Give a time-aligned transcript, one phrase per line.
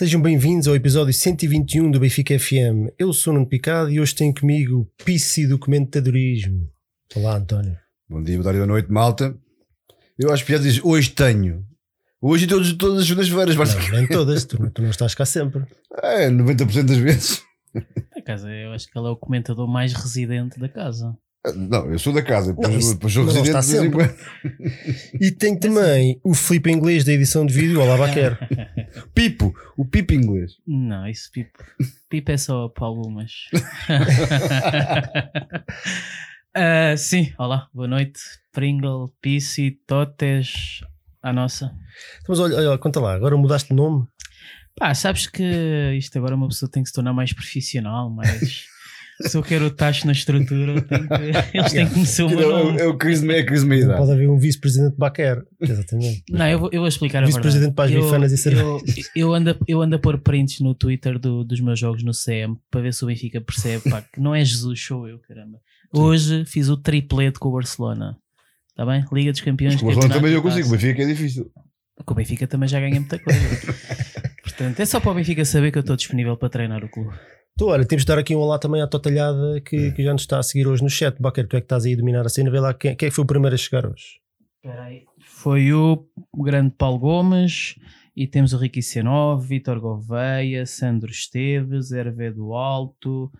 [0.00, 2.88] Sejam bem-vindos ao episódio 121 do Benfica FM.
[2.98, 6.70] Eu sou o Nuno Picado e hoje tenho comigo o Pisci Documentadorismo.
[7.14, 7.76] Olá, António.
[8.08, 9.36] Bom dia, boa tarde, boa noite, malta.
[10.18, 11.66] Eu acho que já diz hoje tenho.
[12.18, 13.92] Hoje e todos, todas as segundas-feiras, Não, basicamente.
[13.92, 15.66] nem todas, tu, tu não estás cá sempre.
[16.02, 17.42] É, 90% das vezes.
[18.16, 21.14] A casa, eu acho que ele é o comentador mais residente da casa.
[21.56, 23.90] Não, eu sou da casa, depois, Não, isso- depois sou residente de está vez em
[23.90, 24.08] sempre.
[24.08, 25.20] quando.
[25.22, 27.80] E tenho também o Felipe Inglês da edição de vídeo.
[27.80, 28.38] Olá, Baquer.
[29.14, 30.52] Pipo, o Pipo inglês.
[30.66, 31.64] Não, isso Pipo.
[32.10, 33.32] Pipo é só para algumas.
[36.52, 38.18] Ah, sim, olá, boa noite.
[38.52, 40.80] Pringle, Pissi, Totes,
[41.22, 41.70] a nossa.
[42.28, 44.04] Mas olha, olha, conta lá, agora mudaste de nome?
[44.76, 48.64] Pá, sabes que isto agora uma pessoa tem que se tornar mais profissional, mas
[49.20, 50.94] se eu quero o tacho na estrutura, que-
[51.58, 52.80] eles têm que o É, meu o- nome.
[52.80, 53.64] é o Chris é Chris.
[53.64, 55.42] Não pode haver um vice-presidente de Baquer.
[55.60, 56.22] Exatamente.
[56.30, 57.36] Não, eu vou, eu vou explicar a verdade.
[57.42, 58.80] Vice-presidente para as Eu- bifanas e eu,
[59.16, 62.12] eu, ando, a- eu ando a pôr prints no Twitter do- dos meus jogos no
[62.12, 65.58] CM para ver se o Benfica percebe pá, que não é Jesus, sou eu, caramba.
[65.92, 68.16] Hoje fiz o triplete com o Barcelona.
[68.70, 69.04] Está bem?
[69.12, 69.74] Liga dos Campeões.
[69.74, 70.70] O Barcelona campeonato também eu consigo, taça.
[70.72, 71.50] mas fica que é difícil.
[72.06, 73.38] Com o Benfica também já ganha muita coisa.
[74.42, 77.10] Portanto, é só para o Benfica saber que eu estou disponível para treinar o clube.
[77.60, 80.22] Então, olha, temos de dar aqui um olá também à Totalhada que, que já nos
[80.22, 81.20] está a seguir hoje no chat.
[81.20, 82.50] Baquer, tu é que estás aí a dominar a cena.
[82.50, 84.18] Vê lá quem, quem é que foi o primeiro a chegar hoje.
[85.26, 86.08] Foi o,
[86.38, 87.74] grande Paulo Gomes
[88.16, 93.30] e temos o Ricky C9, Vitor Gouveia, Sandro Esteves, Hervé do Alto,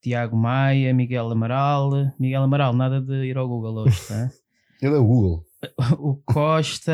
[0.00, 2.14] Tiago Maia, Miguel Amaral.
[2.16, 4.30] Miguel Amaral, nada de ir ao Google hoje, tá?
[4.80, 5.44] Ele é o Google.
[5.98, 6.92] o Costa,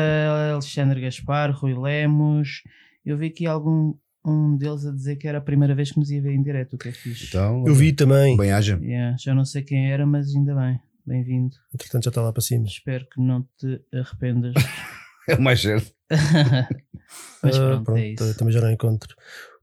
[0.51, 2.63] Alexandre Gaspar, Rui Lemos.
[3.05, 3.93] Eu vi aqui algum
[4.25, 6.73] um deles a dizer que era a primeira vez que nos ia ver em direto,
[6.73, 7.27] o que é fixe.
[7.27, 8.35] Então, Eu vi também.
[8.35, 8.79] Bem haja.
[8.81, 10.79] Yeah, já não sei quem era, mas ainda bem.
[11.05, 11.55] Bem-vindo.
[11.73, 12.65] Entretanto, já está lá para cima.
[12.65, 14.53] Espero que não te arrependas.
[15.27, 15.91] É o mais certo.
[17.41, 18.37] mas Ah, pronto, é isso.
[18.37, 19.15] também já não encontro.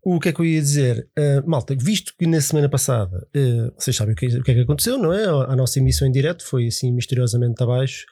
[0.05, 1.09] O que é que eu ia dizer?
[1.17, 4.55] Ah, malta, visto que na semana passada ah, vocês sabem o que, o que é
[4.55, 5.25] que aconteceu, não é?
[5.25, 8.05] A nossa emissão em direto foi assim misteriosamente abaixo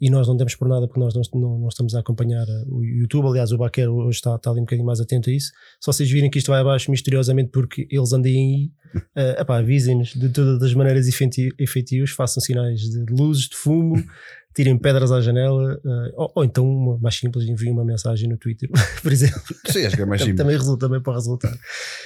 [0.00, 2.84] e nós não demos por nada porque nós não, não- estamos a acompanhar ah, o
[2.84, 3.26] YouTube.
[3.28, 5.48] Aliás, o Baquer hoje está, está ali um bocadinho mais atento a isso.
[5.80, 8.70] Se vocês virem que isto vai abaixo misteriosamente porque eles andem
[9.14, 13.96] aí, epá, avisem-nos de todas as maneiras efeti- efetivas, façam sinais de luzes, de fumo.
[14.56, 18.38] Tirem pedras à janela, ah, ou, ou então, uma mais simples, enviem uma mensagem no
[18.38, 18.70] Twitter,
[19.02, 19.38] por exemplo.
[19.66, 20.38] Sim, acho que é mais simples.
[20.38, 21.54] também resulta, também pode resultar.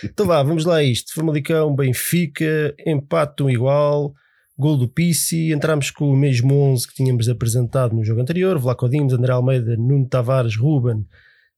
[0.03, 1.15] Então vá, vamos lá a isto.
[1.15, 4.13] Famalicão, Benfica, empate um igual,
[4.61, 8.89] gol do Pissi, entramos com o mesmo 11 que tínhamos apresentado no jogo anterior, Vlaco
[8.89, 11.07] Dimos, André Almeida, Nuno Tavares, Ruben,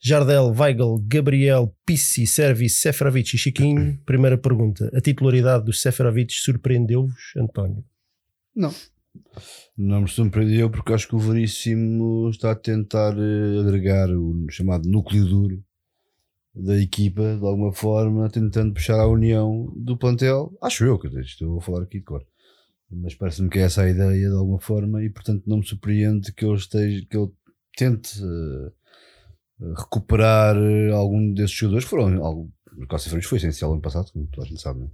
[0.01, 3.99] Jardel, Weigl, Gabriel, Pissi, Servi, Seferovic e Chiquinho.
[4.07, 7.85] Primeira pergunta, a titularidade dos Seferovic surpreendeu-vos, António?
[8.55, 8.73] Não.
[9.77, 14.89] Não me surpreendeu porque acho que o Veríssimo está a tentar eh, agregar o chamado
[14.89, 15.65] núcleo duro
[16.55, 20.53] da equipa, de alguma forma, tentando puxar a união do plantel.
[20.63, 22.25] Acho eu, que estou a falar aqui de cor.
[22.93, 26.33] Mas parece-me que é essa a ideia, de alguma forma, e portanto não me surpreende
[26.33, 27.31] que ele, esteja, que ele
[27.77, 28.73] tente eh,
[29.79, 32.23] recuperar eh, algum desses jogadores que foram.
[32.25, 34.91] Algo, o Freitas foi essencial ano passado, como toda a gente sabe.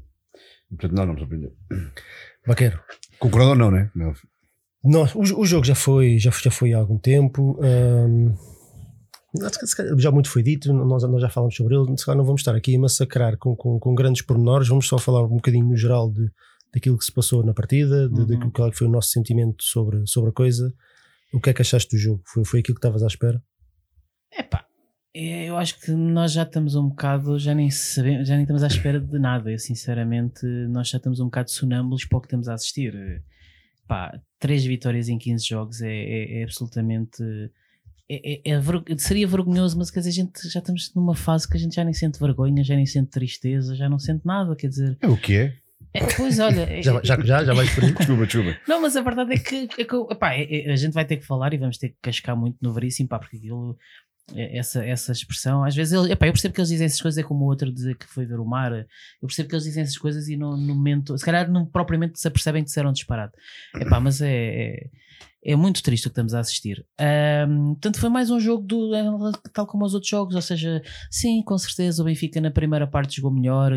[0.71, 1.53] E, portanto, não, não me surpreendeu.
[2.47, 2.81] Baquero.
[3.19, 3.91] Concordam ou não, né?
[3.95, 4.15] Não.
[4.85, 7.59] Não, o, o jogo já foi, já, já foi há algum tempo.
[7.61, 8.33] hum,
[9.99, 11.99] já muito foi dito, nós, nós já falamos sobre ele.
[11.99, 14.99] Se calhar não vamos estar aqui a massacrar com, com, com grandes pormenores, vamos só
[14.99, 16.31] falar um bocadinho no geral de,
[16.73, 18.51] daquilo que se passou na partida, de, Uhum.
[18.51, 20.73] qual é que foi o nosso sentimento sobre, sobre a coisa.
[21.33, 22.23] O que é que achaste do jogo?
[22.27, 23.43] Foi, foi aquilo que estavas à espera?
[24.33, 24.65] Epá,
[25.15, 28.63] é, eu acho que nós já estamos um bocado, já nem sabemos, já nem estamos
[28.63, 29.51] à espera de nada.
[29.51, 32.95] Eu, sinceramente, nós já estamos um bocado sonâmbulos para o que estamos a assistir.
[33.87, 37.23] Pá, três vitórias em 15 jogos é, é- é absolutamente.
[38.11, 41.57] é- é- é seria vergonhoso, mas quer dizer, a gente já estamos numa fase que
[41.57, 44.55] a gente já nem sente vergonha, já nem sente tristeza, já não sente nada.
[44.57, 45.57] Quer dizer, É o que é?
[45.95, 47.93] É, pois olha, Já, já, já, já vais por aí?
[47.93, 48.57] Desculpa, desculpa.
[48.69, 51.17] não, mas a verdade é que, é que epá, é- é- a gente vai ter
[51.17, 53.77] que falar e vamos ter que cascar muito no veríssimo, pá, porque aquilo,
[54.37, 57.23] essa, essa expressão, às vezes, ele, epá, eu percebo que eles dizem essas coisas, é
[57.27, 58.87] como o outro dizer que foi ver o mar, eu
[59.23, 62.29] percebo que eles dizem essas coisas e no, no momento, se calhar não propriamente se
[62.29, 63.35] apercebem que disseram disparate,
[63.81, 64.91] epá, mas é, é,
[65.45, 66.85] é muito triste o que estamos a assistir.
[66.99, 68.91] Ahm, portanto, foi mais um jogo do,
[69.55, 73.17] tal como os outros jogos, ou seja, sim, com certeza o Benfica na primeira parte
[73.17, 73.73] jogou melhor.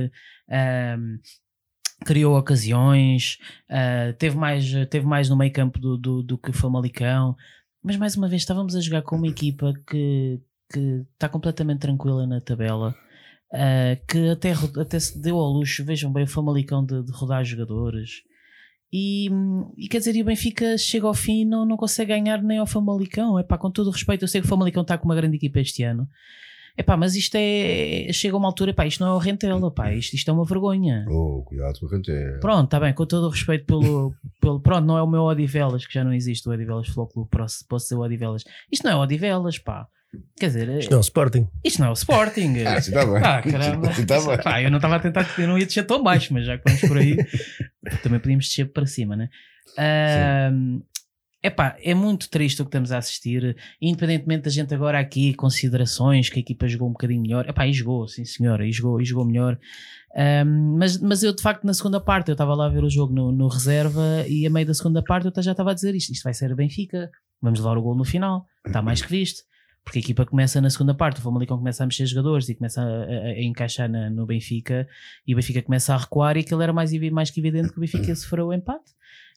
[0.50, 1.18] ahm,
[2.06, 3.38] criou ocasiões,
[3.70, 7.36] ah, teve, mais, teve mais no meio campo do, do, do que o Famalicão,
[7.84, 10.40] mas mais uma vez estávamos a jogar com uma equipa que,
[10.72, 12.96] que está completamente tranquila na tabela,
[13.54, 17.44] ah, que até, até se deu ao luxo, vejam bem, o Famalicão de, de rodar
[17.44, 18.24] jogadores.
[18.94, 19.30] E,
[19.78, 22.58] e quer dizer, e o Benfica chega ao fim e não, não consegue ganhar nem
[22.58, 23.40] ao Famalicão.
[23.40, 25.38] É pá, com todo o respeito, eu sei que o Famalicão está com uma grande
[25.38, 26.08] equipa este ano.
[26.78, 28.08] É pá, mas isto é.
[28.14, 30.46] Chega a uma altura, pá, isto não é o Rentela, pá, isto, isto é uma
[30.46, 31.06] vergonha.
[31.10, 32.40] Oh, cuidado com a Rentela.
[32.40, 34.60] Pronto, está bem, com todo o respeito pelo, pelo.
[34.60, 37.66] Pronto, não é o meu Odivelas, que já não existe o Odivelas Futebol Clube, posso,
[37.68, 38.44] posso ser o Odivelas.
[38.72, 39.88] Isto não é o Odivelas, pá.
[40.38, 41.48] Quer dizer, Isto não é o Sporting.
[41.64, 42.54] isto não é o Sporting.
[42.68, 43.18] Ah, sim, está bem.
[43.18, 43.94] Ah, caramba.
[43.94, 44.38] Sim, tá bem.
[44.44, 46.64] Pá, eu não estava a tentar, eu não ia descer tão baixo, mas já que
[46.66, 47.16] vamos por aí,
[48.04, 49.30] também podíamos descer para cima, né?
[49.78, 50.82] Ahm,
[51.44, 56.30] epá, é muito triste o que estamos a assistir, independentemente da gente agora aqui, considerações
[56.30, 57.48] que a equipa jogou um bocadinho melhor.
[57.50, 59.58] Epá, e jogou, sim senhora, e jogou, e jogou melhor.
[60.16, 62.90] Ahm, mas, mas eu de facto na segunda parte eu estava lá a ver o
[62.90, 65.96] jogo no, no reserva e a meio da segunda parte eu já estava a dizer
[65.96, 67.10] isto, isto vai ser Benfica,
[67.42, 69.44] vamos levar o gol no final, está mais que visto.
[69.84, 72.82] Porque a equipa começa na segunda parte, o Famalicão começa a mexer jogadores e começa
[72.82, 74.88] a, a- a encaixar na- no Benfica
[75.26, 77.82] e o Benfica começa a recuar e aquilo era mais, mais que evidente que o
[77.82, 78.92] Benfica sofreu o empate.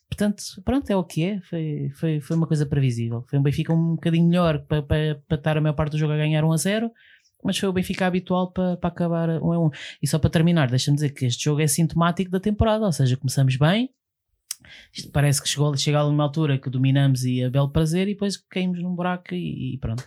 [0.08, 1.40] Portanto, pronto, é o que é.
[1.40, 3.24] Foi, foi, foi uma coisa previsível.
[3.28, 6.12] Foi um Benfica um bocadinho melhor para, para, para estar a maior parte do jogo
[6.12, 6.90] a ganhar 1 a 0,
[7.42, 9.70] mas foi o Benfica habitual para, para acabar 1 a 1.
[10.02, 13.16] E só para terminar, deixa-me dizer que este jogo é sintomático da temporada, ou seja,
[13.16, 13.90] começamos bem.
[14.92, 18.12] Isto parece que chegou, chega a uma altura que dominamos e a belo prazer e
[18.14, 20.06] depois caímos num buraco e, e pronto.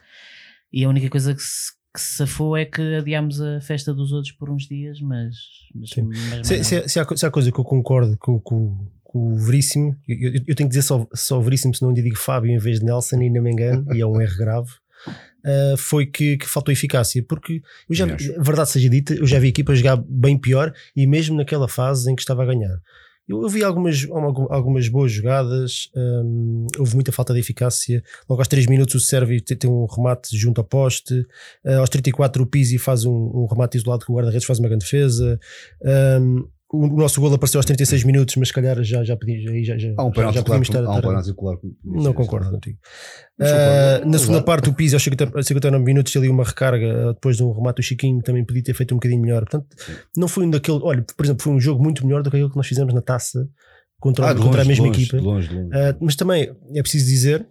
[0.74, 4.12] E a única coisa que se, que se safou é que adiámos a festa dos
[4.12, 5.36] outros por uns dias, mas.
[5.76, 5.90] mas,
[6.30, 9.36] mas Se, se, se há, se há coisa que eu concordo com, com- com o
[9.38, 10.18] Veríssimo, eu,
[10.48, 13.18] eu- tenho que dizer só, só Veríssimo, senão ainda digo Fábio em vez de Nelson,
[13.22, 14.70] e ainda me engano, e é um erro grave.
[15.46, 18.06] uh, foi que, que faltou eficácia, porque eu já,
[18.40, 22.12] verdade seja dita, eu já vi a equipa jogar bem pior e mesmo naquela fase
[22.12, 22.78] em que estava a ganhar.
[23.30, 28.02] Eu, eu vi algumas, algum- algumas boas jogadas, hum, houve muita falta de eficácia.
[28.30, 31.14] Logo aos 3 minutos o Sérvio tem, tem um remate junto ao poste,
[31.66, 34.70] uh, aos 34 o Pizzi faz um, um remate isolado que o guarda-redes faz uma
[34.70, 35.38] grande defesa.
[36.22, 39.76] Hum, o, nosso gol apareceu aos 36 minutos, mas se calhar já, já, pedi, já,
[39.76, 42.78] já, já, um já, já podíamos estar, Há um estar- não concordo contigo.
[43.40, 47.14] Mas Ah, na segunda parte, o Pizzi aos 50 59 minutos ali uma recarga ah,
[47.14, 49.42] depois de um remate do Chiquinho também podia ter feito um bocadinho melhor.
[49.46, 49.68] Portanto,
[50.16, 50.80] não foi um daquele.
[50.82, 53.02] Olha, por exemplo, foi um jogo muito melhor do que aquele que nós fizemos na
[53.02, 53.48] taça
[54.00, 55.18] contra, Ah, contra longe, a mesma longe, equipa.
[55.22, 55.50] longe.
[55.74, 57.48] Ah, mas também é preciso dizer,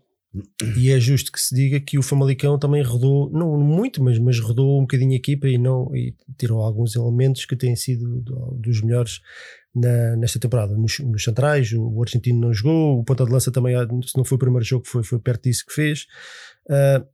[0.76, 4.38] e é justo que se diga, que o Famalicão também rodou, não muito, mas, mas
[4.40, 8.54] rodou um bocadinho a equipa e, não, e tirou alguns elementos que têm sido do-
[8.58, 9.20] dos melhores
[9.74, 10.76] na- nesta temporada.
[10.76, 13.74] Nos, nos centrais, o, o argentino não jogou, o ponta de lança também,
[14.04, 16.06] se não foi o primeiro jogo, foi, foi perto disso que fez.
[16.68, 17.04] Ah,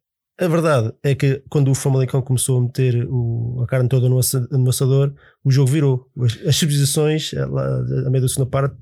[0.41, 4.19] a verdade é que quando o Famalicão começou a meter o- a carne toda no,
[4.59, 5.15] no assador,
[5.45, 6.11] o jogo virou.
[6.19, 8.75] As, as substituições, a meio da segunda parte,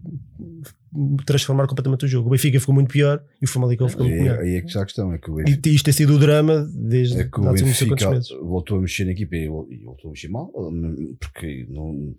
[1.24, 2.28] transformaram completamente o jogo.
[2.28, 4.38] O Benfica ficou muito pior e o Famalicão ficou muito Aí, melhor.
[4.40, 5.12] aí é que está a questão.
[5.12, 8.10] É que o E Benfica, isto tem sido o drama desde é que o Benfica
[8.10, 8.28] meses.
[8.42, 10.50] voltou a mexer na equipa e vol- e voltou a mexer mal,
[11.20, 12.14] porque não,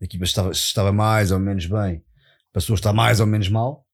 [0.00, 2.02] a equipa estava, estava mais ou menos bem,
[2.52, 3.84] passou a estar mais ou menos mal.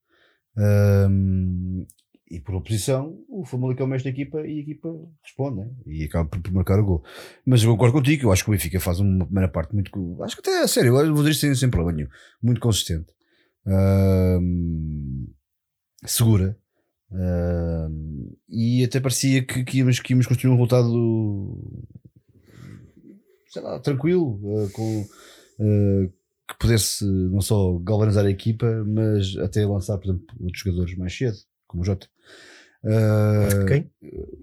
[0.57, 1.85] Ahm,
[2.29, 4.89] e por oposição, o Famalicão mexe na equipa e a equipa
[5.23, 5.69] responde né?
[5.85, 7.03] e acaba por, marcar o gol.
[7.45, 9.91] Mas eu concordo contigo, eu acho que o Benfica faz uma primeira parte muito.
[10.23, 12.09] Acho que até, a sério, eu vou dizer sem, sem problema nenhum,
[12.41, 13.05] muito consistente,
[16.05, 16.57] Segura.
[17.11, 21.57] Ahm, e até parecia que, que, íamos, que íamos construir um resultado
[23.53, 25.07] sei lá, tranquilo, eh, com,
[25.59, 26.09] eh,
[26.47, 31.15] que pudesse não só galvanizar a equipa, mas até lançar, por exemplo, outros jogadores mais
[31.15, 31.37] cedo,
[31.67, 32.07] como o Jota.
[32.85, 33.89] Eh, Quem?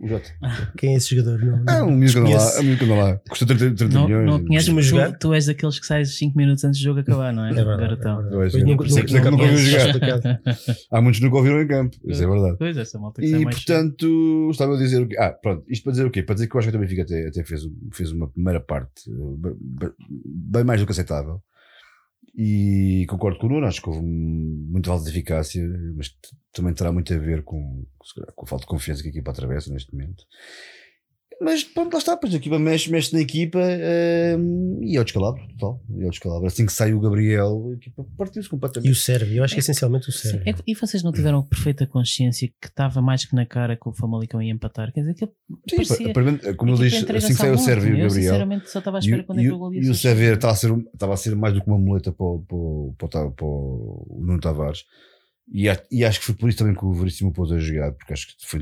[0.00, 0.30] O Jota.
[0.78, 1.44] Quem é esse jogador?
[1.44, 3.20] Não, Ah, não- um miúdo que anda lá, é um miúdo lá.
[3.28, 4.26] Custa 30, 30 Não, milhões.
[4.26, 5.18] não conheces, Costuma tu, jogar?
[5.18, 7.50] tu és daqueles que sais 5 minutos antes do jogo acabar, não é?
[7.50, 7.80] É verdade.
[7.82, 8.20] Garotão.
[8.20, 8.64] é verdade.
[8.64, 10.40] Nunca- nunca- que nunca ouviu jogar.
[10.90, 12.56] Há muitos que nunca ouviram em campo, isso é verdade.
[12.58, 15.16] Pois, essa malta que E mais portanto, estava a dizer o quê?
[15.18, 16.22] Ah, pronto, isto para dizer o quê?
[16.22, 19.10] Para dizer que eu acho que o Benfica até, até fez, fez uma primeira parte
[19.10, 19.92] eh, be- be-
[20.24, 21.42] bem mais do que aceitável.
[22.34, 25.62] E concordo com o Nuno, acho que houve muita falta de eficácia,
[25.96, 26.16] mas
[26.52, 27.84] também terá muito a ver com,
[28.34, 30.24] com a falta de confiança que a equipa atravessa neste momento.
[31.42, 34.36] Mas pronto, lá está, pois a equipa mexe, mexe na equipa eh,
[34.82, 35.80] e é o descalabro, total.
[35.98, 36.46] É o descalabro.
[36.46, 38.90] Assim que sai o Gabriel, a equipa partiu-se E completamente.
[38.90, 40.42] o Sérvio, eu acho que é essencialmente o Sérvio.
[40.46, 43.92] é e vocês não tiveram perfeita consciência que estava mais que na cara que o
[43.94, 44.92] Famalicão ia empatar?
[44.92, 47.88] Quer dizer, que Sim, parecia- para- para- como ele diz, assim que sai o Sérvio
[47.88, 48.10] e o Eu Gabriel.
[48.32, 49.88] sinceramente só estava à E, espera o- quando é e que o- gol ia e
[49.90, 49.94] o.
[49.94, 53.08] Xavier estava a, ser, estava a ser mais do que uma muleta para, o- para,
[53.08, 54.84] para, para o Nuno Tavares.
[55.50, 58.12] E, e acho que foi por isso também que o Veríssimo pôs a jogar, porque
[58.12, 58.60] acho que foi,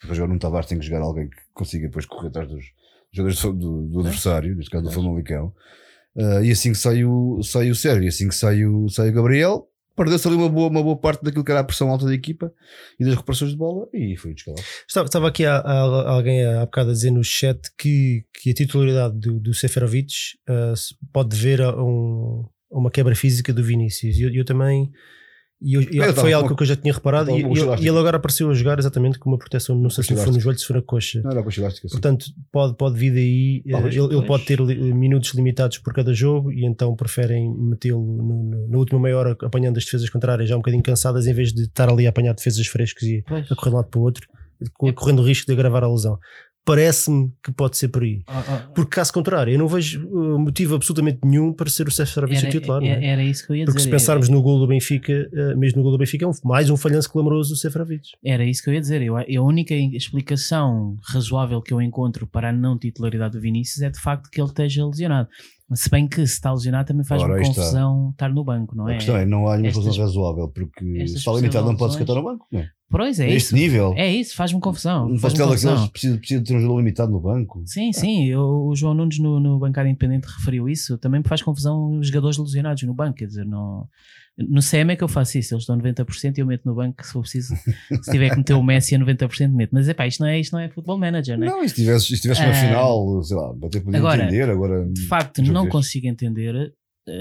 [0.00, 2.64] para jogar Nuno Tavares tem que jogar alguém que consiga depois correr atrás dos
[3.12, 5.52] jogadores do, do- do adversário, neste caso do Famalicão.
[6.16, 9.10] Ah, e assim que sai o, sai o Sérvio, e assim que sai o, sai
[9.10, 12.06] o Gabriel, perdeu-se ali uma boa, uma boa parte daquilo que era a pressão alta
[12.06, 12.52] da equipa
[12.98, 14.62] e das recuperações de bola e foi descalado.
[14.88, 18.54] Estava, estava aqui há, há- alguém há bocado a dizer no chat que, que a
[18.54, 20.12] titularidade do, do Seferovic
[20.76, 24.16] se pode ver a, um- a uma quebra física do Vinícius.
[24.16, 24.90] E eu, eu também
[25.62, 27.30] E, eu- e Eu foi algo com- que eu já tinha reparado.
[27.30, 30.16] E, e ele- e agora apareceu a jogar exatamente com uma proteção, não sei se
[30.16, 31.20] foi no joelho, se foi na coxa.
[31.22, 31.88] Não era com a elástica.
[31.90, 33.62] Portanto, pode, pode vir daí.
[33.66, 38.00] eh, Talvez, ele, ele pode ter minutos limitados por cada jogo e então preferem metê-lo
[38.00, 41.34] no- no- na última meia hora apanhando as defesas contrárias já um bocadinho cansadas em
[41.34, 43.44] vez de estar ali a apanhar defesas frescas e Pois.
[43.52, 44.26] a correr de um lado para o outro,
[44.74, 46.18] co- correndo o risco de agravar a lesão.
[46.64, 48.22] Parece-me que pode ser por aí.
[48.26, 51.90] Ah, ah, Porque caso contrário, eu não vejo uh, motivo absolutamente nenhum para ser o
[51.90, 52.80] Seferovic o Era, titular.
[52.80, 52.90] não é?
[52.92, 53.96] era, era isso que eu ia Porque se dizer.
[53.98, 56.76] pensarmos no gol do Benfica, uh, mesmo no gol do Benfica, é um- mais um
[56.76, 58.10] falhanço clamoroso do Seferovic.
[58.24, 59.00] Era isso que eu ia dizer.
[59.02, 63.90] Eu, a única explicação razoável que eu encontro para a não titularidade do Vinícius é
[63.90, 65.28] de facto que ele esteja lesionado.
[65.72, 67.54] Se bem que se está lesionado também faz-me Ora, está.
[67.54, 68.96] confusão estar no banco, não A é?
[68.96, 72.04] questão é, não há nenhuma Estas- razão razoável, porque se está limitado não pode sequer
[72.04, 72.46] estar no banco.
[72.50, 72.68] Não é?
[72.90, 73.36] Pois é a isso.
[73.36, 75.04] este nível, É isso, faz-me confusão.
[75.06, 77.62] um faz-me pastel daqueles precisa, precisa ter um jogador limitado no banco.
[77.64, 80.98] Sim, sim, eu- o João Nunes no, no Bancada Independente referiu isso.
[80.98, 83.18] Também me faz confusão os jogadores lesionados no banco.
[83.18, 83.86] Quer dizer, não,
[84.36, 85.54] no CM é que eu faço isso.
[85.54, 87.54] Eles estão 90% e eu meto no banco se for preciso.
[88.02, 89.70] Se tiver que meter o Messi a 90%, meto.
[89.72, 91.50] Mas epá, isto não é, isto não é futebol manager, não é?
[91.50, 92.54] Não, e se tivesse, se tivesse uma Ah.
[92.54, 94.50] final, sei lá, até podia Agora, entender.
[94.50, 96.72] Agora, De facto, não consigo entender,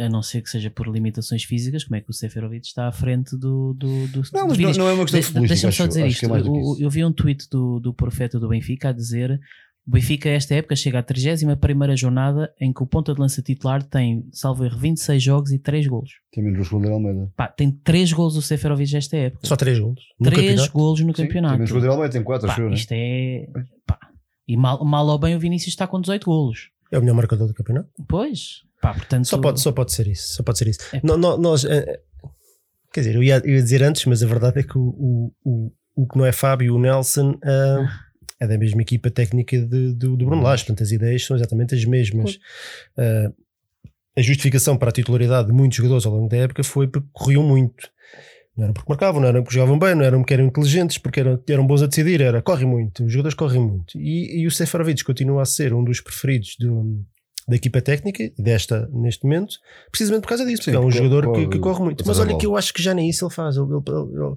[0.06, 2.92] a não ser que seja por limitações físicas, como é que o Seferovic está à
[2.92, 4.78] frente do, do, do, Não, do mas não, Vinícius.
[4.78, 5.48] não é uma questão De- de.
[5.48, 6.36] Deixa-me só dizer acho isto.
[6.36, 9.40] é do Eu, eu vi um tweet do, do profeta do Benfica a dizer
[9.88, 13.82] o Benfica, esta época, chega à 31 jornada em que o ponta de lança titular
[13.82, 16.12] tem, salvo erro, 26 jogos e 3 golos.
[16.32, 17.32] Tem menos gols que o Almeida.
[17.36, 19.48] Pá, tem 3 golos o Seferovic esta época.
[19.48, 20.04] Só três golos.
[20.20, 20.74] No 3 campeonato.
[20.74, 21.54] golos no Sim, Tem campeonato.
[21.56, 22.76] menos que o Almeida, tem 4, Pá, acho eu, né?
[22.76, 23.48] isto é.
[23.88, 23.98] pá.
[24.48, 26.70] E mal, mal ou bem o Vinícius está com 18 golos.
[26.92, 27.90] É o melhor marcador do campeonato.
[28.08, 29.26] Pois, pá, portanto.
[29.26, 30.34] Só pode, só pode ser isso.
[30.36, 30.80] Só pode ser isso.
[30.94, 31.00] É.
[31.04, 32.00] No- no- nós, eh,
[32.94, 35.72] quer dizer, eu ia, eu ia dizer antes, mas a verdade é que o, o,
[35.96, 37.88] o, que não é Fábio, o Nelson, ah,
[38.40, 40.64] é da mesma equipa técnica de- do, do Bruno Lage.
[40.64, 42.40] Portanto, as ideias são exatamente as mesmas.
[42.98, 43.32] Ah,
[44.18, 47.44] a justificação para a titularidade de muitos jogadores ao longo da época foi porque corriam
[47.44, 47.90] muito.
[48.58, 51.22] Não era porque marcavam, não era porque jogavam bem, não eram porque eram inteligentes, porque
[51.22, 53.98] eram, eram bons a decidir, era corre muito, os jogadores correm muito.
[53.98, 57.02] E, e o Seferovic continua a ser um dos preferidos do,
[57.50, 59.56] da equipa técnica, desta neste momento,
[59.92, 62.04] precisamente por causa disso, Sim, porque é um jogador corre- que, que corre muito.
[62.04, 63.56] corre Mas olha que eu acho que já nem isso ele faz.
[63.58, 64.36] Ele- ele- ele-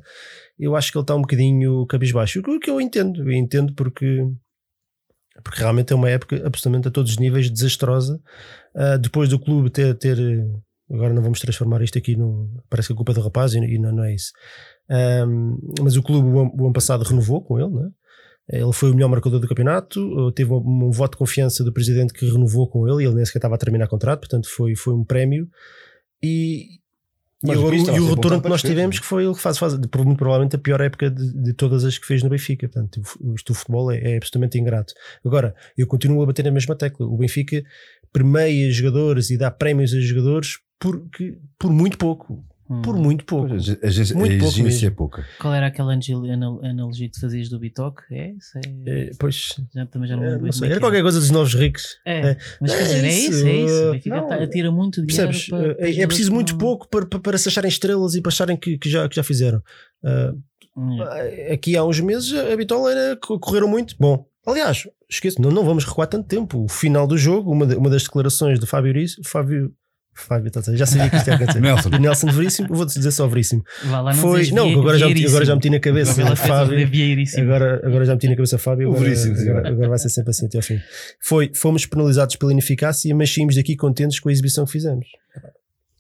[0.59, 4.27] eu acho que ele está um bocadinho cabisbaixo, o que- eu entendo, eu entendo porque.
[5.43, 8.21] Porque realmente é uma época absolutamente a todos os níveis desastrosa.
[8.75, 10.19] Ah, depois do clube ter, ter.
[10.91, 12.51] Agora não vamos transformar isto aqui no.
[12.69, 14.31] Parece que a culpa é do rapaz e, e não, não é isso.
[14.91, 17.89] Ahm, mas o clube o ano, o ano passado renovou com ele, não é?
[18.53, 22.13] Ele foi o melhor marcador do campeonato, teve um, um voto de confiança do presidente
[22.13, 24.93] que renovou com ele, e ele nem sequer estava a terminar contrato, portanto foi, foi
[24.93, 25.49] um prémio.
[26.23, 26.79] E,
[27.43, 30.19] Mas o e o retorno que nós tivemos, que foi ele que faz, faz muito
[30.19, 32.69] provavelmente a pior época de, de todas as que fez no Benfica.
[32.69, 33.01] Portanto,
[33.35, 34.95] isto, o futebol é, é absolutamente ingrato.
[35.25, 37.07] Agora, eu continuo a bater na mesma tecla.
[37.07, 37.65] O Benfica
[38.13, 42.45] permeia jogadores e dá prémios a jogadores porque, por muito pouco.
[42.71, 42.81] Hum.
[42.83, 43.49] Por muito pouco.
[43.49, 45.25] Pois, A, a, a, Muito a pouco exigência é pouca.
[45.41, 48.03] Qual era aquela analogia que tu fazias do Bitoque?
[48.11, 48.59] É isso?
[48.87, 51.19] É, É, pois, já, também já não é, não sei, é era que qualquer coisa
[51.21, 51.99] dos novos ricos.
[52.07, 52.37] É, É.
[52.61, 53.89] mas quer É dizer, é isso, isso, é isso.
[53.89, 55.49] Uh, Benfica não, tá- atira muito dinheiro Percebes?
[55.49, 58.31] para, É- para é, preciso muito pouco para, para, para se acharem estrelas e para
[58.31, 59.63] acharem que, que já, que já fizeram.
[60.05, 60.33] Ah,
[60.75, 60.97] Hum.
[61.53, 63.95] aqui há uns meses a Bitola era co- correram muito.
[64.01, 66.65] Bom, aliás, esqueço, não, não vamos recuar tanto tempo.
[66.65, 69.75] O final do jogo, uma, de- uma das declarações de Fábio Uriz, Fábio.
[70.15, 71.61] Fábio, tá já sabia que isto ia acontecer.
[71.63, 71.89] Nelson.
[71.89, 73.65] Nelson Veríssimo, vou-te dizer só Veríssimo.
[73.85, 76.89] Vá lá, não Foi, não, agora já, agora já meti na cabeça Fábio.
[77.39, 79.49] Agora, agora já meti na cabeça Fábio, O agora, Veríssimo, sim.
[79.49, 80.79] agora, agora vai ser sempre assim até ao fim.
[81.21, 85.07] Foi, fomos penalizados pela ineficácia, mas saímos daqui contentes com a exibição que fizemos.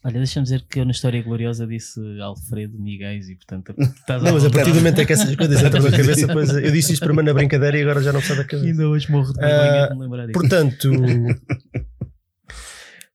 [0.04, 4.32] Olha, deixa-me dizer que eu na História Gloriosa disse Alfredo Miguel e portanto estás Não,
[4.32, 6.92] mas a partir do momento em que essas coisas entram na cabeça, depois eu disse
[6.94, 8.66] isto primeiro na brincadeira e agora já não sai da cabeça.
[8.66, 10.32] Ainda hoje morro de vergonha de me lembrar disso.
[10.40, 10.90] Portanto,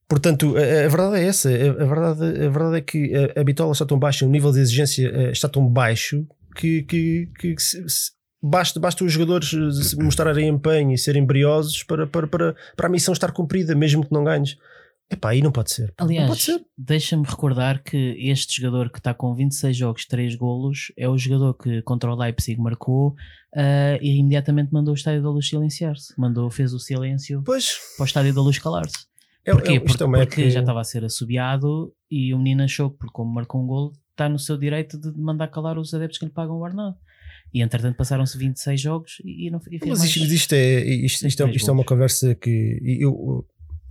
[0.08, 1.48] portanto a, a verdade é essa.
[1.50, 4.52] A, a verdade, a verdade é que a, a bitola está tão baixa, o nível
[4.52, 8.10] de exigência eh, está tão baixo que, que, que se- se-
[8.42, 12.86] basta, basta os jogadores eh, se mostrarem empenho e serem briosos para, para, para, para
[12.86, 14.56] a missão estar cumprida, mesmo que não ganhes.
[15.10, 15.90] Epá, aí não pode ser.
[15.96, 16.46] Aliás,
[16.76, 21.54] deixa-me recordar que este jogador que está com 26 jogos, 3 golos, é o jogador
[21.54, 23.14] que contra o Leipzig marcou
[23.56, 26.12] ah, e imediatamente mandou o Estádio da Luz silenciar-se.
[26.18, 29.07] Mandou, fez o silêncio Pois, para o Estádio da Luz calar-se.
[29.48, 29.72] É, Porquê?
[29.72, 32.98] é, porque é porque época- já estava a ser assobiado e o menino achou que,
[32.98, 36.24] porque como marcou um golo, está no seu direito de mandar calar os adeptos que
[36.26, 36.96] lhe pagam o ordenado.
[37.54, 40.10] E entretanto passaram-se 26 jogos e, não e Mas mais.
[40.16, 43.46] isto, isto é, isto, isto, é, isto é uma conversa que eu,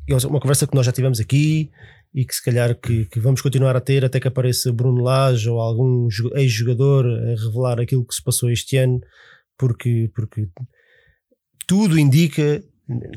[0.07, 1.71] eu- uma conversa que nós já tivemos aqui
[2.13, 5.49] e que se calhar que, que vamos continuar a ter até que apareça Bruno Lage
[5.49, 8.99] ou algum jo- ex-jogador a revelar aquilo que se passou este ano,
[9.57, 10.47] porque, porque
[11.67, 12.63] tudo indica,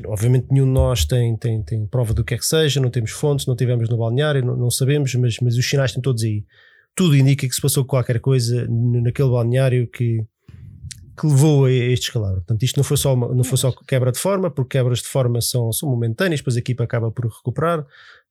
[0.05, 3.11] obviamente nenhum de nós tem, tem, tem prova do que é que seja, não temos
[3.11, 6.43] fontes, não tivemos no balneário, não, não sabemos, mas, mas os sinais estão todos aí.
[6.95, 10.25] tudo indica que se passou qualquer coisa naquele balneário que,
[11.19, 12.35] que levou a este escalado.
[12.35, 15.07] Portanto, isto não foi só, uma- não foi só quebra de forma, porque quebras de
[15.07, 17.85] forma são, são momentâneas, depois a equipa acaba por recuperar.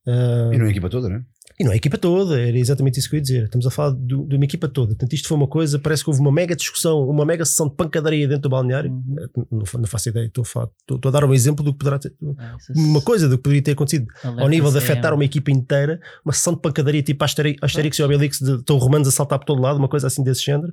[0.06, 1.23] Ah, E não é a equipa toda, né?
[1.61, 3.45] E não é a equipa toda, era exatamente isso que eu ia dizer.
[3.45, 4.88] Estamos a falar do- de uma equipa toda.
[4.95, 7.75] Portanto, isto foi uma coisa, parece que houve uma mega discussão, uma mega sessão de
[7.75, 8.90] pancadaria dentro do balneário.
[8.90, 9.45] Uhum.
[9.52, 11.73] Não, fa- não faço ideia, estou a, falar- estou- estou a dar um exemplo do
[11.73, 12.14] que poderá ter.
[12.38, 15.50] Ah, isso- Uma coisa do que poderia ter acontecido ao nível de afetar uma equipa
[15.50, 19.38] inteira, uma sessão de pancadaria tipo Asteri- Asterix e Obelix de estão romanos a saltar
[19.38, 20.73] por todo lado, uma coisa assim desse género,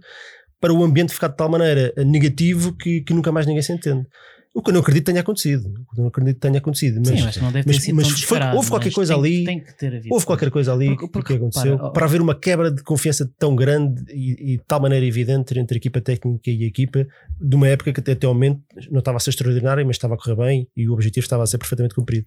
[0.62, 4.08] para o ambiente ficar de tal maneira negativo que, que nunca mais ninguém se entende.
[4.58, 5.68] O que eu não acredito tenha acontecido.
[5.68, 6.98] O que eu não acredito que tenha acontecido.
[7.00, 9.44] Mas, Sim, mas não deve ter mas- sido mas foi- houve qualquer coisa tem- ali-
[9.78, 10.14] Tem havido.
[10.14, 12.82] Houve qualquer coisa ali Porque- que- porque, que aconteceu repara, para haver uma quebra de
[12.82, 16.68] confiança tão grande e, e de tal maneira evidente entre a equipa técnica e a
[16.68, 17.08] equipa
[17.40, 18.60] de uma época que até, até ao momento
[18.90, 21.46] não estava a ser extraordinária, mas estava a correr bem e o objetivo estava a
[21.46, 22.26] ser perfeitamente cumprido.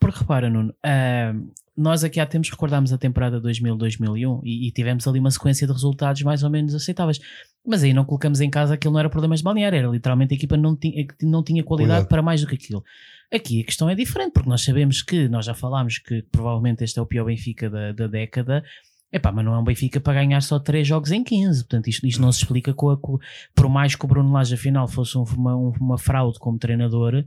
[0.00, 1.34] Porque repara, Nuno, ah,
[1.76, 5.72] nós aqui há tempos recordámos a temporada 2000-2001 e, e tivemos ali uma sequência de
[5.72, 7.20] resultados mais ou menos aceitáveis.
[7.66, 10.36] Mas aí não colocamos em casa aquilo não era problemas de balneário, era literalmente a
[10.36, 12.08] equipa não tinha, que não tinha qualidade Qualidade.
[12.08, 12.82] para mais do que aquilo.
[13.32, 16.98] Aqui a questão é diferente, porque nós sabemos que, nós já falámos que provavelmente este
[16.98, 18.62] é o pior Benfica da, da década.
[19.12, 21.60] Epá, mas não é um Benfica para ganhar só 3 jogos em 15.
[21.64, 22.96] Portanto, isto, isto não se explica com a.
[22.96, 23.18] Com,
[23.54, 27.24] por mais que o Bruno Lage afinal fosse um- uma, um- uma fraude como treinador,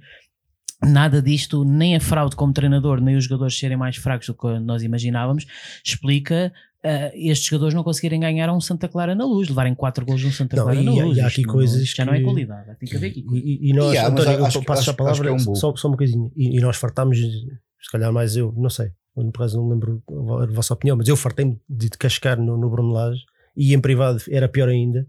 [0.81, 4.59] nada disto, nem a fraude como treinador, nem os jogadores serem mais fracos do que
[4.59, 5.45] nós imaginávamos,
[5.83, 6.51] explica
[6.83, 10.31] ah, estes jogadores não conseguirem ganhar um Santa Clara na luz, levarem 4 gols no
[10.31, 11.17] Santa Não, Clara e na luz.
[11.17, 13.07] e há Isto aqui não- coisas isto já não é que- qualidade, tem que haver
[13.11, 13.25] aqui.
[13.33, 15.51] E, e- e nós, Yeah, António, acho- eu passo acho- a palavra, acho que é
[15.51, 16.31] um só, só uma coisinha.
[16.35, 20.01] E, e nós fartámos, se calhar mais eu, não sei, por acaso não lembro
[20.41, 23.19] a vossa opinião, mas eu fartei-me de cascar no, no Bruno Lage
[23.57, 25.05] e em privado era pior ainda.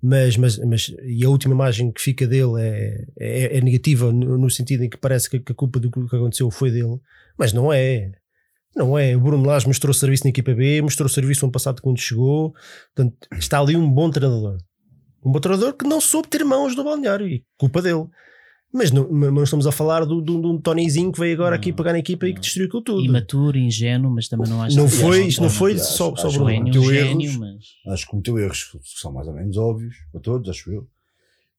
[0.00, 4.38] Mas, mas, mas e a última imagem que fica dele é, é, é negativa no,
[4.38, 6.98] no sentido em que parece que, que a culpa do que aconteceu foi dele,
[7.36, 8.12] mas não é.
[8.76, 9.16] Não é.
[9.16, 12.54] O Bruno Lage mostrou serviço na equipa B, mostrou serviço ano passado quando chegou.
[12.94, 14.58] Portanto, está ali um bom treinador.
[15.24, 18.06] Um bom treinador que não soube ter mãos no balneário e culpa dele.
[18.72, 21.70] Mas não, não estamos a falar do- do- de um Tonyzinho que veio agora aqui
[21.70, 22.40] Não, pegar na equipa e que não.
[22.42, 23.04] destruiu aquilo tudo.
[23.04, 26.26] Imaturo, ingênuo, mas também não acho Não que foi, isto não foi Acho- só, só
[26.28, 26.50] acho Bruno.
[26.50, 27.36] gênio, Cometeu erros.
[27.38, 30.86] mas Acho que cometeu erros que são mais ou menos óbvios para todos, acho eu.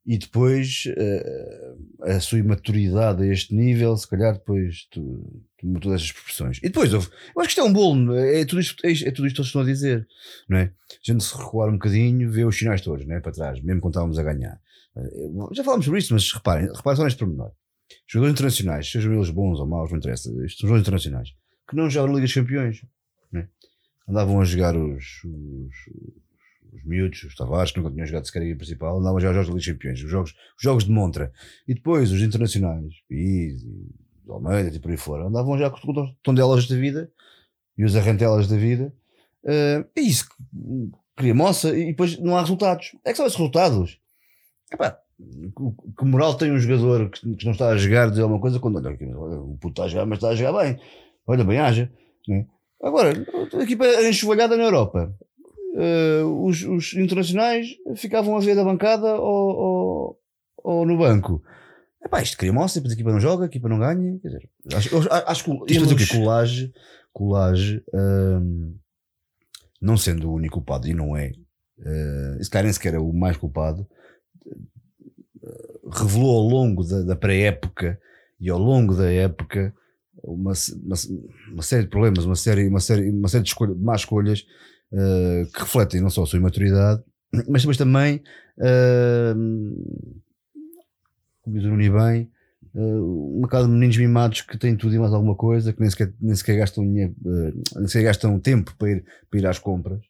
[0.05, 6.01] E depois eh, a sua imaturidade a este nível, se calhar depois tu- tomou todas
[6.01, 6.57] essas proporções.
[6.59, 8.91] E depois houve, eu acho que isto é um bolo, é, é tudo isto, é,
[8.91, 10.07] é tudo isto que eles estão a dizer,
[10.47, 10.63] não é?
[10.91, 13.19] A gente se recuar um bocadinho, vê os sinais todos, não é?
[13.19, 14.59] Para trás, mesmo quando estávamos a ganhar.
[15.53, 17.51] Já falámos sobre isso, mas reparem, reparem só neste pormenor.
[18.07, 21.29] Jogadores internacionais, sejam eles bons ou maus, não interessa, estes jogadores internacionais,
[21.67, 22.85] que não jogam Liga dos Campeões,
[23.31, 23.47] não é?
[24.07, 25.75] Andavam a jogar os, os,
[26.73, 29.47] os miúdos, os Tavares, que nunca tinham jogado sequer a Principal, andavam a jogar os
[29.47, 31.31] jogos da Liga dos Campeões, os jogos, os jogos de montra.
[31.67, 33.65] E depois os internacionais, os
[34.31, 37.12] Almeida e por aí fora, andavam já com os tondelas da vida
[37.77, 38.93] e os arrentelas da vida.
[39.45, 40.35] Eh, é isso que
[41.15, 42.95] cria moça e depois não há resultados.
[43.03, 43.98] É que são esses resultados.
[44.71, 44.99] Epá,
[45.97, 48.77] que moral tem um jogador que, que não está a jogar dizer alguma coisa quando
[48.77, 50.79] olha, o puto está a jogar, mas está a jogar bem.
[51.27, 51.91] Olha, bem haja.
[52.27, 52.45] né?
[52.82, 53.13] Agora,
[53.53, 55.13] a equipa enxovalhada na Europa.
[55.75, 60.19] Eh, os, os internacionais ficavam a ver da bancada ou, ou,
[60.63, 61.43] ou no banco.
[62.03, 64.17] Epá, isto cria moça, depois a equipa não joga, a equipa não ganha.
[64.19, 64.89] Quer dizer, acho,
[65.27, 66.10] acho que isto Temos-?
[66.10, 66.73] Colage,
[67.13, 68.75] colage hum,
[69.82, 71.32] não sendo o único culpado, e não é,
[71.79, 73.98] uh, esse cara nem sequer é o mais culpado, uh,
[75.91, 77.99] revelou ao longo da, da pré-época
[78.39, 79.73] e ao longo da época
[80.23, 80.95] uma, uma,
[81.53, 84.45] uma série de problemas, uma série, uma série, uma série de, escolha, más escolhas
[84.91, 87.03] uh, que refletem não só a sua imaturidade,
[87.47, 88.21] mas, mas também,
[88.57, 89.35] uh,
[91.41, 92.29] como diz o bem,
[92.75, 95.89] uh, um bocado de meninos mimados que têm tudo e mais alguma coisa, que nem
[95.89, 99.59] sequer, nem sequer gastam dinheiro, uh, nem sequer gastam tempo para ir, para ir às
[99.59, 100.01] compras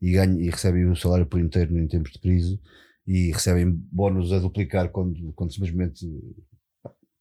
[0.00, 2.60] e, ganham, e recebem o salário por inteiro em tempos de crise
[3.06, 6.06] e recebem bónus a duplicar quando, quando simplesmente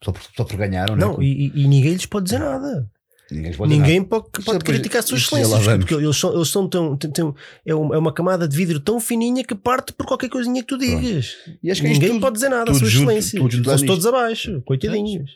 [0.04, 1.24] só por, só por ganharam, Não, né?
[1.26, 2.90] e, e- ninguém lhes pode dizer nada.
[3.32, 5.78] ninguém, pode Ninguém pode, pode depois- criticar as suas lá excelências.
[5.80, 6.98] Porque eles são, eles são tão.
[6.98, 10.62] tão- tão- é, é uma camada de vidro tão fininha que parte por qualquer coisinha
[10.62, 11.36] que tu digas.
[11.64, 13.34] E acho que é Ninguém tudo- pode dizer nada, as suas excelências.
[13.54, 15.32] Estão-se lá todos abaixo, coitadinhos.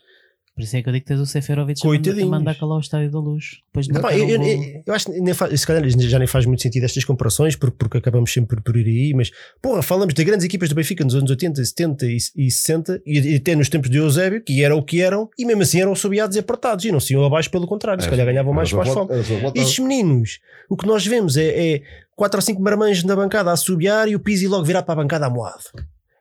[0.57, 3.11] Por isso é que eu digo que tens o Seferovic a mandar- calar o estádio
[3.11, 3.57] da luz.
[3.67, 6.45] Depois marcar eu, eu- eu- eu acho que nem faz, se calhar já nem faz
[6.47, 9.29] muito sentido estas comparações porque, porque acabamos sempre por ir aí, mas
[9.61, 13.19] porra, falamos de grandes equipas do Benfica nos anos 80, 70 e, e 60 e,
[13.19, 15.93] e até nos tempos de Eusébio, que eram o que eram, e mesmo assim eram
[15.93, 18.77] sobeados e apertados e não se iam abaixo, pelo contrário, se calhar ganhavam mais só
[18.95, 19.13] volta-
[19.61, 20.39] Estes meninos,
[20.69, 21.81] o que nós vemos é, é
[22.15, 25.03] quatro ou cinco marmães na bancada a assobiar e o Pizzi logo virar para a
[25.03, 25.63] bancada amoado.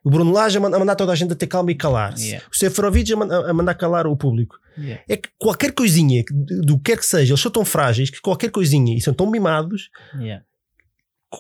[0.07, 2.27] O Bruno Lage a man- a mandar toda a gente a ter calma e calar-se.
[2.29, 2.47] Yeah.
[2.53, 4.57] O Seferovic a a mandar calar o público.
[4.79, 5.03] Yeah.
[5.09, 6.23] É que qualquer coisinha,
[6.65, 9.29] do que quer que seja, eles são tão frágeis que qualquer coisinha e são tão
[9.29, 10.45] mimados Yeah.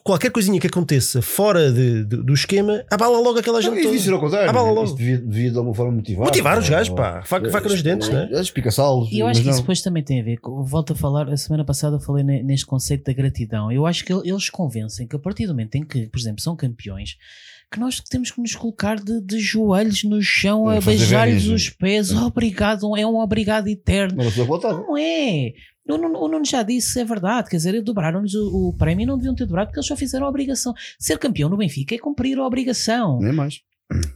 [0.04, 3.82] qualquer coisinha que aconteça fora de- de- do esquema, abala logo aquela gente Não, e
[3.84, 3.94] toda.
[3.96, 4.52] isso era ao contrário.
[4.52, 4.72] Bala né?
[4.74, 4.84] logo.
[4.86, 6.24] Isso devia, devia de alguma forma motivar.
[6.26, 7.22] Motivar os Ou- gajos, pá.
[7.22, 8.28] Faca, faca nos dentes, né?
[8.32, 9.10] Explica-salos.
[9.12, 10.38] E eu acho mas que isso depois também tem a ver.
[10.38, 13.70] com- Volto a falar, a semana passada eu falei ne- neste conceito da gratidão.
[13.70, 16.40] Eu acho que el- eles convencem que a partir do momento em que, por exemplo,
[16.42, 17.16] são campeões,
[17.70, 22.12] que nós temos que nos colocar de, de joelhos no chão a beijar-lhes os pés.
[22.12, 24.22] Obrigado, é um obrigado eterno.
[24.86, 25.52] Não é.
[25.88, 27.48] O Nuno, o Nuno já disse, é verdade.
[27.48, 30.26] Quer dizer, dobraram-lhes o, o prémio e não deviam ter dobrado porque eles só fizeram
[30.26, 30.74] a obrigação.
[30.98, 33.18] Ser campeão no Benfica é cumprir a obrigação.
[33.20, 33.60] Nem mais.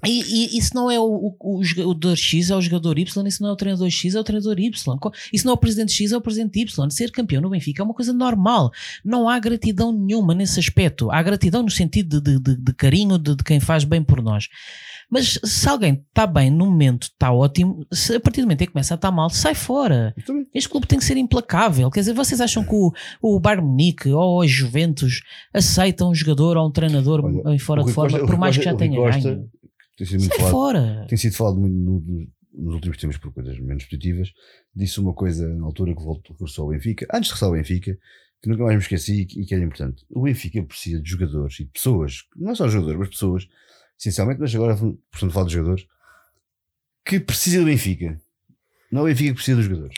[0.04, 0.20] E,
[0.54, 1.04] e isso não é o,
[1.38, 4.20] o, o jogador X, é o jogador Y, isso não é o treinador X, é
[4.20, 4.98] o treinador Y.
[5.32, 6.90] Isso não é o presidente X, é o presidente Y.
[6.90, 8.72] Ser campeão no Benfica é uma coisa normal.
[9.04, 11.10] Não há gratidão nenhuma nesse aspecto.
[11.10, 14.48] Há gratidão no sentido de, de, de- carinho de, de quem faz bem por nós.
[15.08, 18.66] Mas se alguém está bem no momento, está ótimo, se a partir do momento em
[18.66, 20.14] que começa a estar mal, sai fora.
[20.26, 20.46] Também.
[20.54, 21.90] Este clube tem que ser implacável.
[21.90, 25.20] Quer dizer, vocês acham que o, o Bayern Munique ou a Juventus
[25.52, 28.74] aceitam um jogador ou um treinador Olha, fora de forma, Costa- por mais que já
[28.74, 29.48] tenha ganho?
[30.00, 30.52] Tem sido muito Sai falado.
[30.52, 31.06] fora.
[31.10, 34.32] tem sido falado muito no- no- nos últimos tempos por coisas menos positivas.
[34.74, 37.98] Disse uma coisa na altura que voltou regressou ao Benfica, antes de regressar ao Benfica,
[38.42, 40.06] que nunca mais me esqueci e que, era importante.
[40.08, 43.46] O Benfica precisa de jogadores e de pessoas, não só jogadores, mas pessoas,
[43.98, 45.86] essencialmente, mas agora, portanto, falo de jogadores,
[47.04, 48.18] que precisam do Benfica.
[48.90, 49.96] Não é o Benfica que precisa dos jogadores.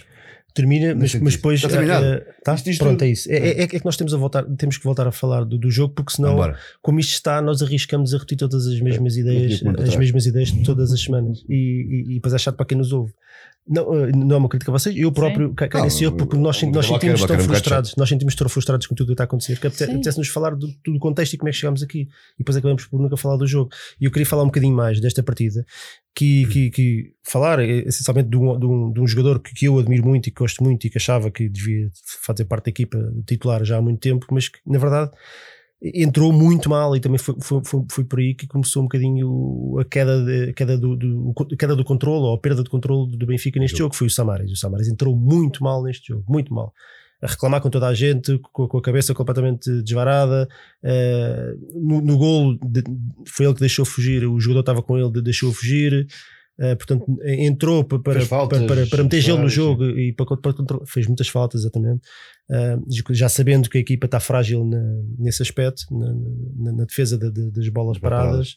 [0.54, 1.56] Termina, mas, mas depois.
[1.58, 2.04] Está terminado.
[2.04, 2.54] eh, eh, tá?
[2.78, 3.30] Pronto, é isso.
[3.30, 5.70] É, é- é que nós temos, a voltar, temos que voltar a falar do, do
[5.70, 6.58] jogo, porque senão, Vambora.
[6.82, 9.96] como isto está, nós arriscamos a repetir todas as mesmas ideias, aqui, conta as atrás.
[9.98, 11.42] mesmas ideias todas as semanas.
[11.48, 13.12] E, e, e depois é chato para quem nos ouve.
[13.66, 16.36] Não, eh, não é uma crítica a vocês, eu próprio ca- caio nesse erro, porque
[16.36, 19.12] nós, nós sentimos eu- tão eu- frustrados, nós sentimos tão frustrados com tudo o que
[19.12, 22.00] está a acontecer, que apetece-nos falar do, do contexto e como é que chegámos aqui.
[22.34, 23.70] E depois acabamos por nunca falar do jogo.
[24.00, 25.64] E eu queria falar um bocadinho mais desta partida,
[26.14, 29.66] que, que, que falar eh, essencialmente de um, de um, de um jogador que, que
[29.66, 31.88] eu admiro muito e que gosto muito e que achava que devia
[32.22, 35.10] fazer parte da equipa titular já há muito tempo, mas que na verdade
[35.82, 39.78] entrou muito mal e também foi, foi, foi, foi por aí que começou um bocadinho
[39.80, 42.70] a queda, de- a queda, do, do, a queda do controle ou a perda de
[42.70, 44.52] controle do Benfica neste jogo, foi o Samaris.
[44.52, 46.72] O Samaris entrou muito mal neste jogo, muito mal.
[47.22, 50.48] A reclamar com toda a gente, com, com a cabeça completamente desvarada.
[50.82, 52.82] eh, no, no gol de-
[53.26, 56.06] foi ele que deixou fugir, o jogador estava com ele, de- deixou fugir.
[56.60, 60.12] eh, portanto, entrou pa- para, Fez faltas, para, para, para meter gelo no jogo e
[60.12, 60.84] para, para controlar.
[60.86, 62.02] Fez muitas faltas, exatamente.
[62.50, 66.12] Uh, já sabendo que a equipa está frágil na- nesse aspecto, na,
[66.56, 68.56] na- na defesa de- de- das bolas paradas.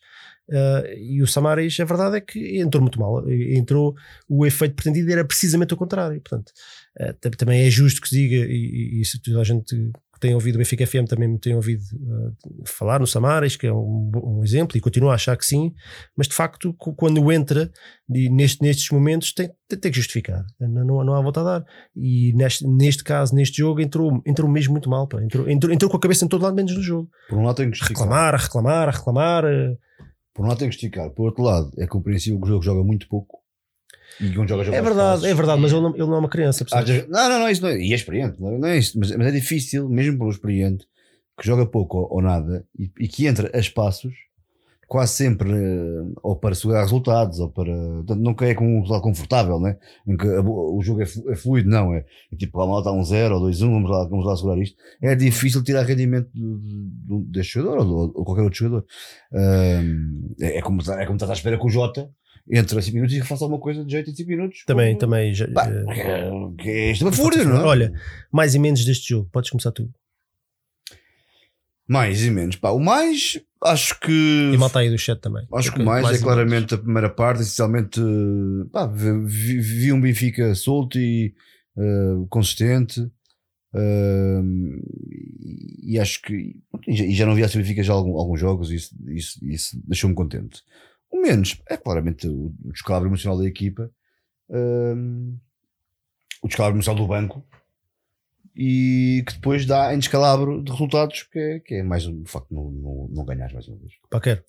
[0.49, 3.23] Uh, e o Samaris, a verdade é que entrou muito mal.
[3.31, 3.95] Entrou,
[4.27, 6.19] o efeito pretendido era precisamente o contrário.
[6.21, 6.51] Portanto,
[7.01, 9.75] uh, tam- também é justo que se diga, e, e, e se toda a gente
[10.13, 12.33] que tem ouvido o Benfica FM também me tem ouvido uh,
[12.65, 15.73] falar no Samaris, que é um, um exemplo, e continuo a achar que sim,
[16.15, 17.69] mas de facto, quando entra
[18.07, 20.45] neste, nestes momentos, tem, tem, tem que justificar.
[20.57, 21.65] Não, não, não há volta a dar.
[21.93, 25.05] E neste, neste caso, neste jogo, entrou, entrou mesmo muito mal.
[25.05, 25.21] Pá.
[25.21, 27.09] Entrou, entrou, entrou com a cabeça em todo lado, menos no jogo.
[27.27, 28.05] Por um lado tem que justificar.
[28.07, 29.43] reclamar, a reclamar, a reclamar.
[29.43, 29.75] eh.
[30.33, 31.09] Por um lado tem que justificar.
[31.09, 33.39] Por outro lado, é compreensível que o jogo joga muito pouco.
[34.19, 36.65] E quando joga, É verdade, é verdade, mas ele não, ele não é uma criança.
[37.09, 37.79] Não, não, não, isso não é.
[37.79, 38.97] E é experiente, não é, é isso.
[38.97, 40.87] Mas, mas é difícil, mesmo para o experiente,
[41.39, 44.13] que joga pouco ou, ou nada e, e que entra a espaços,
[44.87, 47.73] quase sempre, eh, ou para segurar resultados, ou para.
[47.73, 49.77] Portanto, nunca é com um resultado confortável, né?
[50.05, 51.93] Nunca, o jogo é, é fluido, não.
[51.93, 54.77] É, é tipo, lá está um 0 ou 2-1, vamos lá, vamos lá segurar isto.
[55.01, 56.29] É difícil tirar rendimento
[57.27, 58.85] deste jogador ou, ou qualquer outro jogador.
[59.33, 62.09] É, é como, é como estás à espera que o Jota
[62.51, 64.63] entre a 5 minutos e faça alguma coisa de jeito em 5 minutos.
[64.65, 65.33] Também, como- também.
[65.33, 67.63] já- que é- que é isto é uma fúria, não é?
[67.63, 67.93] Olha,
[68.31, 69.29] mais e menos deste jogo.
[69.31, 69.89] Podes começar tu.
[71.87, 72.55] Mais e menos.
[72.55, 74.11] Pá, o mais, acho que.
[74.53, 75.45] E malta aí do chat também.
[75.53, 76.23] Acho que Ok, mais, e é menos.
[76.23, 78.01] claramente a primeira parte, essencialmente.
[78.71, 81.33] Pá, vi, vi um Benfica solto e
[81.77, 83.07] eh, consistente.
[83.75, 84.41] eh,
[85.83, 86.55] e, acho que.
[86.87, 89.81] Já, e já não vi a Benfica já algum, alguns jogos, e isso, isso, isso
[89.87, 90.63] deixou-me contente.
[91.15, 93.89] O menos é claramente o, descalabro emocional da equipa,
[94.49, 94.93] eh,
[96.43, 97.41] o descalabro emocional do banco,
[98.53, 102.49] e que depois dá em descalabro de resultados, que é, que é mais um facto
[102.49, 103.93] de não, não, não ganhar mais uma vez.
[104.09, 104.43] Pá, quero.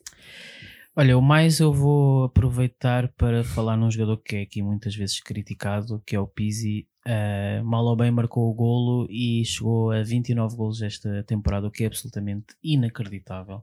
[0.96, 5.20] Olha, o mais eu vou aproveitar para falar num jogador que é aqui muitas vezes
[5.20, 6.88] criticado, que é o Pizzi.
[7.06, 11.70] Uh, mal ou bem marcou o golo e chegou a 29 golos esta temporada, o
[11.70, 13.62] que é absolutamente inacreditável.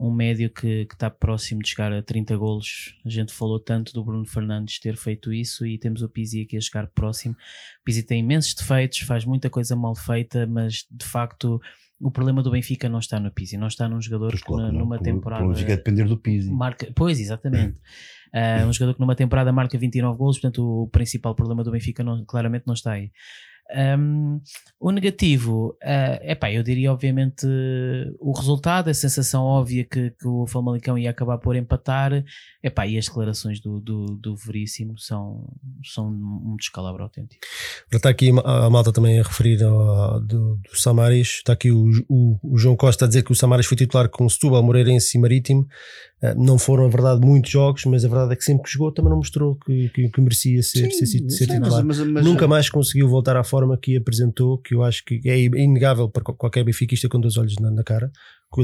[0.00, 2.94] Um médio que está próximo de chegar a 30 golos.
[3.04, 6.56] A gente falou tanto do Bruno Fernandes ter feito isso e temos o Pizzi aqui
[6.56, 7.34] a chegar próximo.
[7.34, 11.60] O Pizzi tem imensos defeitos, faz muita coisa mal feita, mas de facto
[12.00, 14.72] o problema do Benfica não está no Pizzi, não está num jogador Pois que claro,
[14.72, 16.48] não, numa o- o temporada problema fica a depender do Pizzi.
[16.48, 17.80] marca, pois exatamente.
[18.32, 22.04] Ah, um jogador que numa temporada marca 29 golos, portanto o principal problema do Benfica
[22.04, 23.10] não- claramente não está aí.
[23.70, 24.40] Um,
[24.80, 27.46] o negativo, uh, epá, eu diria obviamente
[28.18, 32.24] o resultado, a sensação óbvia que, que o Famalicão ia acabar por empatar,
[32.62, 35.52] epá, e as declarações do, do, do Veríssimo são,
[35.84, 37.44] são um descalabro autêntico.
[37.92, 42.38] Está aqui a malta também a referir ao, do, do Samaris, está aqui o, o,
[42.42, 45.66] o, João Costa a dizer que o Samaris foi titular com Setúbal, Moreirense e Marítimo,
[46.36, 49.10] não foram a verdade muitos jogos, mas a verdade é que sempre que jogou também
[49.10, 51.84] não mostrou que, que, que merecia ser, sim, ser, ser titular.
[51.84, 55.20] Mas, mas, mas, Nunca mais conseguiu voltar à forma que apresentou, que eu acho que
[55.24, 58.10] é inegável para qualquer benfiquista com dois olhos na, na cara,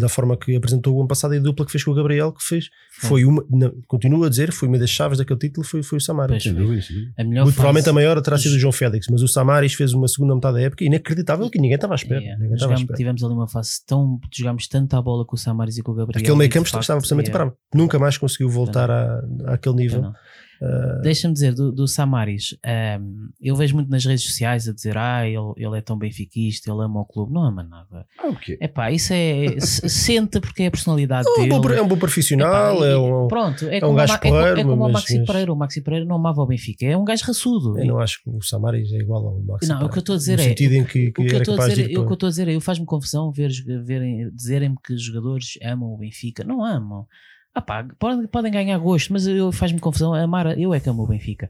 [0.00, 2.32] da forma que apresentou o ano passado e a dupla que fez com o Gabriel,
[2.32, 2.70] que fez,
[3.00, 6.00] foi uma, não, continuo a dizer, foi uma das chaves daquele título, foi, foi o
[6.00, 6.46] Samaris.
[6.46, 9.92] A melhor Muito, provavelmente a maior terá sido o João Félix, mas o Samaris fez
[9.92, 12.20] uma segunda metade da época inacreditável que ninguém estava à espera.
[12.20, 12.42] Yeah.
[12.42, 12.96] Ninguém jogamos, à espera.
[12.96, 16.20] Tivemos ali uma fase tão, jogámos tanta bola com o Samaris e com o Gabriel.
[16.20, 17.44] Aquele meio campo estava absolutamente yeah.
[17.50, 17.56] parado.
[17.74, 20.12] Nunca mais conseguiu voltar à, àquele nível.
[20.60, 21.02] Uh...
[21.02, 24.96] Deixa-me dizer, do, do Samaris, um, ehm, eu vejo muito nas redes sociais a dizer
[24.96, 27.32] ah, ele, ele é tão benfiquista, ele ama o clube.
[27.32, 28.06] Não ama nada.
[28.18, 28.56] Ah, okay.
[28.60, 29.58] Epá, isso é.
[29.60, 31.52] senta porque é a personalidade é dele.
[31.54, 34.58] Um bom, é um bom profissional, Epá, é um, pronto, é, é um gajo porreiro,
[34.58, 35.26] é, é como mas, o Maxi mas...
[35.26, 35.52] Pereira.
[35.52, 37.78] O Maxi Pereira não amava o Benfica, é um gajo raçudo.
[37.78, 39.86] Eu não acho que o Samaris é igual ao Maxi Não, Pereira.
[39.86, 40.48] o que eu estou a dizer no é.
[40.48, 42.30] sentido em que, que o que eu estou a dizer, o que eu estou a
[42.30, 43.50] dizer é, faz-me confusão ver,
[43.84, 46.44] ver, dizerem-me que os jogadores amam o Benfica.
[46.44, 47.06] Não amam.
[47.54, 50.14] Ah pá, podem, podem ganhar gosto, mas eu faz-me confusão.
[50.14, 51.48] Amar, eu é que amo o Benfica.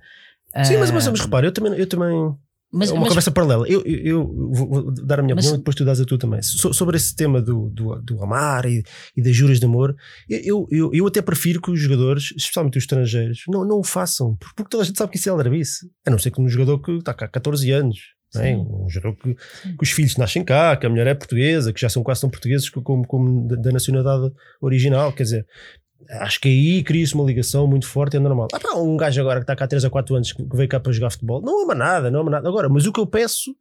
[0.64, 2.36] Sim, mas, mas, mas ah, repara, eu também, eu também
[2.74, 3.68] mas, é uma mas, conversa paralela.
[3.68, 6.18] Eu, eu, eu, vou dar a minha mas, opinião e depois tu dás a tua
[6.18, 6.42] também.
[6.42, 8.82] So, sobre esse tema do, do, do amar e,
[9.16, 9.96] e, das juras de amor,
[10.28, 14.36] eu, eu, eu até prefiro que os jogadores, especialmente os estrangeiros, não, não o façam,
[14.36, 15.88] porque toda a gente sabe que isso é aldrabice.
[16.04, 17.98] A não ser que um jogador que está cá há 14 anos.
[18.36, 18.56] É?
[18.56, 21.88] Um jogador que, que, os filhos nascem cá, que a mulher é portuguesa, que já
[21.88, 25.12] são quase tão portugueses como, como da, da nacionalidade original.
[25.12, 25.46] Quer dizer,
[26.10, 28.48] acho que aí cria-se uma ligação muito forte, é normal.
[28.52, 30.68] Ah, pá, um gajo agora que está cá há 3 a 4 anos que veio
[30.68, 32.48] cá para jogar futebol, não ama nada, não ama nada.
[32.48, 33.54] Agora, mas o que eu peço,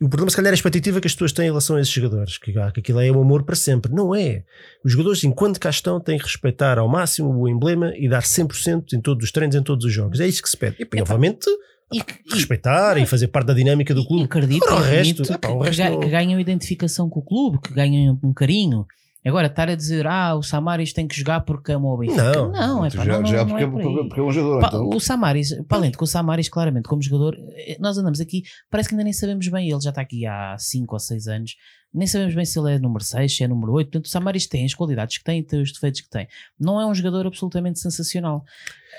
[0.00, 1.92] o problema se calhar é a expectativa que as pessoas têm em relação a esses
[1.92, 3.90] jogadores, que, que aquilo é um amor para sempre.
[3.90, 4.44] Não é.
[4.84, 8.92] Os jogadores, enquanto cá estão, têm que respeitar ao máximo o emblema e dar 100%
[8.92, 10.20] em todos os treinos, em todos os jogos.
[10.20, 10.76] É isso que se pede.
[10.78, 11.48] E, e obviamente.
[11.90, 14.24] E, respeitar e, e, fazer parte da dinâmica do clube.
[14.24, 16.00] Acredito, o resto, que, o resto que, não...
[16.00, 18.84] que ganham identificação com o clube, que ganham um carinho.
[19.26, 22.32] Agora, estar a dizer, ah, o Samaris tem que jogar porque ama o Benfica.
[22.32, 24.60] Não, não, é pá, já, não, já não, porque, é porque, porque, é um jogador.
[24.60, 24.88] Pa, então.
[24.88, 28.44] O Samaris, para além de que o Samaris, claramente, como jogador, eh, nós andamos aqui,
[28.70, 31.56] parece que ainda nem sabemos bem, ele já está aqui há 5 ou 6 anos,
[31.96, 33.86] nem sabemos bem se ele é número 6, se é número 8.
[33.86, 36.28] Portanto, o Samaris tem as qualidades que tem e tem os defeitos que tem.
[36.60, 38.44] Não é um jogador absolutamente sensacional.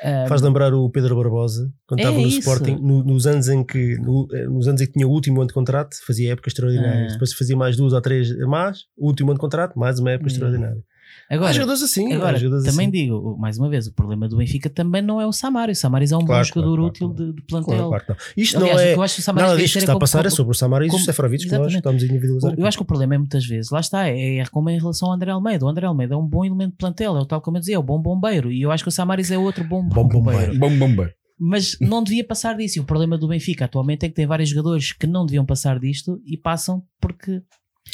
[0.03, 2.39] Um, Faz lembrar o Pedro Barbosa, quando é estava no isso.
[2.39, 5.39] Sporting, no, nos, anos em que, no, eh, nos anos em que tinha o último
[5.39, 7.11] ano de contrato, fazia épocas extraordinárias.
[7.11, 7.13] Ah.
[7.13, 10.29] Depois fazia mais duas ou três mais, o último ano de contrato, mais uma época
[10.29, 10.83] extraordinária.
[11.29, 12.13] Agora, há jogadores assim.
[12.13, 12.91] Agora, jogadores também assim.
[12.91, 15.77] digo, mais uma vez, o problema do Benfica também não é o Samaris.
[15.77, 17.87] O Samaris é um claro, bom jogador claro, útil claro, de, de, plantel.
[17.89, 18.95] Claro, claro, Isto Aliás, não é.
[18.95, 20.89] Eu acho que o nada disto que está a passar como, é sobre o Samaris
[20.89, 22.55] como, e o Seferovic, que nós estamos a individualizar.
[22.57, 25.09] Eu acho que o problema é muitas vezes, lá está, é, é como em relação
[25.09, 25.65] ao André Almeida.
[25.65, 27.75] O André Almeida é um bom elemento de plantel, é o tal como eu dizia,
[27.75, 28.51] é o bom bombeiro.
[28.51, 30.57] E eu acho que o Samaris é outro bom, bom bombeiro.
[30.57, 32.79] Bom bombeiro mas não devia passar disso.
[32.79, 35.79] E o problema do Benfica atualmente é que tem vários jogadores que não deviam passar
[35.79, 37.43] disto e passam porque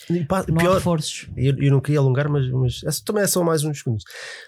[0.09, 1.27] e, pá, não pior, há reforços.
[1.35, 4.03] Eu, eu, não queria alongar, mas, mas essa também é só mais uns segundos.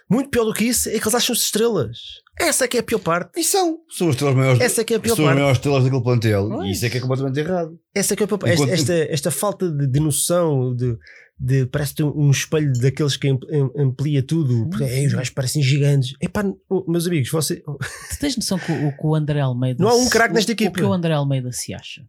[0.10, 1.98] Muito pior do que isso é que eles acham-se estrelas.
[2.40, 3.40] Essa é que é a pior parte.
[3.40, 3.80] E são.
[3.90, 4.62] São as estrelas maiores.
[4.62, 5.36] Essa é que é a pior são parte.
[5.36, 6.64] as maiores estrelas daquele plantel.
[6.64, 7.80] E isso é que é completamente errado.
[7.94, 8.54] Essa é que é a pior parte.
[8.56, 8.70] Enquanto...
[8.72, 10.98] Esta, esta, esta, falta de, de noção, de,
[11.40, 13.30] de parece um espelho daqueles que
[13.78, 14.68] amplia tudo.
[14.70, 16.14] Porque, é, os gajos parecem gigantes.
[16.22, 16.44] Epá,
[16.88, 17.58] meus amigos, você.
[17.58, 19.82] Tu tens noção que o, que o André Almeida.
[19.82, 20.70] Não há um craque nesta equipe.
[20.70, 22.06] O que o André Almeida se acha?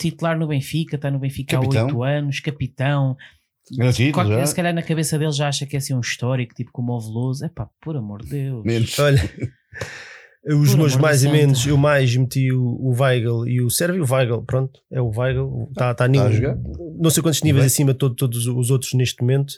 [0.00, 1.82] Titular no Benfica, está no Benfica capitão.
[1.82, 3.16] há 8 anos, capitão
[4.12, 6.92] Qualquer, se calhar na cabeça dele já acha que é assim um histórico, tipo como
[6.92, 7.44] o Veloso.
[7.44, 8.64] É pá, por amor de Deus.
[8.64, 8.98] Menos.
[8.98, 9.22] Olha,
[10.44, 14.02] os por meus mais e menos, eu mais meti o, o Weigl e o Sérvio.
[14.02, 15.68] O Weigl, pronto, é o Weigl.
[15.70, 19.54] Está tá, tá não sei quantos níveis acima de todo, todos os outros neste momento.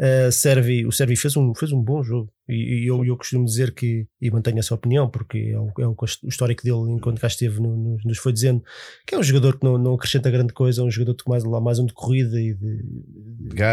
[0.00, 2.32] Uh, Sérvio, o Sérvio fez um, fez um bom jogo.
[2.48, 5.86] E, e eu, eu costumo dizer que, e mantenho essa opinião, porque é o, é
[5.86, 8.62] o, histórico dele enquanto cá esteve no, no, nos foi dizendo
[9.06, 11.44] que é um jogador que não, não acrescenta grande coisa, é um jogador que mais,
[11.44, 12.82] mais um de corrida e de,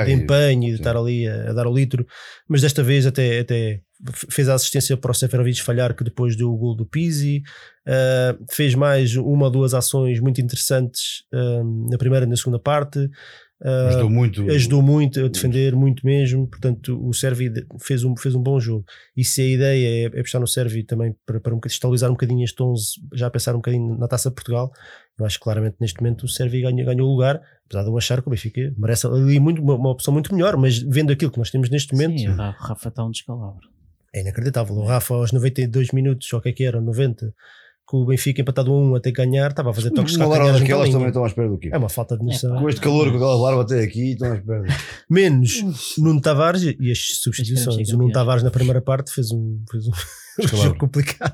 [0.06, 2.06] de empenho e de estar ali a, a, dar o litro,
[2.46, 3.82] mas desta vez até, até
[4.30, 7.42] fez a assistência para o Seferovic falhar que depois deu o gol do Pizzi.
[7.88, 12.60] Uh, fez mais uma ou duas ações muito interessantes uh, na primeira e na segunda
[12.60, 13.10] parte
[13.60, 14.52] Uh, ajudou muito.
[14.52, 16.48] Ajudou muito a defender, muito mesmo.
[16.48, 18.86] Portanto, o Servi fez um, fez um bom jogo.
[19.16, 22.14] E se a ideia é, é puxar no Servi também para, para um, estabilizar um
[22.14, 24.72] bocadinho este 11, já pensar um bocadinho na taça de Portugal,
[25.20, 27.42] eu acho que claramente neste momento o Servi ganhou, ganhou o lugar.
[27.66, 30.56] Apesar de eu achar que o Benfica merece ali muito, uma, uma, opção muito melhor,
[30.56, 32.20] mas vendo aquilo que nós temos neste momento.
[32.20, 33.68] Sim, o Rafa está um descalabro.
[34.14, 34.76] É inacreditável.
[34.76, 37.34] O Rafa aos 92 minutos, ou o que é que era, 90
[37.88, 40.36] com o Benfica empatado a um até ganhar, estava a fazer toques de Uma hora
[40.40, 41.70] calcanhares daquelas também estão à espera do quê?
[41.72, 42.54] É uma falta de noção.
[42.56, 42.60] pá.
[42.62, 44.64] Com este calor, com aquela barba até aqui, estão à espera.
[45.10, 45.64] Menos
[45.98, 47.90] Nuno Tavares e as substituições.
[47.94, 48.12] O Nuno.
[48.12, 49.92] Tavares na primeira parte fez um, fez um
[50.58, 51.34] jogo complicado.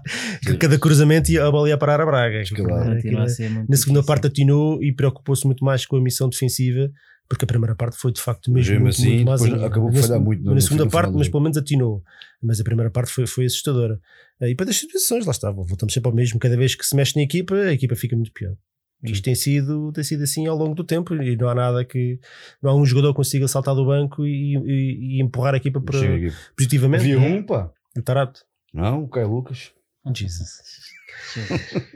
[0.59, 2.41] Cada cruzamento ia a bola ia parar a Braga.
[2.41, 6.87] Aquilo- muito Na segunda parte atinou e preocupou-se muito mais com a missão defensiva,
[7.33, 9.65] porque a primeira parte foi de facto mesmo Mesmo muito, assim, muito mazinha.
[9.65, 12.03] acabou por falhar muito Na segunda parte, mas pelo menos atinou.
[12.41, 13.99] Mas a primeira parte foi, foi assustadora.
[14.41, 16.39] Eh, E para das situações, lá está, voltamos sempre ao mesmo.
[16.39, 18.55] Cada vez que se mexe na equipa, a equipa fica muito pior.
[19.03, 22.17] Isto tem sido, tem sido assim ao longo do tempo e não há nada que.
[22.61, 25.81] Não há um jogador que consiga saltar do banco e, e- e empurrar a equipa
[25.81, 27.01] para, Chega positivamente.
[27.03, 27.69] Havia um, pá.
[27.97, 28.41] O Tarato.
[28.73, 29.71] Não, o Caio Lucas.
[30.13, 30.49] Jesus.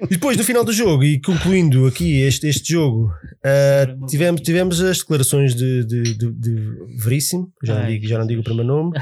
[0.03, 3.11] E depois, no final do jogo, e concluindo aqui este, este jogo,
[3.43, 6.53] ah, tivemos, tivemos as declarações de, de, de, de
[6.97, 8.99] Veríssimo, já não, Ai, digo, já não digo o primeiro nome,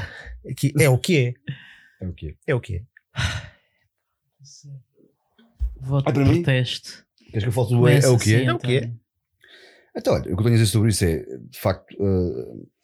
[0.56, 1.34] que é o que é.
[2.00, 2.36] É o quê?
[2.46, 2.82] É o que é.
[5.80, 6.42] Voto Ah, para mim?
[6.42, 7.04] protesto.
[7.30, 8.44] Queres que eu falte o é, é o que é?
[8.44, 8.90] É o que é.
[9.96, 11.96] Então, olha, o que eu tenho a dizer sobre isso é, de facto,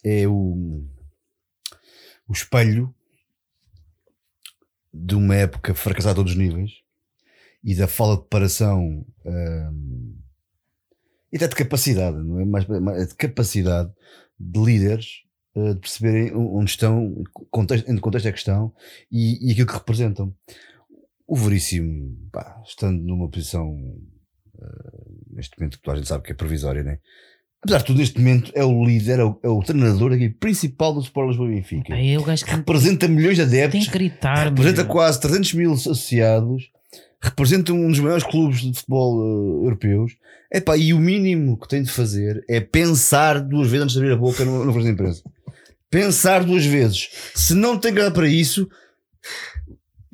[0.03, 0.83] eh, é o,
[2.27, 2.93] o espelho
[4.93, 6.71] de uma época fracassada a todos os níveis
[7.63, 9.69] e da falta de preparação eh,
[11.31, 12.45] e até de capacidade, não é?
[12.45, 13.91] Mais, mais de capacidade
[14.39, 15.23] de líderes
[15.55, 18.73] eh, de perceberem onde estão, contexto, em que contexto é que estão
[19.11, 20.35] e, e aquilo que representam.
[21.25, 23.75] O Veríssimo, pá, estando numa posição
[25.31, 26.99] neste momento que toda a gente sabe que é provisória, né?
[27.63, 30.93] Apesar de tudo, neste momento é o líder, é o, é o treinador aqui principal
[30.93, 31.93] do Sport Lisboa e Benfica.
[31.93, 34.43] Pá, é o gajo que tem, Representa milhões de tem adeptos, que gritar.
[34.49, 34.91] representa meu.
[34.91, 36.69] quase 300 mil associados,
[37.21, 40.11] representa um dos maiores clubes de futebol eh, europeus.
[40.51, 44.13] Epá, e o mínimo que tem de fazer é pensar duas vezes antes de abrir
[44.13, 45.23] a boca no, conferência de imprensa.
[45.89, 47.09] Pensar duas vezes.
[47.33, 48.67] Se não tem grado para isso,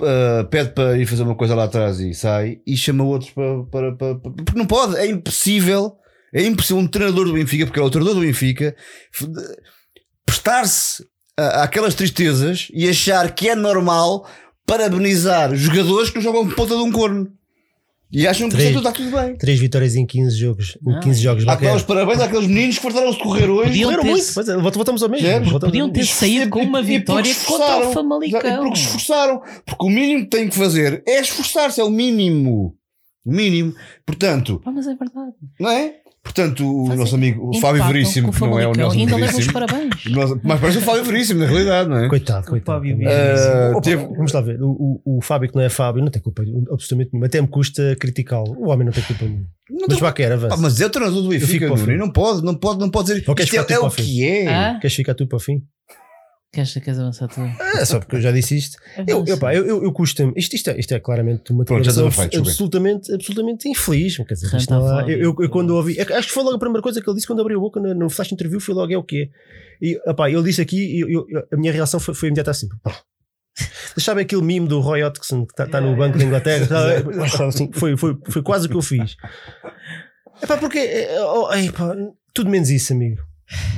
[0.02, 3.64] uh, pede para ir fazer uma coisa lá atrás e sai e chama outros para,
[3.64, 5.96] para, para, para- porque não pode, é impossível
[6.34, 8.76] é impossível um treinador do Benfica, porque é o treinador do Benfica
[10.26, 11.04] prestar-se
[11.38, 14.28] a- àquelas tristezas e achar que é normal
[14.66, 17.32] parabenizar jogadores que não jogam ponta de um corno
[18.12, 18.70] e acham que Três.
[18.70, 20.78] isso está tudo bem Três vitórias em 15 jogos.
[20.86, 21.48] Em Não, 15 jogos.
[21.48, 24.34] Há que os parabéns àqueles meninos que fartaram-se de correr hoje Podiam Correram ter- muito.
[24.34, 25.28] Pois é, volta- voltamos ao mesmo.
[25.28, 27.94] Voltamos- Podiam ter saído com uma vitória contra o esforçaram.
[27.94, 28.40] Famalicão.
[28.40, 29.42] E porque se esforçaram.
[29.66, 32.76] Porque o mínimo que têm que fazer é esforçar-se, é o mínimo.
[33.26, 33.76] O mínimo.
[34.06, 35.34] Portanto, Pá, mas é verdade.
[35.60, 35.96] não é?
[36.30, 39.16] Portanto, o Fazem- nosso amigo o Fábio Veríssimo, que não é o Nelson e ainda
[39.16, 39.90] os Veríssimo, parabéns.
[40.44, 42.08] mas parece o Fábio Veríssimo, na realidade, não é?
[42.08, 42.78] Coitado, O coitado.
[42.78, 44.62] Fábio Eh, Opa, teve- Vamos lá ver.
[44.62, 47.26] O, o, o Fábio, que não é Fábio, não tem culpa absolutamente nenhuma.
[47.26, 48.56] Até me custa criticá-lo.
[48.60, 49.46] O homem não tem culpa nenhuma.
[49.72, 50.54] Não Mas vá, quer, avança.
[50.54, 53.24] Ah, mas é o treinador do fico Benfica, não pode, não pode, não pode dizer.
[53.28, 54.04] Ou queres é, ficar tu é para o o fim?
[54.04, 54.48] que é.
[54.48, 54.78] Ah?
[54.80, 55.62] Queres ficar tu para o fim?
[56.52, 57.42] Queres, queres avançar tu?
[57.78, 58.76] É só porque eu já disse isto.
[59.08, 60.34] Eu, eu, pá, eu, eu, eu custa-me.
[60.36, 62.08] Isto, isto, é, isto é claramente uma Pronto, declaração
[62.40, 64.18] absolutamente, absolutamente infeliz.
[64.18, 65.16] Quer dizer, isto Flávio.
[65.16, 67.28] eu, eu, eu quando ouvi, acho que foi logo a primeira coisa que ele disse
[67.28, 68.60] quando abriu a boca no, no flash interview.
[68.60, 69.30] Foi logo é o que é.
[69.86, 72.68] E epá, ele disse aqui, e eu- eu- a minha reação foi, foi imediata assim.
[72.84, 73.00] Pá.
[73.98, 76.66] Sabem aquele meme do Roy Hodgson que está no Banco da Inglaterra?
[77.38, 79.16] Tá, assim, foi, foi, foi quase o que eu fiz.
[80.42, 81.96] Epá, porque é, oh, epá,
[82.34, 83.22] tudo menos isso, amigo.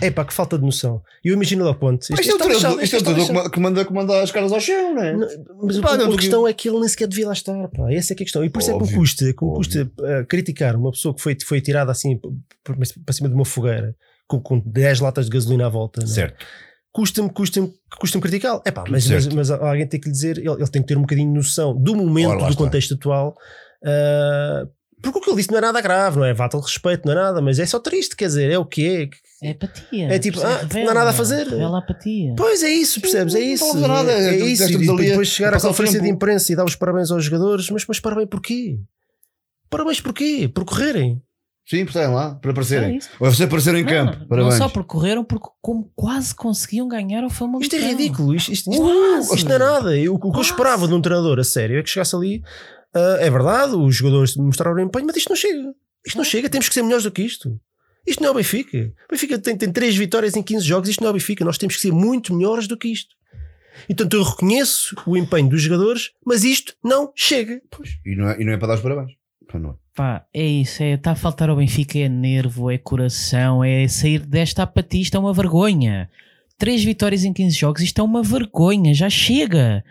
[0.01, 1.01] Epá, que falta de noção.
[1.23, 2.05] E eu imagino lá ponto.
[2.09, 4.21] Mas Isto é o treinador isto é o treinador que ma- que manda, que manda
[4.21, 5.13] as caras ao chão, não é?
[5.15, 5.27] Não,
[5.63, 7.91] mas Pá, a, não, a questão é que ele nem sequer devia lá estar, pá.
[7.91, 8.43] Essa é que é a questão.
[8.43, 11.21] E por isso é que me custa, que me custa eh, criticar uma pessoa que
[11.21, 12.19] foi, foi tirada assim
[12.63, 13.95] para cima de uma fogueira
[14.27, 16.01] com, com 10 latas de gasolina à volta.
[16.01, 16.13] não é?
[16.13, 16.45] Certo.
[16.93, 18.61] Custa-me, custa-me, custa-me criticá-lo.
[18.65, 20.97] É pá, mas, mas, mas alguém tem que lhe dizer, ele, ele tem que ter
[20.97, 22.57] um bocadinho de noção do momento, Ora, do está.
[22.65, 23.33] contexto atual.
[23.85, 24.67] ah,
[25.01, 26.33] porque o que ele disse não é nada grave, não é?
[26.33, 28.87] Vá-te ao respeito, não é nada, mas é só triste, quer dizer, é o que
[28.87, 29.09] é.
[29.47, 30.07] É apatia.
[30.13, 31.47] É tipo, ah, não há Revela, nada a fazer.
[31.47, 32.33] Revela a apatia.
[32.37, 33.33] Pois é isso, percebes?
[33.35, 33.71] É Não isso.
[33.73, 34.63] fazer nada, é, é isso.
[34.71, 37.99] E depois chegar à conferência de imprensa e dar os parabéns aos jogadores, mas, mas
[37.99, 38.77] parabéns porquê?
[39.69, 40.49] Parabéns porquê?
[40.53, 41.21] Por correrem.
[41.67, 42.97] Sim, por estarem lá, para É aparecerem.
[42.97, 43.09] isso.
[43.19, 44.17] Ou você aparecer em Não, campo.
[44.19, 44.55] não Parabéns.
[44.55, 47.61] só porque correram, porque como quase conseguiam ganhar ao Famalicão.
[47.61, 48.35] Isto é ridículo.
[48.35, 49.35] Isto, isto, isto- Quase.
[49.35, 49.97] isto não é nada.
[49.97, 52.41] Eu- o que eu esperava de um treinador a sério é que chegasse ali.
[52.93, 55.73] Ah, é verdade, os jogadores mostraram empenho, mas isto não chega.
[56.05, 56.49] Isto não chega.
[56.49, 57.59] Temos que ser melhores do que isto.
[58.05, 58.93] Isto não é o Benfica.
[59.07, 60.89] O Benfica tem, tem 3 vitórias em 15 jogos.
[60.89, 61.45] Isto não é o Benfica.
[61.45, 63.15] Nós temos que ser muito melhores do que isto.
[63.89, 67.61] Então eu reconheço o empenho dos jogadores, mas isto não chega.
[68.05, 69.11] E não, é, e não é para dar os parabéns.
[69.53, 69.73] Não é.
[69.93, 74.19] Pá, é isso, é, está a faltar ao Benfica, é nervo, é coração, é sair
[74.25, 76.09] desta apatia, isto é uma vergonha.
[76.57, 79.83] Três vitórias em 15 jogos, isto é uma vergonha, já chega.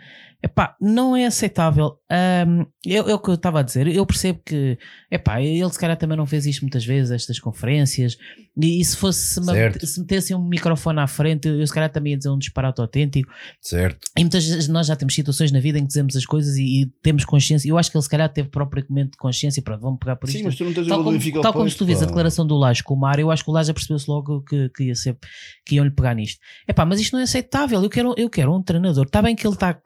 [0.43, 1.99] Epá, não é aceitável.
[2.09, 3.87] Ahm, é, é o que eu estava a dizer.
[3.87, 4.77] Eu percebo que,
[5.11, 8.17] epá, ele se calhar também não fez isto muitas vezes, estas conferências.
[8.59, 9.85] E, e se fosse, se, me- Certo.
[9.85, 12.81] se metessem um microfone à frente, eu, eu se calhar também ia dizer um disparate
[12.81, 13.31] autêntico.
[13.61, 13.99] Certo.
[14.17, 16.81] E muitas vezes nós já temos situações na vida em que dizemos as coisas e,
[16.81, 17.69] e temos consciência.
[17.69, 19.59] Eu acho que ele se calhar teve propriamente consciência.
[19.59, 20.45] e Pronto, vamos pegar por Sim, isto.
[20.45, 22.57] mas tu não tens Tal como, tal como posto, se tu vês a declaração do
[22.57, 25.17] Laje com o Mário, eu acho que o Laje percebeu-se logo que, que, ia ser,
[25.65, 26.39] que iam-lhe pegar nisto.
[26.67, 27.81] Epá, mas isto não é aceitável.
[27.83, 29.05] Eu quero, eu quero um treinador.
[29.05, 29.79] Está bem que ele está,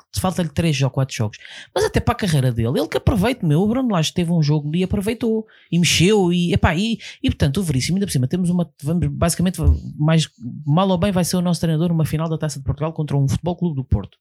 [0.45, 1.37] falta-lhe 3 ou 4 jogos,
[1.73, 3.61] mas até para a carreira dele, ele que aproveite, meu.
[3.61, 6.31] O Bruno Laje teve um jogo e aproveitou e mexeu.
[6.31, 9.59] E, epá, e, e portanto, o Veríssimo, ainda por cima, temos uma, vamos, basicamente,
[9.97, 10.29] mais
[10.65, 13.17] mal ou bem, vai ser o nosso treinador numa final da taça de Portugal contra
[13.17, 14.17] um futebol clube do Porto.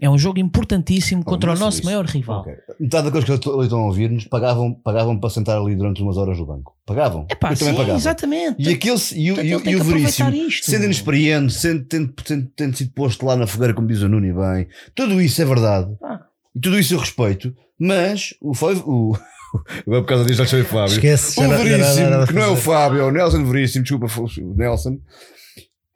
[0.00, 2.42] É um jogo importantíssimo Pá, contra o nosso isso- maior rival.
[2.42, 2.54] Ok.
[2.78, 6.38] Metade daqueles que ali estão a ouvir-nos pagavam, pagavam para sentar ali durante umas horas
[6.38, 6.76] no banco.
[6.86, 7.26] Pagavam.
[7.28, 7.98] Epá, Eu também sim, pagava.
[7.98, 8.56] exatamente.
[8.62, 10.70] E aquele e o, e, o- tem e o Veríssimo, isto.
[10.70, 14.24] sendo inexperiente, sendo, tendo, tendo, tendo sido posto lá na fogueira, como diz o Nuno
[14.26, 15.90] e bem, tudo isso é verdade.
[16.00, 16.20] Pá.
[16.54, 18.52] E tudo isso eu respeito, mas o.
[18.86, 19.16] O,
[19.86, 20.92] agora por causa disso já chamei Fábio.
[20.92, 21.40] Esquece.
[21.40, 22.56] O Veríssimo, que não é o.
[22.56, 24.98] Fábio, é o Nelson Veríssimo, desculpa, o Nelson,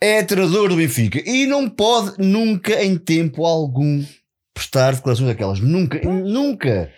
[0.04, 4.04] é treinador do Benfica e não pode nunca em tempo algum
[4.54, 5.60] prestar declarações daquelas.
[5.60, 6.90] Nunca, nunca.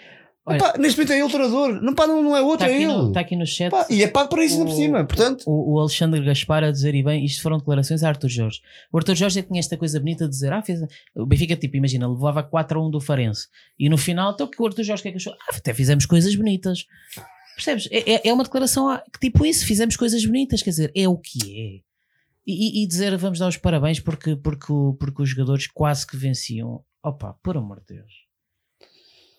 [0.46, 2.86] Olha- neste momento é ele o treinador, não, pá, não, não é outro, Está é
[2.86, 3.08] no, ele.
[3.08, 5.42] está aqui no chat Pá, e é pago para isso ainda por cima, portanto.
[5.46, 8.60] o, o Alexandre Gaspar a dizer, e bem, isto foram declarações a Arthur Jorge.
[8.92, 10.80] O Arthur Jorge é que tinha esta coisa bonita de dizer, ah, fez.
[11.16, 13.46] O Benfica, tipo, imagina, levava 4 a 1 do Farense.
[13.78, 15.32] E no final, então, que o Arthur Jorge que é que achou?
[15.32, 16.84] Ah, até fizemos coisas bonitas.
[17.56, 17.88] Percebes?
[17.90, 21.16] É, é- é uma declaração que, tipo, isso, fizemos coisas bonitas, quer dizer, é o
[21.16, 21.38] que
[21.80, 21.93] é.
[22.46, 24.66] E, e- dizer, vamos dar os parabéns porque, porque,
[24.98, 26.82] porque os jogadores quase que venciam.
[27.02, 28.12] Opa, por amor de Deus.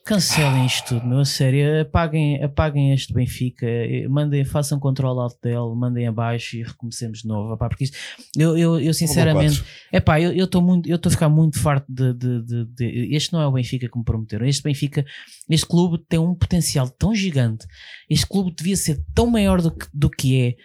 [0.06, 1.82] Cancelem isto tudo, meu, a sério.
[1.82, 7.28] Apaguem, apaguem este Benfica, eh, mandem, façam controle alt dele, mandem abaixo e recomecemos de
[7.28, 7.56] novo.
[7.56, 7.98] Epá, porque isto,
[8.38, 12.14] eu, eu, eu sinceramente, epá, eu estou muito, eu estou a ficar muito farto de,
[12.14, 14.46] de, de- de- Este não é o Benfica que me prometeram.
[14.46, 15.04] Este Benfica,
[15.50, 17.66] este clube tem um potencial tão gigante.
[18.08, 20.56] Este clube devia ser tão maior do que, do que é.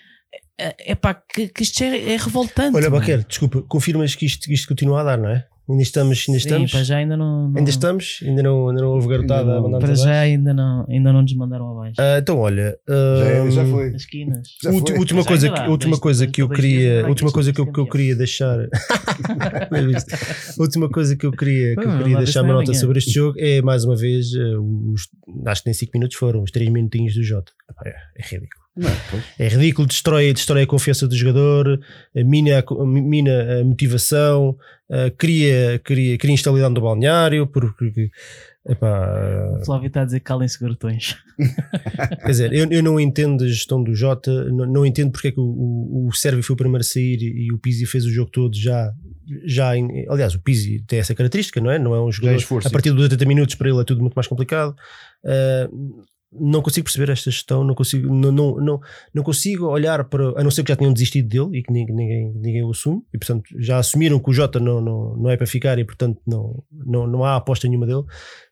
[0.79, 2.77] É pá, que, que isto é, é revoltante.
[2.77, 3.01] Olha, mano.
[3.01, 5.47] Baquer, desculpa, confirmas que isto, que isto continua a dar, não é?
[5.69, 6.71] Ainda estamos, ainda Sim, estamos.
[6.73, 7.49] para já ainda não.
[7.49, 8.19] não- Ainda estamos?
[8.27, 11.33] Ainda não, ainda não houve garotada a mandar Para já ainda não, ainda não nos
[11.35, 11.95] mandaram abaixo.
[12.01, 12.77] Ah, então, olha.
[12.89, 13.89] Já, é- já hum, foi.
[13.91, 14.49] As esquinas.
[14.61, 14.81] Já foi.
[14.99, 17.73] última Já coisa, que, última coisa que eu queria, última coisa que eu, que eu
[17.87, 17.87] campeão.
[17.93, 18.59] queria deixar,
[19.87, 20.61] visto.
[20.61, 23.39] última coisa que eu queria, que eu queria deixar uma é nota sobre este jogo
[23.39, 25.09] é mais uma vez, eh, os,
[25.47, 27.53] acho que nem 5 minutos foram, os 3 minutinhos do Jota.
[27.85, 28.61] É, é ridículo.
[28.81, 28.95] Não é.
[29.39, 31.79] É ridículo, destrói, destrói a confiança do jogador,
[32.15, 34.57] eh, mina, mina a motivação,
[34.91, 38.11] eh, cria, cria, cria instabilidade no balneário, porque
[38.67, 41.17] epá, O Flávio está a dizer calem-se garotões.
[42.21, 45.33] Quer dizer, eu, eu não entendo a gestão do Jota, não, não entendo porque é
[45.33, 48.05] que o, o, o Sérvio foi o primeiro a sair e, e o Pizzi fez
[48.05, 48.93] o jogo todo já.
[49.45, 51.79] já em- aliás, o Pizzi tem essa característica, não é?
[51.79, 52.37] Não é um jogador.
[52.37, 54.75] esforço, a partir dos 80 minutos para ele é tudo muito mais complicado.
[55.25, 55.69] Ah,
[56.33, 58.81] não consigo perceber esta gestão, não consigo, não, não, não,
[59.13, 60.41] não consigo olhar para.
[60.41, 63.03] A não ser que já tenham desistido dele e que ninguém, ninguém, ninguém o assume,
[63.13, 66.21] e portanto já assumiram que o Jota não, não, não é para ficar e portanto
[66.27, 68.05] não, não, não há aposta nenhuma dele,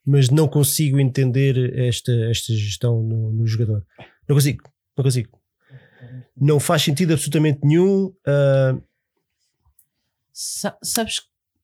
[0.04, 3.84] mas não consigo entender esta, esta gestão no, no jogador.
[4.28, 4.62] Não consigo,
[4.96, 5.38] não consigo.
[6.36, 8.12] Não faz sentido absolutamente nenhum.
[8.26, 8.76] ah,
[10.32, 11.20] Sa- sabes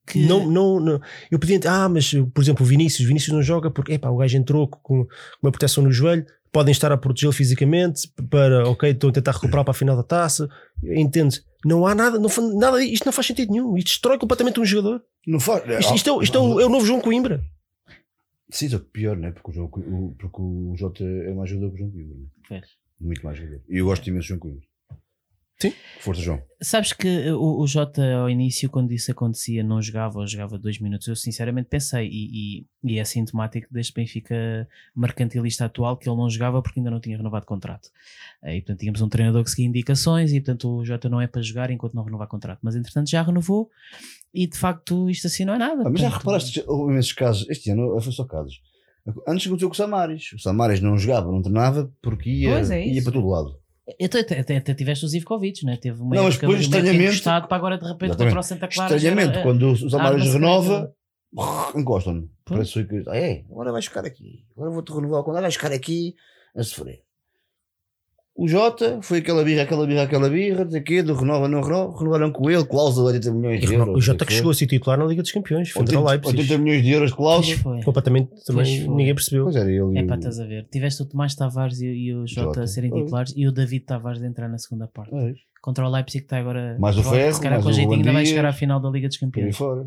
[0.06, 0.24] que.
[0.26, 1.00] não, não, não.
[1.30, 1.58] Eu podia.
[1.66, 3.06] Ah, mas por exemplo, o Vinícius.
[3.06, 5.06] Vinícius não joga porque epá, o gajo entrou com
[5.42, 6.26] uma proteção no joelho.
[6.52, 10.04] Podem estar a protegê-lo fisicamente para, ok, estão a tentar recuperar para a final da
[10.04, 10.48] taça.
[10.84, 11.42] Entende?
[11.64, 13.76] Não há nada, não, nada, isto não faz sentido nenhum.
[13.76, 15.02] Isto destrói completamente um jogador.
[15.26, 15.64] Não faz.
[15.80, 17.42] Isto, isto é, o- isto é, o, é o novo João Coimbra.
[18.50, 19.32] Sim, só que pior, né?
[19.32, 22.16] Porque o, João, o, porque o Jota é mais jogador que o João Coimbra.
[22.50, 22.60] né?
[23.00, 23.60] Muito mais jogador.
[23.68, 24.62] E eu gosto imenso do João Coimbra.
[25.70, 25.72] Sim.
[26.00, 26.42] Força, João.
[26.60, 30.78] Sabes que o, o Jota ao início, quando isso acontecia, não jogava ou jogava dois
[30.78, 31.06] minutos.
[31.08, 36.28] Eu sinceramente pensei, e, e, e é sintomático deste Benfica mercantilista atual, que ele não
[36.28, 37.88] jogava porque ainda não tinha renovado contrato.
[38.42, 41.26] Eh, E portanto tínhamos um treinador que seguia indicações, e portanto o Jota não é
[41.26, 42.58] para jogar enquanto não renovar contrato.
[42.62, 43.70] Mas entretanto já renovou,
[44.32, 45.82] e de facto isto assim não é nada.
[45.86, 47.48] Ah, mas já Portanto, reparaste, já houve imensos casos.
[47.48, 48.60] Este ano foi só casos.
[49.28, 50.32] Antes aconteceu com o Samaris.
[50.32, 53.58] O Samaris não jogava, não treinava porque ia, é ia para todo lado.
[54.02, 55.76] Até, até, até, até tiveste o Zivkovic, né?
[55.76, 58.34] teve uma Não, mas depois, estranhamente- encostado para agora de repente Exatamente.
[58.34, 58.96] contra o Santa Clara.
[58.96, 60.94] Estranhamente, era- quando o Samaris arma renova,
[61.76, 62.30] encostam-no.
[62.44, 62.72] Pois.
[62.72, 63.04] Parece que.
[63.10, 64.44] Ah, é, agora vais ficar aqui.
[64.56, 66.14] Agora vou-te renovar o contrato, vais ficar aqui
[66.56, 67.02] a sofrer.
[68.36, 72.32] O Jota foi aquela birra, aquela birra, aquela birra, quê, do renova, não renova, renovaram
[72.32, 73.96] com ele, cláusula de 80 milhões E de euros.
[73.96, 74.36] o Jota que foi.
[74.38, 76.38] chegou a ser titular na Liga dos Campeões, ao 80, Leipzig.
[76.38, 77.56] 80 milhões de euros cláusula.
[77.58, 77.82] foi.
[77.84, 78.94] Completamente também foi.
[78.96, 79.44] ninguém percebeu.
[79.44, 79.98] Pois era ele.
[79.98, 80.66] É e pá, o- estás a ver.
[80.68, 82.62] Tiveste o Tomás Tavares e, e o Jota Jota.
[82.62, 85.12] a serem titulares e o David Tavares a entrar na segunda parte.
[85.62, 86.76] Contra o Leipzig que está agora.
[86.80, 89.06] Mais o Ferro, Se calhar com o jeitinho ainda vai chegar à final da Liga
[89.06, 89.56] dos por aí Campeões.
[89.56, 89.86] fora.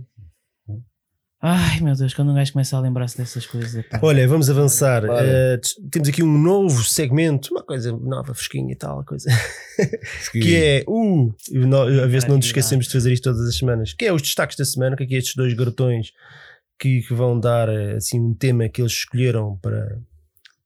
[1.39, 3.85] Ai meu Deus, quando um gajo começa a lembrar-se dessas coisas.
[3.85, 3.99] pá.
[4.01, 5.03] Olha, vamos avançar.
[5.03, 9.29] T- temos aqui um novo segmento, uma coisa nova, fresquinha e tal, coisa.
[10.31, 11.31] que é o.
[11.51, 13.93] no- A ver se não nos esquecemos de fazer isto todas as semanas.
[13.93, 16.11] Que é os destaques da semana, que aqui estes dois garotões
[16.79, 19.99] que, que vão dar eh, assim um tema que eles escolheram para.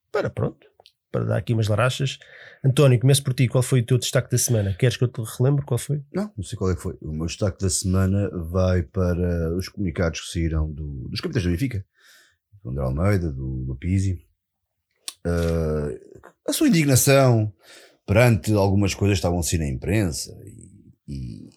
[0.09, 0.67] Para pronto.
[1.11, 2.17] Para dar aqui umas larachas.
[2.63, 3.47] António, começo por ti.
[3.47, 4.73] Qual foi o teu destaque da semana?
[4.73, 6.01] Queres que eu te relembre qual foi?
[6.13, 6.97] Não, não sei qual é que foi.
[7.01, 11.51] O meu destaque da semana vai para os comunicados que saíram do- dos capitães do
[11.51, 11.85] Benfica,
[12.63, 13.77] do André Almeida, do, do.
[15.25, 15.89] Ah,
[16.47, 17.53] a sua indignação
[18.05, 21.49] perante algumas coisas que estavam a ser na imprensa e, e-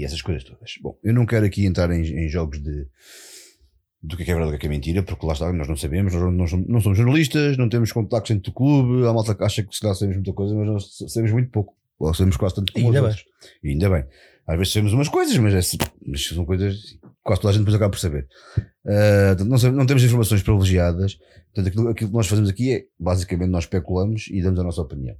[0.00, 0.74] e essas coisas todas.
[0.82, 2.86] Bom, eu não quero aqui entrar em, em jogos de
[4.02, 5.32] do que é, que é verdade e do que é, que é mentira, porque lá
[5.32, 8.54] está, nós não sabemos, nós não, somos- não somos jornalistas, não temos contactos dentro do
[8.54, 11.74] clube, há malta acha que se calhar sabemos muita coisa, mas nós sabemos muito pouco,
[11.98, 13.10] ou sabemos quase tanto como Ainda os bem.
[13.10, 13.26] outros.
[13.62, 14.04] E ainda bem.
[14.46, 17.60] Às vezes sabemos umas coisas, mas, é- mas são coisas que quase toda a gente
[17.62, 18.26] depois acaba por saber.
[18.82, 21.18] Portanto, não, não temos informações privilegiadas.
[21.52, 24.80] Portanto, aquilo, aquilo que nós fazemos aqui é basicamente nós especulamos e damos a nossa
[24.80, 25.16] opinião.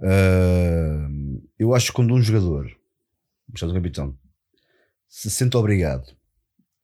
[0.00, 1.08] Ah,
[1.58, 2.70] eu acho que quando um jogador,
[3.52, 4.16] o capitão,
[5.08, 6.16] se sente obrigado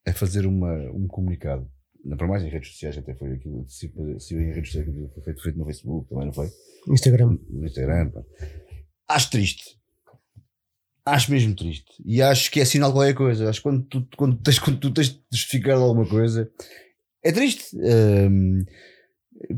[0.06, 1.68] a fazer uma, um comunicado,
[2.04, 5.22] não para mais em redes sociais, até foi aquilo, se, se em redes sociais, foi
[5.22, 6.50] feito, feito no Facebook, também não foi?
[6.88, 7.38] Instagram.
[7.48, 8.10] no Instagram.
[8.10, 8.22] pá.
[9.08, 9.78] Acho triste.
[11.06, 12.02] Acho mesmo triste.
[12.04, 13.48] E acho que é sinal de qualquer coisa.
[13.48, 16.50] Acho que quando tu, quando tens, quando tu tens de justificar alguma coisa,
[17.22, 17.76] é triste.
[17.76, 18.64] Hum,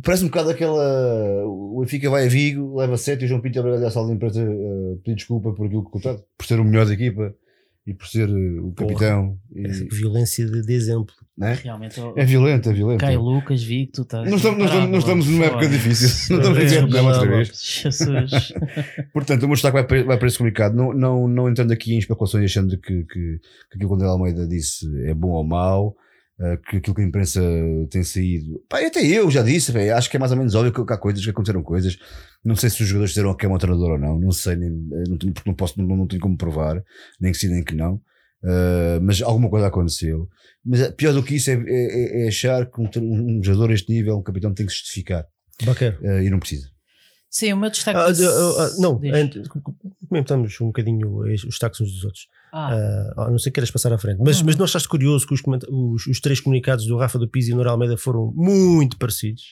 [0.02, 1.44] parece um bocado aquela.
[1.46, 4.08] O Benfica vai a Vigo, leva 7 e o João Pinto é obrigado a sala
[4.08, 7.32] de imprensa a pedir desculpa por aquilo que contado, por ser o melhor da equipa
[7.86, 8.88] e por ser eh, o Porra.
[8.94, 9.38] capitão.
[9.54, 11.14] E- Essa violência de, de exemplo.
[11.38, 11.54] não é?
[11.54, 13.00] Realmente, é violento, é violento.
[13.00, 14.28] Caio Lucas, vi que tu estás.
[14.28, 16.08] Não estamos, não estamos, não estamos numa época difícil.
[16.36, 17.48] Não estamos a dizer lá, outra vez.
[17.82, 18.52] Jesus.
[19.12, 21.94] Portanto, o meu destaque vai para, vai para esse comunicado, não, não, não entrando aqui
[21.94, 23.40] em especulações achando que, que, que
[23.74, 25.96] aquilo que o André Almeida disse é bom ou mau,
[26.68, 27.40] que aquilo que a imprensa
[27.90, 28.62] tem saído.
[28.68, 30.92] Pá, até eu já disse, pá, acho que é mais ou menos óbvio que, que
[30.92, 31.98] há coisas, que aconteceram coisas.
[32.44, 34.68] Não sei se os jogadores disseram que é um treinador ou não, não sei, nem,
[34.68, 36.82] eh, não tenho, porque não posso, não, não tenho como provar,
[37.20, 38.00] nem que sim, nem que não.
[38.44, 40.28] Eh, mas alguma coisa aconteceu.
[40.64, 43.74] Mas eh, pior do que isso é, é- é achar que um, um jogador a
[43.74, 45.26] este nível, um capitão, tem que se justificar
[46.02, 46.68] eh, e não precisa.
[47.30, 47.98] Sim, o meu destaque.
[47.98, 49.48] Ah, ah, ah, não, antes,
[50.08, 52.28] comentamos um bocadinho os destaques uns dos outros.
[52.56, 54.18] Ah, a não sei que queiras passar à frente.
[54.24, 57.28] Mas, Não, mas não achaste curioso que os, os, os três comunicados do Rafa do
[57.28, 59.42] Pizzi e do Nora Almeida foram muito parecidos?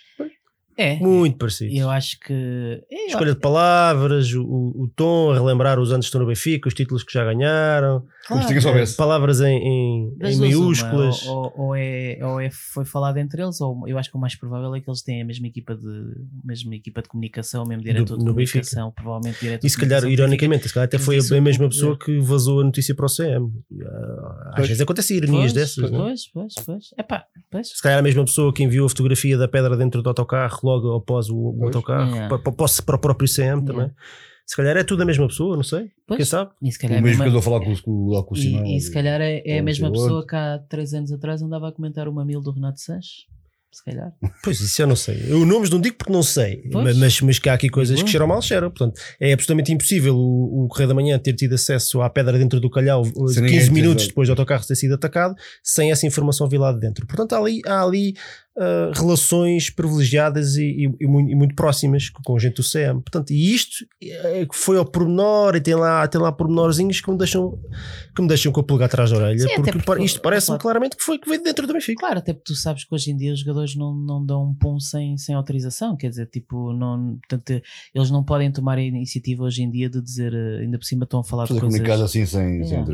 [0.77, 0.97] é.
[0.97, 1.77] Muito parecidos.
[1.79, 2.33] Eu acho que.
[2.33, 6.27] é, eu- Escolha de palavras, o, o tom, a relembrar os anos que estão no
[6.27, 8.97] Benfica, os títulos que já ganharam, Como se ninguém soubesse.
[8.97, 11.27] palavras em, em, em duas, uma, maiúsculas.
[11.27, 14.35] Ou, ou- é, ou é foi falado entre eles, ou eu acho que o mais
[14.35, 17.83] provável é que eles têm a mesma equipa de, mesma equipa de comunicação, o mesmo
[17.83, 21.41] diretor de comunicação, provavelmente diretor E se calhar, ironicamente, se calhar até foi a é
[21.41, 23.53] mesma pouco- pessoa que vazou a notícia para o CM.
[23.85, 24.69] Ah, Às Pois.
[24.69, 26.03] vezes acontecem ironias Pois, dessas, não é?
[26.09, 26.85] Pois, pois, pois.
[26.99, 27.69] Epá, pois.
[27.69, 30.95] Se calhar a mesma pessoa que enviou a fotografia da pedra dentro do autocarro logo
[30.97, 32.29] após o, o autocarro Yeah.
[32.29, 33.91] para, para, para o próprio CM também.
[34.47, 35.91] Se calhar é tudo a mesma pessoa, não sei.
[36.07, 36.19] Pois.
[36.19, 36.51] Quem sabe?
[36.63, 38.35] E se O calhar, é a mesmo que andou a falar com, com, lá com
[38.35, 38.65] o Simão.
[38.67, 40.03] e, e se calhar é, é a mesma outro.
[40.03, 43.27] pessoa que há três anos atrás andava a comentar o mamilo do Renato Sanches.
[43.73, 44.13] Se calhar.
[44.45, 45.21] Pois isso eu não sei.
[45.27, 46.97] Eu nomes não digo porque não sei, Pois.
[46.97, 48.71] mas, mas que há aqui coisas que cheiram mal, cheiram.
[48.71, 52.61] Portanto, é absolutamente impossível o, o Correio da Manhã ter tido acesso à pedra dentro
[52.61, 55.91] do calhau uh, Sem 15 ninguém ter minutos depois do autocarro ter sido atacado, sem
[55.91, 57.05] essa informação vir lá de dentro.
[57.05, 58.15] Portanto, há ali, há ali
[58.57, 63.01] uh, relações privilegiadas e, e- e muito, e muito próximas com a gente do CM.
[63.03, 67.11] Portanto, e isto é, que foi ao pormenor e tem lá, tem lá pormenorzinhos que
[67.11, 67.59] me deixam,
[68.15, 70.63] que me deixam com a pulga atrás da orelha, Sim, porque, porque- isto parece-me claro.
[70.63, 72.01] claramente que foi que veio de dentro do Benfica.
[72.01, 74.55] Claro, até porque tu sabes que hoje em dia os jogadores não, não dão um
[74.55, 77.63] pum sem, sem autorização, quer dizer, tipo, não, portanto,
[77.95, 81.05] eles não podem tomar a iniciativa hoje em dia de dizer, eh, ainda por cima
[81.05, 81.79] estão a falar Fazer de coisas.
[81.81, 82.85] comunicado assim sem, sem Yeah.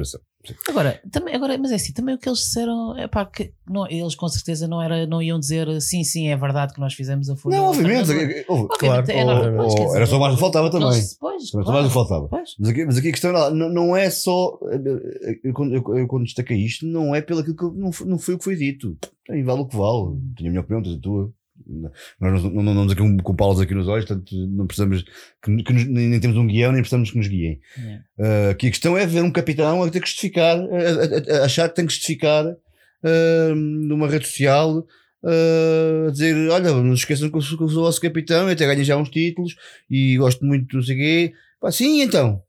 [0.68, 3.86] Agora, também, agora, mas é assim, também o que eles disseram é pá, que não,
[3.86, 7.28] eles com certeza não, era, não iam dizer sim, sim, é verdade que nós fizemos
[7.28, 7.56] a folha.
[7.58, 8.10] Não, obviamente.
[8.10, 10.88] eh, houve- Claro, é ou- quer ou- dizer, era só mais que faltava também.
[11.20, 12.28] Pois, só claro, mais que faltava.
[12.28, 12.50] pois.
[12.58, 14.58] Mas aqui, mas aqui a questão não, não- não é só.
[15.44, 18.34] Eu, quando- eu, eu quando destaquei isto, não é pelo que não foi, não foi
[18.34, 18.96] o que foi dito.
[19.30, 20.16] Aí vale o que vale.
[20.36, 21.30] Tenho a minha opinião, tens a tua.
[22.20, 25.04] Nós não, não, andamos aqui com, com palas aqui nos olhos, portanto não precisamos.
[25.42, 27.60] Que, que nos- nem, temos um guião, nem precisamos que nos guiem.
[27.78, 28.04] Yeah.
[28.18, 31.44] Uh, aqui a questão é ver um capitão a ter que justificar, a, a- a-
[31.44, 34.78] achar que tem que justificar uh, numa rede social,
[35.22, 38.00] uh, a dizer: Olha, não se esqueçam que eu sou, que eu sou o vosso
[38.00, 39.54] capitão, eu até ganhei já uns títulos
[39.90, 41.32] e gosto muito não sei o quê.
[41.60, 42.42] Pá, sim, então.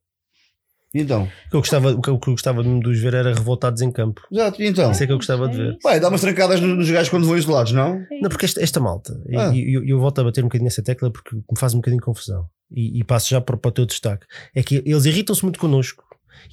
[0.94, 1.24] Então?
[1.24, 4.22] O que eu gostava, o que eu, gostava de os ver era revoltados em campo.
[4.32, 4.92] Exato, então?
[4.92, 5.78] Isso é que eu gostava de ver.
[5.82, 8.00] Pai, dá umas trancadas nos, gajos quando vão isolados, não?
[8.22, 9.52] Não, porque esta, esta malta, e- Ah.
[9.54, 12.00] e eu, eu volto a bater um bocadinho nessa tecla porque me faz um bocadinho
[12.02, 12.46] de confusão.
[12.70, 14.26] E, e passo já para, para o teu destaque.
[14.56, 16.04] É que eles irritam-se muito connosco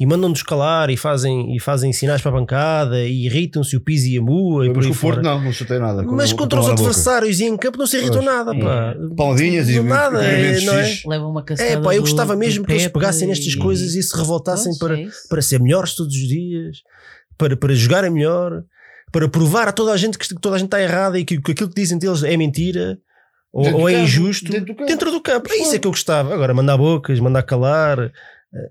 [0.00, 4.06] e mandam-nos calar e fazem, e fazem sinais para a bancada e irritam-se o piso
[4.08, 5.22] e a mua e por Mas com o Porto fora.
[5.22, 6.04] não, não chatei nada.
[6.04, 8.26] com- Mas contra os adversários e em campo não se irritam Pois.
[8.26, 8.94] nada, pá.
[9.16, 10.84] Palmadinhas e nada, é, não é?
[10.84, 11.04] fixes.
[11.04, 13.94] Leva uma caçada É, pá, eu gostava do mesmo que eles pegassem nestas e- coisas
[13.94, 16.78] e se revoltassem Pois, para, é para ser melhores todos os dias,
[17.36, 18.62] para, para jogarem melhor,
[19.12, 21.40] para provar a toda a gente que, que toda a gente está errada e que,
[21.40, 22.98] que aquilo que dizem deles é mentira
[23.50, 24.86] ou, ou é campo, injusto dentro do campo.
[24.86, 25.48] dentro do campo.
[25.52, 26.34] É isso é que eu gostava.
[26.34, 28.12] Agora, mandar bocas, mandar calar,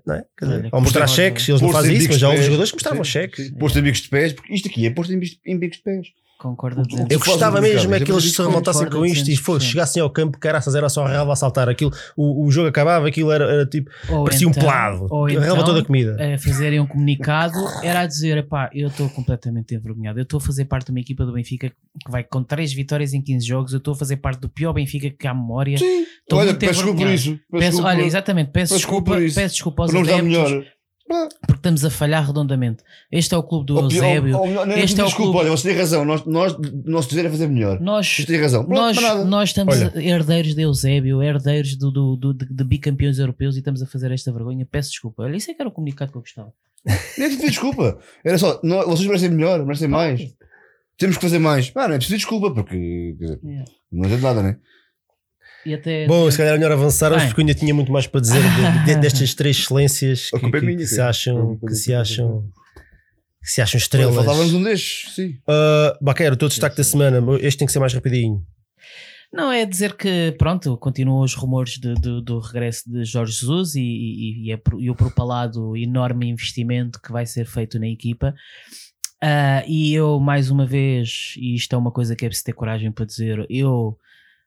[0.04, 0.24] não é?
[0.36, 3.04] Quer dizer, ou mostrar cheques, eles não fazem isso, mas já houve jogadores que mostravam
[3.04, 3.50] cheques.
[3.50, 5.18] Posto em bicos de pés, porque isto aqui é posto em
[5.58, 6.06] bicos de pés.
[6.38, 7.06] Concordo a dizer.
[7.10, 9.40] Eu gostava um mesmo é que eles se revoltassem com isto e 200%.
[9.40, 11.68] fosse, chegassem ao campo, caraças, era só a relva a saltar.
[11.68, 15.06] Aquilo, o, o jogo acabava, aquilo era, era tipo, Ou parecia um então- pelado.
[15.10, 16.16] Ou a relva então, toda comida.
[16.34, 20.20] a fazerem um comunicado era a dizer: pá, eu estou completamente envergonhado.
[20.20, 23.12] Eu estou a fazer parte de uma equipa do Benfica que vai com 3 vitórias
[23.14, 23.72] em 15 jogos.
[23.72, 25.76] Eu estou a fazer parte do pior Benfica que há memória.
[25.76, 26.04] Sim.
[26.22, 27.30] Estou Olha, peço desculpa por isso.
[27.30, 30.64] Peço Peço, desculpa olha, por- exatamente, peço peço desculpa desculpa, peço desculpa aos adeptos melhor.
[31.08, 32.82] Porque estamos a falhar redondamente.
[33.10, 34.36] Este é o clube do Ou Eusébio.
[34.38, 35.46] ou melhor, nem- Este é o desculpa, clube.
[35.48, 36.04] olha, você tem razão.
[36.04, 37.80] Nós, nós, nosso dever é fazer melhor.
[37.80, 38.64] Nós, Você tem razão.
[38.68, 38.96] Nós,
[39.26, 39.92] nós estamos Olha.
[39.96, 44.10] herdeiros de Eusébio, herdeiros do, do, do- de, de bicampeões europeus e estamos a fazer
[44.12, 44.66] esta vergonha.
[44.70, 45.22] Peço desculpa.
[45.22, 46.52] Olha, isso é que era o comunicado que eu gostava.
[47.18, 47.98] Nem te pedir desculpa.
[48.24, 50.20] Era só, nós- vocês merecem melhor, merecem mais.
[50.96, 51.70] Temos que fazer mais.
[51.74, 53.70] Ah, não é preciso desculpa, porque quer dizer, Yeah.
[53.92, 54.56] não adianta nada, né?
[55.66, 58.20] E até Bom, se calhar é melhor avançarmos porque eu ainda tinha muito mais para
[58.20, 62.44] dizer de- de- destas três excelências que, que- que se acham, que é se acham,
[63.42, 64.14] que se acham estrelas.
[64.14, 65.28] Faltava-nos um destes, sim.
[65.48, 68.42] Uh, Baquero, o teu destaque da semana, este tem que ser mais rapidinho.
[69.30, 73.74] Não, é dizer que, pronto, continuam os rumores de- de- do regresso de Jorge Jesus
[73.74, 77.86] e, e, e, é pro- e o propalado enorme investimento que vai ser feito na
[77.88, 78.34] equipa.
[79.22, 82.52] Ah, e eu, mais uma vez, e isto é uma coisa que é preciso ter
[82.54, 83.98] coragem para dizer, eu,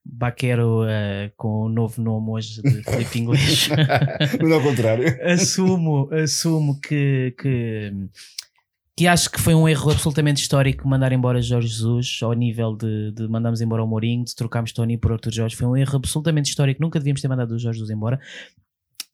[0.03, 3.69] Baquero, ah, com o novo nome hoje de Felipe Inglês,
[4.41, 5.05] Mas ao contrário.
[5.23, 7.93] assumo, assumo que, que,
[8.97, 13.11] que acho que foi um erro absolutamente histórico mandar embora Jorge Jesus ao nível de,
[13.11, 15.55] de mandarmos embora o Mourinho, de trocarmos Tony por Arthur Jorge.
[15.55, 16.81] Foi um erro absolutamente histórico.
[16.81, 18.19] Nunca devíamos ter mandado o Jorge Jesus embora.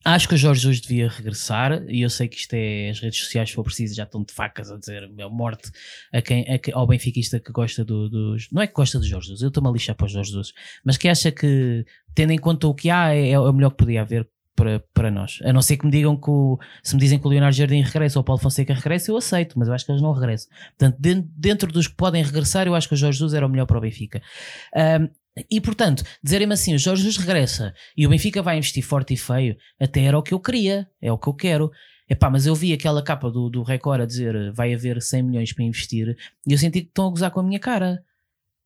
[0.05, 3.19] Acho que o Jorge Jesus devia regressar e eu sei que isto é as redes
[3.19, 5.69] sociais, se for preciso, já estão de facas a dizer meu, morte
[6.13, 8.47] a quem, a ao benfiquista que gosta do- dos.
[8.51, 10.53] Não é que gosta do Jorge Jesus, eu estou-me a lixar para o Jorge Jesus,
[10.85, 11.83] mas que acha que,
[12.15, 15.11] tendo em conta o que há, é, é o melhor que podia haver para, para
[15.11, 15.39] nós.
[15.43, 17.81] A não ser que me digam que o, se me dizem que o Leonardo Jardim
[17.81, 20.49] regressa ou o Paulo Fonseca regressa, eu aceito, mas eu acho que eles não regressam.
[20.77, 23.49] Portanto, den- dentro dos que podem regressar, eu acho que o Jorge Jesus era o
[23.49, 24.21] melhor para o Benfica.
[24.73, 25.09] Ahm,
[25.49, 29.17] e portanto, dizerem-me assim: o Jorge Jesus regressa e o Benfica vai investir forte e
[29.17, 31.71] feio, até era o que eu queria, é o que eu quero.
[32.09, 35.51] Epá, mas eu vi aquela capa do, do Record a dizer vai haver 100 milhões
[35.51, 36.15] para investir
[36.47, 38.01] e eu senti que estão a gozar com a minha cara.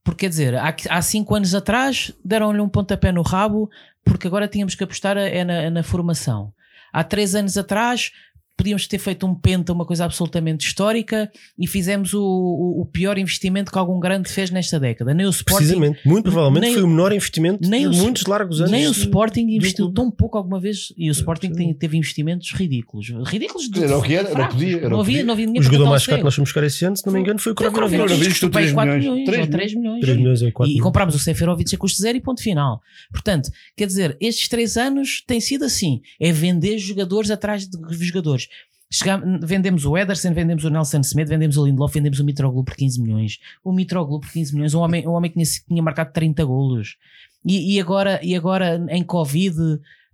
[0.04, 3.70] Porque quer dizer, há, há cinco anos atrás deram-lhe um pontapé no rabo
[4.04, 6.54] porque agora tínhamos que apostar é na, na formação.
[6.92, 8.12] Há três anos atrás
[8.58, 13.18] podíamos ter feito um penta, uma coisa absolutamente histórica e fizemos o, o, o pior
[13.18, 15.14] investimento que algum grande fez nesta década.
[15.14, 18.26] Nem o Sporting, Precisamente, muito provavelmente nem foi o- menor investimento nem de o- muitos
[18.28, 18.72] largos anos.
[18.72, 22.52] nem o de- Sporting investiu tão pouco alguma vez e o Sporting tem- teve investimentos
[22.52, 23.08] ridículos.
[23.26, 24.56] Ridículos de Era o que era, era o que fracos.
[24.56, 25.24] podia, era não havia, podia.
[25.26, 27.14] não havia ninguém O jogador mais caro que nós fomos buscar esse ano, se não
[27.14, 29.04] me engano, foi o custou custou 3 4 milhões.
[29.10, 30.02] milhões, 3 ou 3 milhões.
[30.02, 32.80] 3 milhões ou 4 E, e comprámos o Seferovic a custo zero e ponto final.
[33.12, 38.48] Portanto, quer dizer, estes três anos tem sido assim: é vender jogadores atrás de jogadores.
[38.92, 42.76] Chegam- vendemos o Ederson, vendemos o Nelson Smith, vendemos o Lindelof, vendemos o Mitroglou por
[42.76, 43.40] 15 milhões.
[43.64, 46.98] O Mitroglou por 15 milhões, um homem, um homem que tinha, tinha marcado 30 golos.
[47.46, 49.56] E, e agora, e agora em Covid,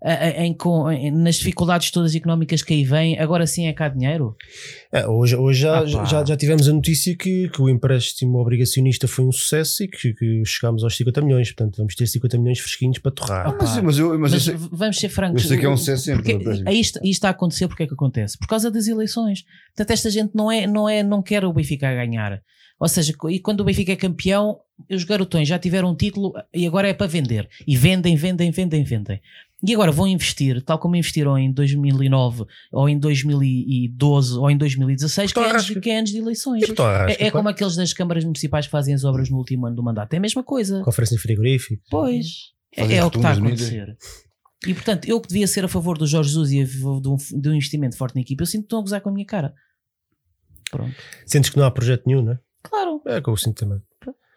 [0.04, 4.36] em, com- em- nas dificuldades todas económicas que aí vêm, agora sim é cá dinheiro?
[4.92, 9.08] É, hoje hoje já, Ah, já, já tivemos a notícia que, que o empréstimo obrigacionista
[9.08, 11.52] foi um sucesso e que, que chegámos aos 50 milhões.
[11.52, 13.48] Portanto, vamos ter 50 milhões fresquinhos para torrar.
[13.48, 15.48] Ah, Mas, mas eu, mas Mas, eu sei- vamos ser francos.
[15.48, 16.64] sei que é um sucesso sempre, parece?
[16.68, 18.38] aí está, isto está a acontecer porque é que acontece?
[18.38, 19.44] Por causa das eleições.
[19.76, 22.40] Portanto, esta gente não é, não é, não quer o Benfica a ganhar.
[22.80, 24.58] Ou seja, e quando o Benfica é campeão,
[24.90, 27.50] os garotões já tiveram um título e agora é para vender.
[27.66, 29.22] E vendem, vendem, vendem, vendem.
[29.66, 35.34] E agora vão investir, tal como investiram em 2009, ou em 2012, ou em 2016,
[35.34, 36.64] que é, anos, que é anos de eleições.
[36.64, 39.76] Tipo, É, é como aqueles das câmaras municipais que fazem as obras no último ano
[39.76, 40.14] do mandato.
[40.14, 40.84] É a mesma coisa.
[40.84, 41.82] Conferência frigorífica.
[41.90, 42.28] Pois,
[42.76, 43.98] é, Fazem é o que está a acontecer.
[44.66, 47.10] E portanto, eu que devia ser a favor do Jorge Jesus e a favor de
[47.10, 49.12] um, de um investimento forte na equipa, eu sinto que estão a gozar com a
[49.12, 49.54] minha cara.
[50.70, 50.96] Pronto.
[51.26, 52.40] Sentes que não há projeto nenhum, não é?
[52.62, 53.02] Claro.
[53.06, 53.82] É que eu sinto também.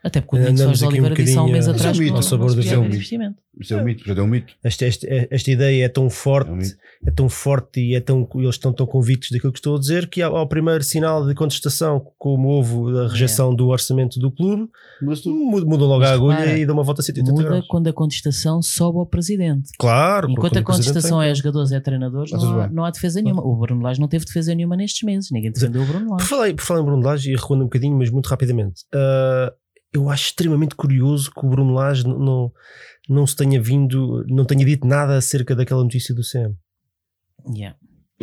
[0.03, 1.97] Até porque o Andamos Soares de aqui um Oliveira disse há um mês bocadinho, atrás
[1.99, 3.37] eh, que ao não, sabor do haver investimento.
[3.61, 4.55] Isso é um mito, é um mito.
[4.65, 6.77] Esta, esta, esta ideia é tão forte, É um mito.
[7.07, 10.09] é tão forte e é tão, eles estão tão convictos daquilo que estou a dizer
[10.09, 14.71] que ao, ao primeiro sinal de contestação, como houve a rejeição do orçamento do clube,
[15.03, 15.29] Mas tu.
[15.35, 17.67] mudam logo Mas a agulha repara, e dão uma volta a 180 Muda graus.
[17.69, 19.69] quando a contestação sobe ao presidente.
[19.79, 23.43] Claro, Enquanto a contestação é a jogadores, é treinadores, não há, não há defesa nenhuma.
[23.47, 25.31] O Bruno Lage não teve defesa nenhuma nestes meses.
[25.31, 26.27] Ninguém defendeu o Bruno Por Lage.
[26.29, 29.53] falar, por falar em Bruno Lage, e recuando um bocadinho, mas muito rapidamente, ah,
[29.93, 32.53] eu acho extremamente curioso que o Bruno Lage não, não,
[33.09, 36.55] não se tenha vindo, não tenha dito nada acerca daquela notícia do CM.
[37.55, 37.77] Yeah.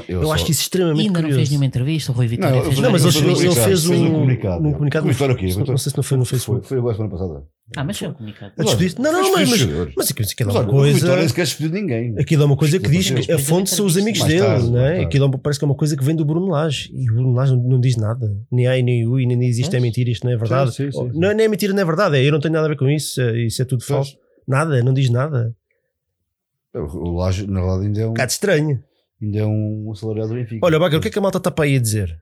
[0.08, 1.38] Eu, só- acho isso E extremamente ainda não curioso.
[1.40, 2.12] fez nenhuma entrevista.
[2.12, 4.68] O Rui Vitória Não, fez eu- Não, mas Ele fez um um, comunicado.
[4.68, 5.08] um comunicado.
[5.36, 5.48] Quê?
[5.58, 6.68] Não, não sei se não foi no Foi, Facebook.
[6.68, 7.44] foi agora semana passada.
[7.76, 8.54] Ah, mas foi um comunicado.
[8.58, 11.16] A despedir- Não, não, mas, mas, mas aquilo, aquilo é uma coisa.
[11.18, 12.16] Nem sequer despediu ninguém.
[12.18, 14.80] Aquilo é uma coisa que diz que a fonte são os amigos dele, tarde, não
[14.80, 15.02] é?
[15.02, 17.34] Aquilo é parece que é uma coisa que vem do Bruno Lage e o Bruno
[17.34, 18.36] Lage não, não diz nada.
[18.50, 20.72] Nem A nem U e nem diz isto é mentira, isto não é verdade.
[20.74, 21.20] Sim, sim, sim, sim.
[21.20, 22.16] Não, nem é mentira, não é verdade.
[22.18, 23.88] É, eu não tenho nada a ver com isso, é- isso é tudo Pois.
[23.90, 24.18] falso.
[24.48, 25.54] Nada, não diz nada.
[26.74, 28.84] O Laje, na verdade, ainda é um, bocado estranho.
[29.22, 30.66] ainda é um acelerado do Benfica.
[30.66, 32.18] Olha, Baca, o que é que a malta está para aí a dizer?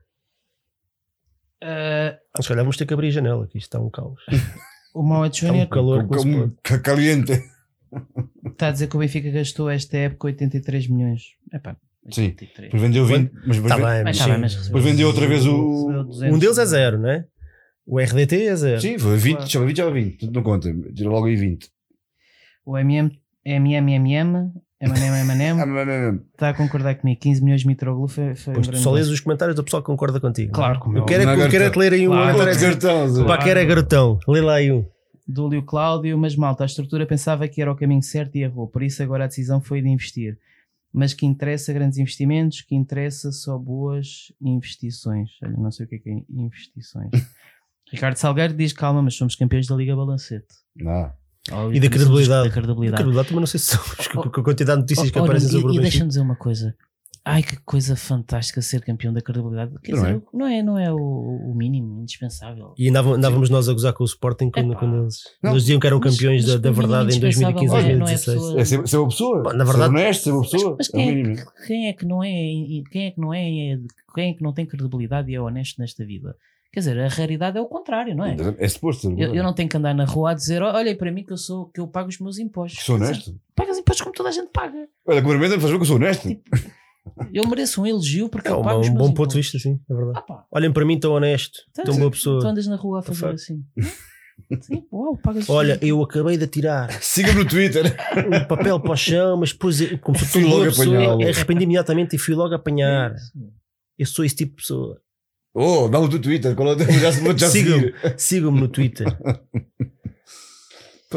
[1.62, 4.20] Ah, Se calhar vamos ter que abrir a janela, que isto está um caos.
[5.00, 6.06] o Está Júnior um calor.
[6.06, 7.32] Com- com- ca- caliente.
[8.46, 11.22] está a dizer que o Benfica gastou esta época 83 milhões.
[11.52, 11.76] Epá,
[12.10, 12.24] Sim.
[12.26, 12.66] 83.
[12.72, 13.32] Depois vendeu 20.
[13.46, 16.04] Mas, Está mas- bem, Mas mas tá bem, mas Depois vendeu outra vez o- recebeu
[16.04, 16.36] 200.
[16.36, 17.24] Um deles é zero, não é?
[17.86, 18.80] O RDT é zero.
[18.80, 19.50] Sim, foi 20, Claro.
[19.50, 20.10] já 20, já 20.
[20.18, 20.92] Portanto, não conta.
[20.92, 21.68] Tira logo aí 20.
[22.64, 23.10] O MM,
[23.44, 27.18] MMMM, Emanem Emanem, Ah, está a concordar comigo.
[27.20, 29.86] 15 milhões de Mitroglou foi, foi Pois tu só lês os comentários do pessoal que
[29.86, 30.52] concorda contigo.
[30.52, 30.82] Claro, não é?
[30.82, 31.44] como eu é quero, é, óbvio.
[31.44, 32.38] eu quero é te ler aí um Claro.
[32.38, 33.24] Outro cartão, Zé.
[33.24, 34.18] Pá, que era garotão.
[34.28, 34.84] Lê lá aí um.
[35.26, 38.82] Dúlio Cláudio, mas malta, a estrutura pensava que era o caminho certo e errou, por
[38.82, 40.38] isso agora a decisão foi de investir.
[40.92, 45.30] Mas que interessa grandes investimentos, que interessa só boas investições.
[45.42, 47.10] Olha, não sei o que é que é investições.
[47.90, 50.46] Ricardo Salgueiro diz: calma, mas somos campeões da Liga Balancete.
[50.76, 51.10] Não.
[51.52, 52.48] Óbvio E da que credibilidade.
[52.48, 52.96] Da credibilidade.
[52.96, 53.80] Credibilidade também não sei se são
[54.22, 56.20] com com a quantidade de notícias que Olha, aparecem e, sobre o e deixa-me dizer
[56.20, 56.74] uma coisa.
[57.28, 59.72] Ai, que coisa fantástica ser campeão da credibilidade.
[59.82, 60.20] Quer Não dizer, é?
[60.32, 62.72] não é, não é o, o mínimo, indispensável.
[62.78, 64.78] E andávamos nós a gozar com o Sporting quando, Epá.
[64.78, 65.50] quando eles, Não.
[65.50, 67.98] eles diziam que eram Mas- campeões mas da, da verdade em 2015 indispensável não é-
[67.98, 68.36] não é 2016.
[68.38, 69.42] pessoa- É ser, ser uma pessoa.
[69.42, 70.76] Bom, na verdade- ser honesto, ser uma pessoa.
[70.78, 72.30] Mas é o quem é, que, quem é que não é
[72.92, 73.42] quem é que não é
[74.14, 76.36] quem é que não tem credibilidade e é honesto nesta vida?
[76.76, 78.36] Quer dizer, a raridade é o contrário, não é?
[78.58, 79.18] É suposto ser.
[79.18, 81.38] Eu, eu não tenho que andar na rua a dizer, olha para mim que eu
[81.38, 82.84] sou que eu pago os meus impostos.
[82.84, 83.40] Sou Quer dizer, honesto.
[83.54, 84.86] Pagas impostos como toda a gente paga.
[85.08, 86.28] Olha, me faz ver que eu sou honesto.
[87.32, 89.38] Eu mereço um elogio porque É eu um, pago os um meus bom ponto de
[89.38, 89.52] impostos.
[89.54, 90.22] vista, sim, é verdade.
[90.28, 92.00] Ah, Olhem para mim, tão honesto, Tá, tão sim.
[92.00, 92.46] boa tu pessoa.
[92.46, 93.64] andas na rua a fazer assim.
[94.60, 97.96] Sim, uau, pagas os Olha, eu acabei de tirar Siga-me no Twitter.
[98.30, 102.18] um papel para o chão, mas depois, como sou Fui logo pessoa, arrependi imediatamente e
[102.18, 103.12] fui logo apanhar.
[103.12, 103.32] impostos.
[103.98, 105.00] Eu sou esse tipo de pessoa.
[105.58, 106.54] Oh, dá-me o teu Twitter.
[106.54, 106.92] Qual é o?
[107.00, 107.48] Já já
[108.18, 109.06] sigam-me no Twitter.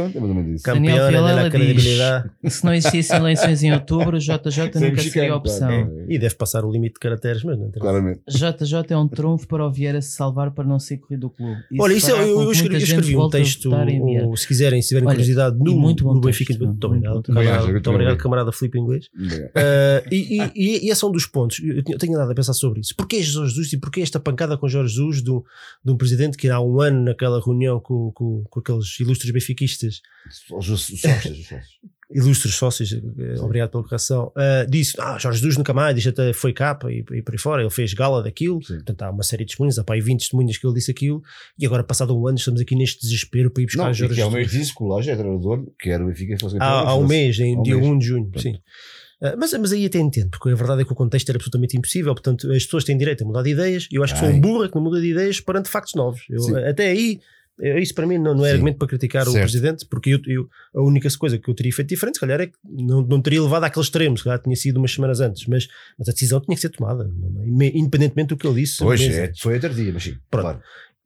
[0.01, 0.63] Pronto, é mais ou menos isso.
[0.65, 2.29] Daniel Campeona Vilela da diz- credibilidade.
[2.47, 5.67] Se não existissem eleições em outubro, o JJ Sem nunca seria opção.
[5.67, 6.05] claro.
[6.07, 7.81] E deve passar o limite de caracteres, mas não interessa.
[7.81, 8.21] Claramente.
[8.27, 11.59] JJ é um trunfo para o Vieira se salvar para não ser corrido do clube.
[11.79, 13.71] Olha, isso é- eu, eu escrevi, eu gente escrevi um texto,
[14.25, 16.53] ou se quiserem, se tiverem Olha, curiosidade, no, muito no texto, Benfica.
[16.53, 17.13] Muito muito obrigado.
[17.13, 17.37] Muito texto.
[17.37, 19.05] obrigado, Obrigado, muito obrigado camarada Filipe Inglês.
[19.05, 21.59] Uh, e, e, e- e esse é um dos pontos.
[21.59, 22.95] Eu tenho- eu tenho nada a pensar sobre isso.
[22.95, 25.41] Porquê Jorge Jesus e porquê esta pancada com Jorge Jesus de um,
[25.83, 29.88] de presidente que há um ano, naquela reunião com aqueles ilustres benfiquistas,
[30.51, 31.79] Os os sócios, os sócios.
[32.11, 36.33] ilustres sócios, eh, obrigado pela correção, uh, disse: Ah, Jorge Jesus nunca mais, isto até
[36.33, 37.61] foi capa e, e por aí fora.
[37.61, 38.63] Ele fez gala daquilo.
[38.63, 38.75] Sim.
[38.75, 41.21] Portanto, há uma série de testemunhas, há para aí 20 testemunhas que ele disse aquilo.
[41.57, 44.21] E agora, passado um ano, estamos aqui neste desespero para ir buscar Não, Jorge que
[44.21, 44.51] há um Jesus.
[44.51, 47.05] mês disse que o Laje é treinador, que era o Benfica fosse Há, há um
[47.05, 47.87] mês, em dia mês.
[47.87, 48.41] 1 de junho, Pronto.
[48.41, 48.59] sim.
[49.21, 51.77] Ah, mas, mas aí até entendo, porque a verdade é que o contexto era absolutamente
[51.77, 54.35] impossível, portanto as pessoas têm direito a mudar de ideias eu acho que sou Ai.
[54.35, 56.21] um burro que não muda de ideias perante factos novos.
[56.29, 56.55] Eu, Sim.
[56.57, 57.19] até aí,
[57.61, 58.53] isso para mim não, não é Sim.
[58.55, 59.43] argumento para criticar o Certo.
[59.43, 62.47] presidente, porque eu, eu- a única coisa que eu teria feito diferente, se calhar, é
[62.47, 65.67] que não, não teria levado àquele extremo, se calhar tinha sido umas semanas antes, mas,
[65.97, 67.67] mas a decisão tinha que ser tomada, não é?
[67.75, 68.77] Independentemente do que ele disse.
[68.79, 70.15] Pois, Mas- é, foi a tardia, mas sim.
[70.29, 70.43] Pronto.
[70.43, 70.61] Claro.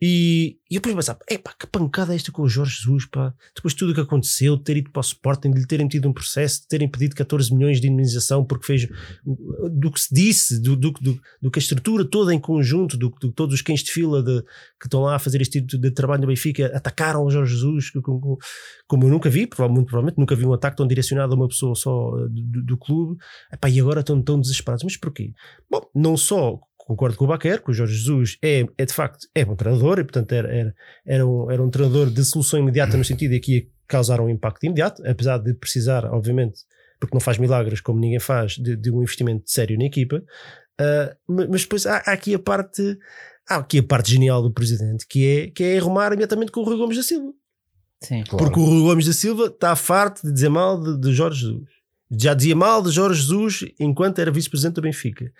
[0.05, 3.33] E, e eu depois pensava, epá, que pancada é esta com o Jorge Jesus, pá.
[3.55, 5.85] Depois de tudo o que aconteceu, de ter ido para o Sporting, de lhe terem
[5.85, 8.87] metido um processo, de terem pedido 14 milhões de indemnização porque fez
[9.71, 13.09] do que se disse, do, do, do, do que a estrutura toda em conjunto, do
[13.11, 14.41] que todos os cães de fila de-
[14.79, 17.89] que estão lá a fazer este tipo de trabalho no Benfica atacaram o Jorge Jesus,
[17.91, 18.37] como,
[18.87, 21.75] como eu nunca vi, provavelmente, provavelmente nunca vi um ataque tão direcionado a uma pessoa
[21.75, 23.17] só eh, do, do- do clube,
[23.53, 24.83] epá, e agora estão tão desesperados.
[24.83, 25.31] Mas porquê?
[25.69, 29.27] Bom, não só concordo com o Baquer, que o Jorge Jesus é, é de facto
[29.33, 30.75] é bom treinador e portanto era, era,
[31.05, 34.29] era, um, era um treinador de solução imediata no sentido de que ia causar um
[34.29, 36.59] impacto imediato, apesar de precisar, obviamente,
[36.99, 40.23] porque não faz milagres como ninguém faz, de, de um investimento sério na equipa.
[40.79, 42.97] Uh, ma- mas depois há, há aqui a parte.
[43.47, 46.63] Há aqui a parte genial do presidente, que é, que é arrumar imediatamente com o
[46.63, 47.33] Rui Gomes da Silva.
[48.01, 48.23] Sim.
[48.23, 48.45] Claro.
[48.45, 51.69] Porque o Rui Gomes da Silva está farto de dizer mal de, de Jorge Jesus.
[52.11, 55.31] Já dizia mal de Jorge Jesus enquanto era vice-presidente do Benfica.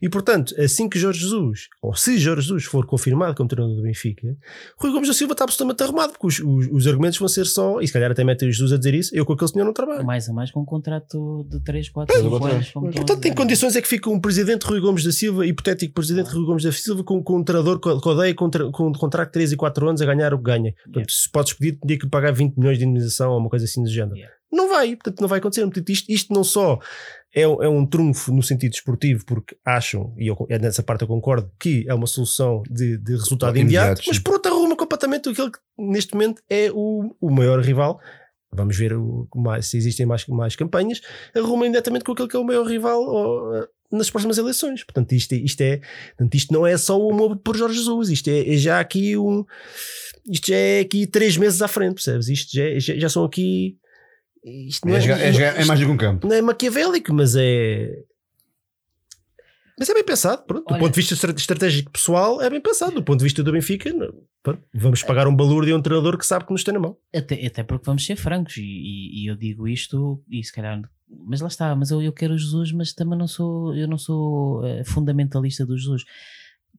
[0.00, 3.82] E portanto, assim que Jorge Jesus, ou se Jorge Jesus for confirmado como treinador do
[3.82, 4.34] Benfica,
[4.78, 7.80] Rui Gomes da Silva está absolutamente arrumado, porque os, os- os argumentos vão ser só,
[7.80, 9.72] e se calhar até mete o Jesus a dizer isso, eu com aquele senhor não
[9.74, 10.06] trabalho.
[10.06, 12.70] Mais a mais com um contrato de 3, 4, Pois, 5 agora anos.
[12.70, 13.34] Portanto, em dizer.
[13.34, 16.72] condições é que fica um presidente Rui Gomes da Silva, hipotético presidente Rui Gomes da
[16.72, 19.88] Silva, com, com um treinador que odeia com, com um contrato de 3 e 4
[19.88, 20.72] anos a ganhar o que ganha.
[20.84, 23.82] Portanto, se podes pedir, tinha que pagar 20 milhões de indemnização ou uma coisa assim
[23.82, 24.16] do género.
[24.16, 24.32] Yeah.
[24.52, 25.62] Não vai, portanto, não vai acontecer.
[25.62, 26.78] Portanto, isto, isto não só
[27.34, 31.02] é, um- é um trunfo no sentido esportivo, porque acham, e eu, é nessa parte
[31.02, 34.76] eu concordo, que é uma solução de, de resultado Imediato, imediato, mas por outro arruma
[34.76, 37.98] completamente aquele que neste momento é o, o maior rival.
[38.54, 41.00] Vamos ver o, mais, se existem mais, mais campanhas.
[41.34, 44.84] Arruma imediatamente com aquele que é o maior rival ó, eh, nas próximas eleições.
[44.84, 45.80] Portanto, isto, é- isto, é,
[46.10, 49.16] portanto, isto não é só o amor por Jorge Jesus, isto é, é já aqui
[49.16, 49.42] um.
[50.30, 52.28] Isto já é aqui três meses à frente, percebes?
[52.28, 53.78] Isto já, já, já são aqui.
[54.44, 56.26] Isto não É, jogar- é jogar- é mais do que um campo.
[56.26, 58.02] não é maquiavélico, mas é.
[59.78, 60.66] Mas é bem pensado, pronto.
[60.66, 62.92] Do Olha- ponto de vista estra- estratégico pessoal, é bem pensado.
[62.92, 63.90] Do ponto de vista do Benfica,
[64.42, 66.96] pronto, vamos pagar um balúrdio a um treinador que sabe que nos tem na mão.
[67.14, 70.80] Até, até porque vamos ser francos, e, e- e eu digo isto, e se calhar,
[71.08, 73.98] mas lá está, mas eu, eu quero o Jesus, mas também não sou, eu não
[73.98, 76.04] sou eh, fundamentalista do Jesus.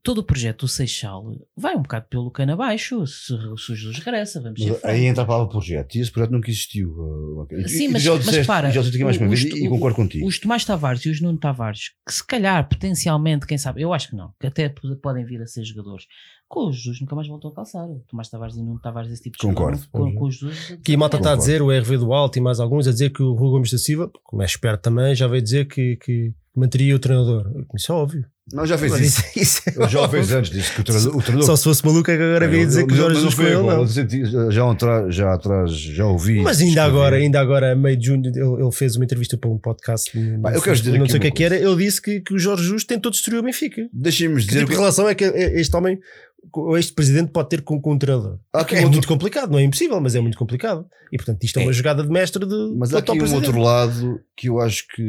[0.03, 1.23] Todo o projeto do Seixal
[1.55, 3.33] vai um bocado pelo cano abaixo, se, se
[3.71, 4.85] o Jesus regressa, vamos Mas francos.
[4.89, 5.95] aí entra a palavra projeto.
[5.95, 6.89] E esse projeto nunca existiu.
[6.91, 7.57] uh, ok.
[7.57, 9.51] E- Sim, e mas- já o mas disseste- repara, já aqui mais uma vez os-
[9.51, 10.27] e concordo contigo.
[10.27, 14.09] Os Tomás Tavares e os Nuno Tavares, que se calhar potencialmente, quem sabe, eu acho
[14.09, 14.67] que não, que até
[15.01, 16.05] podem vir a ser jogadores.
[16.49, 17.85] Com o Jesus nunca mais voltou a calçar.
[17.85, 19.77] O Tomás Tavares e o Nuno Tavares, esse tipo de Concordo.
[19.77, 20.71] jogador, Com, com o Jesus.
[20.73, 23.09] Aqui a malta está a dizer, o RV do Alto e mais alguns, a dizer
[23.11, 26.33] que o Rui Gomes da Silva, como é esperto também, já veio dizer que, que
[26.53, 27.49] manteria o treinador.
[27.73, 28.25] Isso é óbvio.
[28.51, 29.21] Não, já fez Mas isso.
[29.35, 31.15] isso- isso é Eu já o fez antes, disse que o treinador.
[31.15, 33.33] O treinador Só se fosse maluco é que agora veio dizer que o Jorge Jesus
[33.35, 33.85] foi ele, não.
[33.85, 34.51] não.
[34.51, 36.41] Já, atrás, já atrás, já ouvi.
[36.41, 39.49] Mas ainda agora, ainda agora, a meio de junho, ele, ele fez uma entrevista para
[39.49, 40.17] um podcast.
[40.19, 41.55] no- Pá, eu quero dizer não sei o que uma é que era.
[41.55, 43.87] Ele disse que, que o Jorge Jesus tentou destruir o Benfica.
[43.93, 44.59] Deixem-me Que dizer.
[44.59, 45.97] tipo de relação é que este homem,
[46.53, 48.39] ou este presidente, pode ter com, com um treinador?
[48.51, 50.85] Aqui é outro- muito complicado, não é impossível, mas é muito complicado.
[51.13, 51.73] E portanto, isto é, uma É.
[51.73, 52.73] jogada de mestre de.
[52.77, 55.01] Mas há aqui um outro lado que eu acho que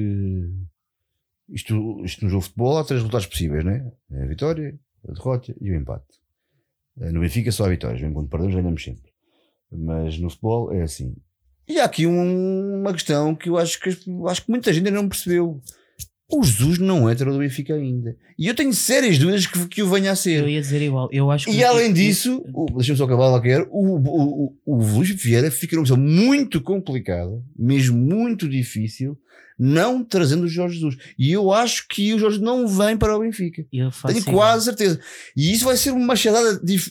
[1.49, 3.91] isto, isto no jogo de futebol há três resultados possíveis, né?
[4.13, 4.79] É a vitória,
[5.09, 6.05] a derrota e o empate.
[7.01, 9.11] Eh, No Benfica só há vitórias, mesmo quando perdemos ganhamos sempre.
[9.73, 11.15] Mas no futebol é assim.
[11.69, 13.89] E há aqui um- uma questão que eu acho que,
[14.29, 15.61] acho que muita gente ainda não percebeu.
[16.31, 18.17] O Jesus não é treinador do Benfica ainda.
[18.39, 20.43] E eu tenho sérias dúvidas que, que o venha a ser.
[20.43, 21.09] Eu ia dizer igual.
[21.13, 22.43] Eu acho E além disso,
[22.75, 26.03] deixa-me só acabar lá que era, o, o, o, o Luís Vieira fica numa posição
[26.03, 29.19] muito complicada, mesmo muito difícil,
[29.59, 30.97] não trazendo o Jorge Jesus.
[31.19, 33.65] E eu acho que o Jorge não vem para o Benfica.
[33.73, 35.01] eu faço Tenho quase certeza.
[35.37, 36.91] E isso vai ser uma machadada dif-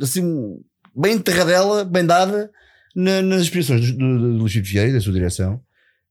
[0.00, 0.58] assim,
[0.96, 2.50] bem enterradela, bem dada
[2.94, 5.60] na- nas expressões do, do, do Luís Vieira e da sua direção.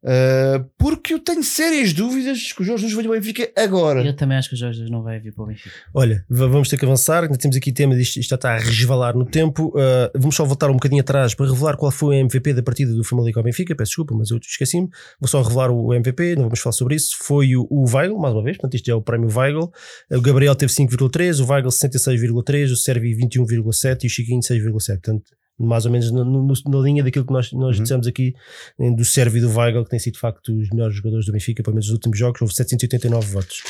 [0.02, 4.02] Uh, porque eu tenho sérias dúvidas que o Jorge Jesus venha ao Benfica agora.
[4.02, 5.76] Eu também acho que o Jorge Jesus não vai vir para o Benfica.
[5.94, 7.24] Olha, vamos ter que avançar.
[7.24, 9.68] Ainda temos aqui tema disto, isto já está a resvalar no tempo.
[9.70, 12.94] Uh, vamos só voltar um bocadinho atrás para revelar qual foi o MVP da partida
[12.94, 13.76] do Famalicão ao Benfica.
[13.76, 14.88] Peço desculpa, mas eu esqueci-me.
[15.20, 17.18] Vou só revelar o MVP, não vamos falar sobre isso.
[17.22, 19.70] Foi o, o Weigl, mais uma vez, portanto, isto é o prémio Weigl.
[20.12, 24.88] O Gabriel teve 5,3, o Weigl 66,3, o Servi 21,7 e o Chiquinho 6,7.
[25.02, 27.84] Portanto, mais ou menos na, no- na linha daquilo que nós, nós Uhum.
[27.84, 28.34] dissemos aqui
[28.96, 31.62] do Servi e do Weigl, que têm sido de facto os melhores jogadores do Benfica,
[31.62, 32.42] pelo menos nos últimos jogos.
[32.42, 33.62] Houve 789 votos.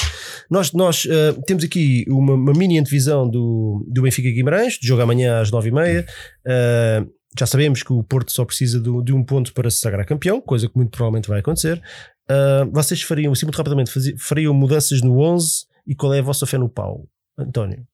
[0.50, 5.02] Nós, nós eh, temos aqui uma, uma mini antevisão do, do Benfica Guimarães, de jogo
[5.02, 6.06] amanhã às 9h30.
[6.46, 7.06] Eh,
[7.38, 10.42] já sabemos que o Porto só precisa do- de um ponto para se sagrar campeão,
[10.42, 11.82] coisa que muito provavelmente vai acontecer.
[12.30, 16.46] Eh, vocês fariam, assim muito rapidamente, fariam mudanças no 11 e qual é a vossa
[16.46, 17.08] fé no pau?
[17.38, 17.86] António.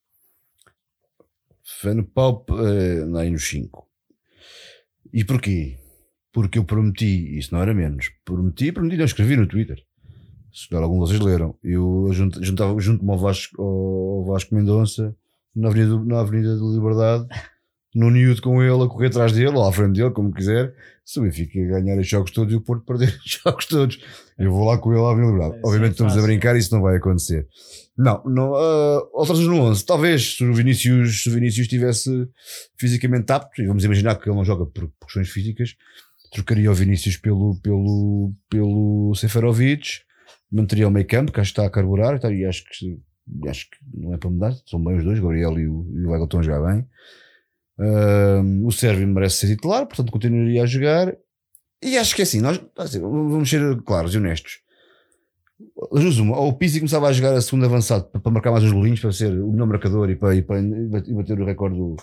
[1.66, 3.88] Fé no pau, uh, aí nos 5.
[5.12, 5.78] E porquê?
[6.32, 9.82] Porque eu prometi, isso não era menos, prometi, prometi, não escrevi no Twitter.
[10.54, 11.58] Se calhar algum de vocês leram.
[11.64, 15.16] Eu junt- juntava junto-me ao Vasco, ao Vasco Mendonça
[15.56, 17.28] na Avenida, na Avenida da Liberdade,
[17.96, 20.76] no Nude com ele, a correr atrás dele, ou à frente dele, como quiser.
[21.06, 24.00] Se o Benfica ganhar os jogos todos e o Porto perder os jogos todos,
[24.38, 25.48] eu vou lá com ele à.
[25.48, 26.28] Isso é Obviamente estamos a fácil.
[26.28, 27.48] brincar, isso não vai acontecer.
[27.98, 29.86] Não, não uh, outras no 11.
[29.86, 32.28] Talvez se o Vinícius, se o Vinícius estivesse
[32.78, 35.76] fisicamente apto, e vamos imaginar que ele não joga por, questões físicas,
[36.34, 40.02] trocaria o Vinícius pelo, pelo, pelo Seferovic,
[40.52, 43.00] manteria o meio campo, que acho que está a carburar, e acho que,
[43.48, 46.14] acho que não é para mudar, são bem os dois, Gabriel e o, e o
[46.14, 46.86] a jogar bem.
[47.78, 51.16] Um, o Sérvio merece ser titular, portanto continuaria a jogar.
[51.84, 54.60] E acho que é assim, nós assim, vamos ser claros e honestos.
[55.92, 58.64] Duas uma, ou o Pizzi começava a jogar a segunda avançado para, para marcar mais
[58.64, 61.78] uns golinhos, para ser o melhor marcador e para, e para e bater o recorde
[61.78, 61.96] do,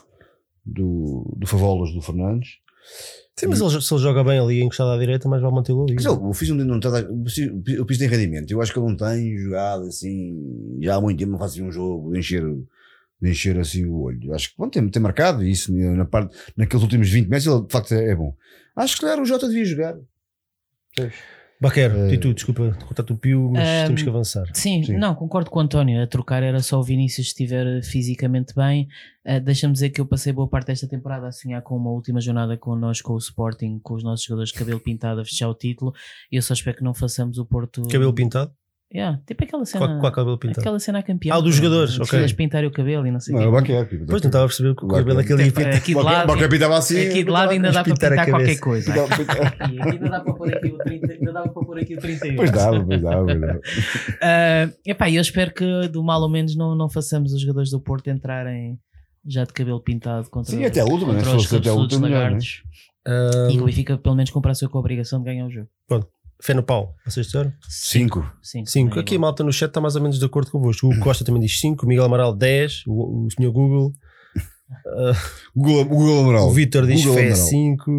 [0.64, 2.58] do, do Favolas do Fernandes.
[3.36, 5.94] Sim, mas ele, se ele joga bem ali encostado à direita, mais vale mantê-lo ali.
[5.94, 6.78] Mas ele, o Pizzi não
[7.80, 8.50] o Pizzi tem rendimento.
[8.50, 11.62] Eu acho que ele não tem jogado assim, já há muito tempo não faz assim
[11.62, 12.44] um jogo de encher,
[13.22, 14.34] de encher assim o olho.
[14.34, 17.64] Acho que bom, tem, tem marcado e isso na parte, naqueles últimos 20 meses ele
[17.64, 18.34] de facto é, é bom.
[18.76, 19.94] Acho que claro, o Jota devia jogar.
[21.60, 24.44] Baquero, Eh, Titu, desculpa, contato o Pio, mas temos que avançar.
[24.52, 24.96] Sim, Sim.
[24.98, 26.02] não, concordo com o António.
[26.02, 28.88] A trocar era só o Vinícius estiver fisicamente bem.
[29.24, 32.20] Ah, Deixa-me dizer que eu passei boa parte desta temporada a sonhar com uma última
[32.20, 35.54] jornada connosco, com o Sporting, com os nossos jogadores de cabelo pintado a fechar o
[35.54, 35.92] título.
[36.32, 37.82] E eu só espero que não façamos o Porto.
[37.82, 38.52] Cabelo pintado?
[38.94, 39.86] Yeah, tipo aquela cena.
[39.86, 40.60] Qual, qual cabelo pintado?
[40.60, 41.34] Aquela cena a campeão.
[41.34, 42.36] Ah, dos jogadores, Precisas ok.
[42.36, 43.48] pintar o cabelo e não sei o Não, é quê.
[43.48, 43.88] o Baquer.
[43.88, 45.74] tipo, Pois não estava a perceber que o cabelo aquele ia Tipo, pintar.
[45.74, 47.06] aqui de lado, Baquer pintava assim.
[47.08, 48.60] aqui de lado ainda dá para pintar a qualquer cabeça.
[48.60, 48.92] coisa.
[49.62, 52.36] Ainda dá para pôr aqui o 30, ainda dá para pôr aqui o 31.
[52.36, 53.24] Pois dava, pois dava.
[53.24, 53.60] pois dava.
[54.22, 57.80] Ah, epá, eu espero que do mal ou menos não, não façamos os jogadores do
[57.80, 58.78] Porto entrarem
[59.26, 61.20] já de cabelo pintado contra, Sim, até a última, né?
[61.20, 62.24] contra Se os fosse até a última, melhor, né?
[62.24, 62.62] lagartos.
[63.06, 65.68] Ahm, E que o Benfica pelo menos comprasse com a obrigação de ganhar o jogo.
[66.42, 67.52] Fé no pau, vocês disseram?
[67.68, 68.28] Cinco.
[68.42, 68.68] Cinco.
[68.68, 68.88] 5.
[68.90, 70.88] também é Aqui a malta no chat está mais ou menos de acordo convosco.
[70.88, 73.92] O Costa também diz 5, o Miguel Amaral 10, o, o senhor Google,
[75.54, 76.48] Google, Google Amaral.
[76.48, 77.46] o Vitor diz Google fé Amaral.
[77.46, 77.90] 5,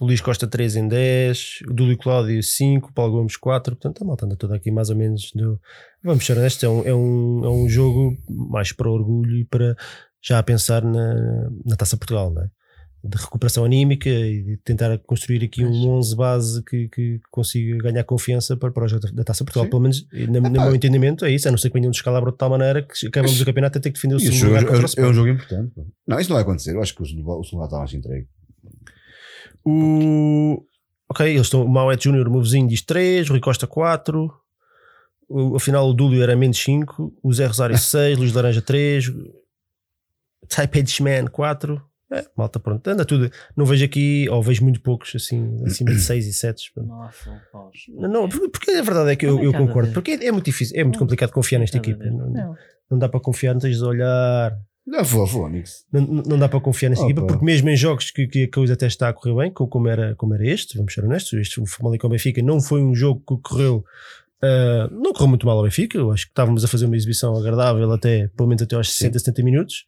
[0.00, 3.76] o Luís Costa 3 em 10, o Dúlio Cláudio 5, o Paulo Gomes 4.
[3.76, 5.32] Portanto, a malta anda toda aqui mais ou menos.
[5.34, 5.58] Do...
[6.02, 9.74] Vamos ser honestos, é um, é, um, é um jogo mais para orgulho e para
[10.22, 12.50] já a pensar na, na Taça Portugal, não é?
[13.06, 18.02] De recuperação anímica e de tentar construir aqui um 11 base que, que consiga ganhar
[18.02, 19.66] confiança para, para o jogo da Taça Portugal.
[19.66, 19.70] Sim.
[19.70, 21.46] Pelo menos, na, no meu entendimento, é isso.
[21.46, 23.80] A não ser que venham descalabro de tal maneira que acabamos Mas- o campeonato a
[23.80, 25.72] ter que defender o segundo jogo lugar é, é um jogo importante.
[26.06, 26.74] Não, isso não vai acontecer.
[26.74, 28.26] Eu acho que o Segundo o segundo está mais entregue.
[29.64, 30.64] O...
[31.10, 31.62] Ok, eles estão.
[31.64, 34.32] O Mauet Júnior, o meu vizinho, diz 3, o Rui Costa 4.
[35.28, 37.14] O, afinal, o Dúlio era menos 5.
[37.22, 39.12] O Zé Rosário 6, Luís Laranja 3.
[40.48, 41.82] Type Man 4.
[42.12, 42.86] É, malta, pronto.
[42.88, 43.30] Anda tudo.
[43.56, 46.70] Não vejo aqui, ou vejo muito poucos, assim, acima de 6 e 7.
[46.76, 47.08] Não
[47.50, 47.76] paus.
[47.88, 49.92] Não, porque, porque a verdade é que eu, é eu concordo.
[49.92, 52.04] Porque é muito difícil, é muito complicado confiar nesta Cada equipa.
[52.10, 52.54] Não, Não.
[52.90, 54.56] não dá para confiar, não tens de olhar.
[54.86, 55.86] Não, foi, Fónix.
[55.90, 57.12] Não, não dá para confiar nesta Opa.
[57.12, 59.66] equipa, porque mesmo em jogos que, que a coisa até está a correr bem, co-
[59.66, 62.94] como era, como era este, vamos ser honestos, este o Famalicão Benfica não foi um
[62.94, 63.82] jogo que correu,
[64.42, 67.34] ah, não correu muito mal ao Benfica, eu acho que estávamos a fazer uma exibição
[67.34, 69.86] agradável até, pelo menos até aos 60, 70 minutos,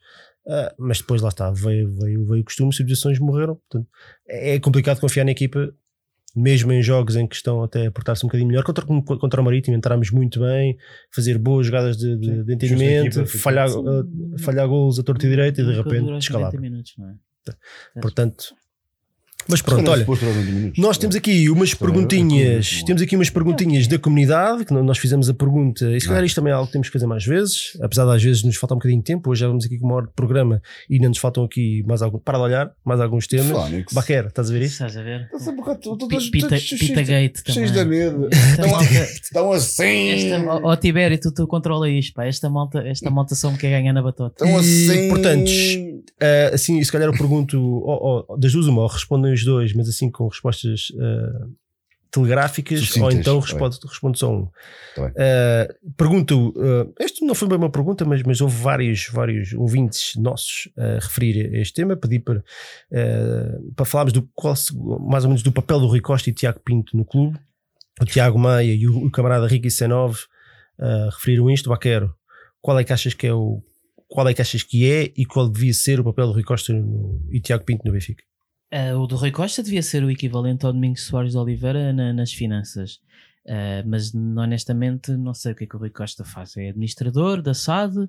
[0.48, 3.88] ah, mas depois lá está, veio, veio, veio o costume, substituições morreram, portanto,
[4.28, 5.72] é é complicado confiar na equipa,
[6.34, 9.44] mesmo em jogos em que estão até a portar-se um bocadinho melhor, contra, contra o
[9.44, 10.76] Marítimo entramos muito bem,
[11.10, 15.30] fazer boas jogadas de, de, de entendimento, equipa, falhar, ah, falhar golos a torta e
[15.30, 16.58] direita e de repente dura os descalabro.
[16.58, 18.00] 90 minutos, não é?
[18.00, 18.54] Portanto,
[19.48, 20.06] mas pronto, olha,
[20.78, 25.34] nós temos aqui umas perguntinhas, temos aqui umas perguntinhas da comunidade, que nós fizemos a
[25.34, 28.04] pergunta, e se calhar isto também é algo que temos que fazer mais vezes, apesar
[28.06, 29.96] de às vezes nos faltar um bocadinho de tempo, hoje já vamos aqui com uma
[29.96, 33.26] hora de programa e ainda nos faltam aqui mais algum, para de olhar, mais alguns
[33.26, 33.46] temas.
[33.50, 33.92] Fónix.
[33.92, 34.72] Baquer, estás a ver isso?
[34.74, 35.22] Estás a ver?
[35.22, 37.84] Está sempre bocado- todos- Pi- todos- Pita, Gate também.
[37.84, 38.28] Medo.
[38.70, 40.08] Malta, Estão assim.
[40.10, 42.24] esta, ó, Tibério, tu, tu controla isto, pá.
[42.26, 44.44] Esta malta, esta malta só me quer ganhar na batota.
[44.44, 45.08] Estão assim.
[45.08, 45.50] portanto,
[46.20, 47.82] Ah, assim, se calhar eu pergunto,
[48.38, 51.46] das duas uma, respondem os dois, mas assim com respostas ah,
[52.10, 54.48] telegráficas, ou Sucintas, então tá responde, responde só um.
[54.94, 55.12] Tá.
[55.16, 60.16] Ah, pergunto, ah, isto não foi bem uma pergunta, mas, mas houve vários, vários ouvintes
[60.16, 62.42] nossos a referir a este tema, pedi para,
[63.74, 64.54] para falarmos do qual,
[65.00, 67.38] mais ou menos do papel do Rui Costa e Tiago Pinto no clube.
[68.00, 70.18] O Tiago Maia e o, o camarada Ricky Senov
[71.10, 72.14] referiram isto, Baquero.
[72.60, 73.62] Qual é que achas que é o
[74.08, 76.72] qual é que achas que é e qual devia ser o papel do Rui Costa
[76.72, 78.22] no- e Tiago Pinto no Benfica?
[78.72, 82.12] Ah, o do Rui Costa devia ser o equivalente ao Domingos Soares de Oliveira na-
[82.12, 82.98] nas finanças.
[83.48, 86.56] Ah, mas honestamente não sei o que é que o Rui Costa faz.
[86.56, 88.08] É administrador da SAD.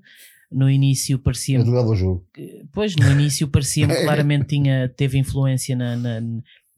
[0.50, 2.26] No início Eu jogava o jogo.
[2.72, 6.22] Pois, no início parecia-me que claramente tinha, teve influência na, na-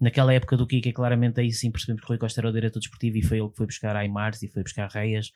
[0.02, 2.80] naquela época do Kika, claramente aí sim percebemos que o Rui Costa era o diretor
[2.80, 5.32] desportivo e foi ele que foi buscar Aymars e foi buscar Reias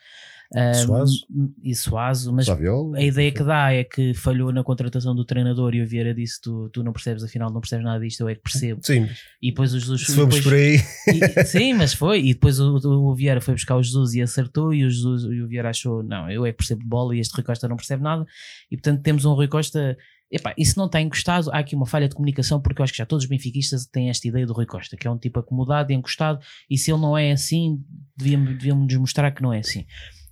[0.73, 1.25] Suazo.
[1.63, 2.97] e Suazo, mas Saviola.
[2.97, 6.39] a ideia que dá é que falhou na contratação do treinador e o Vieira disse
[6.41, 8.79] tu, tu não percebes, afinal não percebes nada disto, eu é que percebo.
[8.83, 9.07] Sim,
[9.41, 10.75] E depois o Jesus se depois- por aí.
[11.07, 12.19] e- sim, mas foi.
[12.21, 14.73] E depois o, o, Vieira foi buscar o Jesus e acertou.
[14.73, 17.19] E o, Jesus, e o Vieira achou: não, eu é que percebo de bola e
[17.19, 18.23] este Rui Costa não percebe nada.
[18.71, 19.97] E portanto temos um Rui Costa.
[20.31, 21.51] Epá, isso não tem encostado.
[21.51, 24.09] Há aqui uma falha de comunicação, porque eu acho que já todos os benfiquistas têm
[24.09, 26.39] esta ideia do Rui Costa, que é um tipo acomodado e encostado.
[26.67, 27.79] E se ele não é assim,
[28.17, 29.85] devíamos, devíamos nos mostrar que não é assim.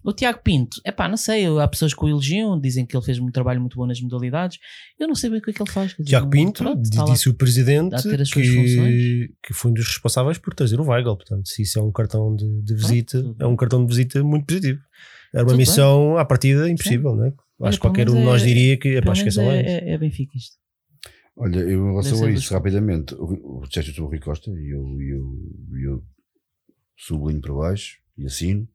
[0.03, 3.05] O Tiago Pinto, é pá, não sei, há pessoas que o elogiam, dizem que ele
[3.05, 4.57] fez um trabalho muito bom nas modalidades.
[4.99, 5.93] Eu não sei bem o que é que ele faz.
[6.05, 7.05] Tiago Pinto pronto, lá.
[7.05, 8.75] disse o presidente a ter as suas funções.
[8.75, 11.15] que, que foi um dos responsáveis por trazer o Weigl.
[11.15, 14.23] Portanto, se isso é um cartão de, de visita, tudo é um cartão de visita
[14.23, 14.79] muito positivo.
[15.33, 17.33] Era uma Tudo missão à partida impossível, não é?
[17.63, 19.61] Acho que qualquer um de menos nós é- diria que é menos esqueçam lá é,
[19.61, 20.57] é, é Benfica isto.
[21.37, 25.87] Olha, eu em relação a isso, rapidamente, o, disseste Rui Costa e eu, eu, e
[25.87, 26.03] eu
[26.97, 28.67] sublinho para baixo e assino.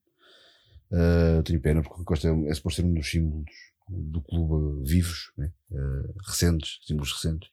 [0.93, 3.51] Ah, tenho pena porque o Rui Costa é, é suposto ser um dos símbolos
[3.89, 5.53] do clube vivos, né?
[5.72, 7.51] Ah, recentes, símbolos recentes.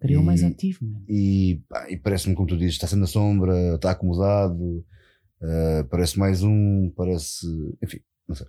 [0.00, 0.84] É, o E- mais ativo.
[1.08, 4.84] E, e parece-me, como tu dizes, está sendo na sombra, está acomodado,
[5.42, 7.46] ah, parece mais um, parece.
[7.82, 8.46] Enfim, não sei.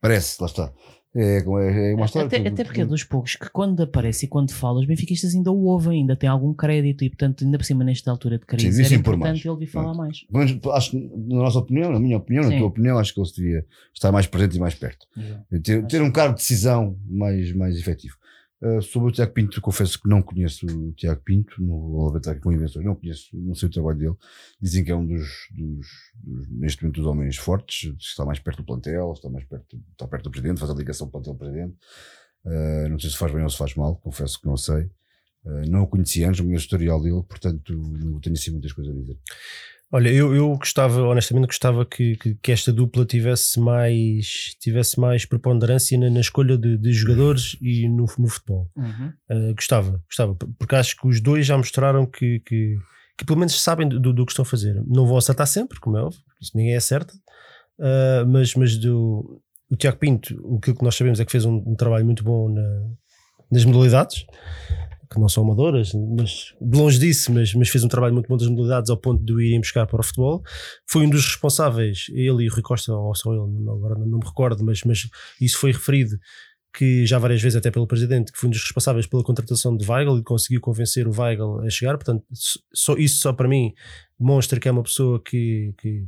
[0.00, 0.72] Parece, lá está.
[1.16, 2.26] É, é, uma história.
[2.26, 5.34] Até, que- até porque é dos poucos que quando aparece e quando fala, os benfiquistas
[5.34, 8.44] ainda o ouvem, ainda tem algum crédito e, portanto, ainda por cima, nesta altura de
[8.44, 10.24] crise, Sim, era importante ele vir falar mais.
[10.28, 12.50] Menos, acho que, na nossa opinião, na minha opinião, Sim.
[12.50, 15.06] na tua opinião, acho que ele devia estar mais presente e mais perto.
[15.62, 18.16] Ter, ter um cargo de decisão mais, mais efetivo.
[18.64, 22.50] Uh, sobre o Tiago Pinto, confesso que não conheço o Tiago Pinto, levantar aqui com
[22.50, 24.14] invenções, não conheço, não sei o trabalho dele.
[24.58, 25.86] Dizem que é um dos, dos,
[26.22, 30.08] dos- neste momento, dos homens fortes, está mais perto do plantel, está mais perto, está
[30.08, 31.76] perto do presidente, faz a ligação plantel-presidente.
[32.42, 34.84] Uh, não sei se faz bem ou se faz mal, confesso que não sei.
[35.44, 38.72] Uh, não o conheci antes, não conheço o historial dele, portanto não tenho assim muitas
[38.72, 39.18] coisas a dizer.
[39.94, 45.24] Olha, eu, eu gostava, honestamente, gostava que, que, que esta dupla tivesse mais, tivesse mais
[45.24, 48.68] preponderância na, na escolha de, de jogadores e no, no futebol.
[48.74, 49.12] Uhum.
[49.30, 52.76] Uh, gostava, gostava, porque acho que os dois já mostraram que, que,
[53.16, 54.82] que pelo menos sabem do, do que estão a fazer.
[54.84, 57.14] Não vão acertar sempre, como é óbvio, isso ninguém acerta,
[57.78, 59.40] uh, mas, mas do,
[59.70, 62.48] o Tiago Pinto, o que nós sabemos é que fez um, um trabalho muito bom
[62.48, 62.82] na-
[63.48, 64.26] nas modalidades,
[65.10, 68.48] que não são amadoras, mas longe disso, mas, mas fez um trabalho muito bom das
[68.48, 70.42] modalidades ao ponto de o irem buscar para o futebol.
[70.88, 74.24] Foi um dos responsáveis, ele e Rui Costa, ou só ele, não- agora não, me
[74.24, 75.08] recordo, mas, mas
[75.40, 76.16] isso foi referido
[76.76, 79.88] que já várias vezes até pelo presidente, que foi um dos responsáveis pela contratação de
[79.88, 82.24] Weigl e conseguiu convencer o Weigl a chegar, portanto,
[82.72, 83.72] só, isso só para mim
[84.18, 86.04] demonstra que é uma pessoa que, que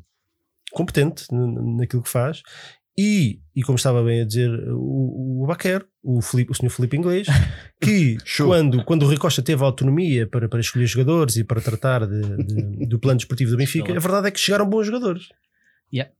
[0.72, 2.42] competente naquilo que faz
[2.98, 6.96] e, e como estava bem a dizer o, o Baquer, o, Filipe, o senhor Felipe
[6.96, 7.26] Inglês,
[7.80, 8.16] que
[8.48, 12.44] quando, quando o Rui Costa teve autonomia para, para escolher jogadores e para tratar de-
[12.44, 15.28] de- do plano desportivo do Benfica, a verdade é que chegaram bons jogadores.
[15.92, 16.10] Yeah.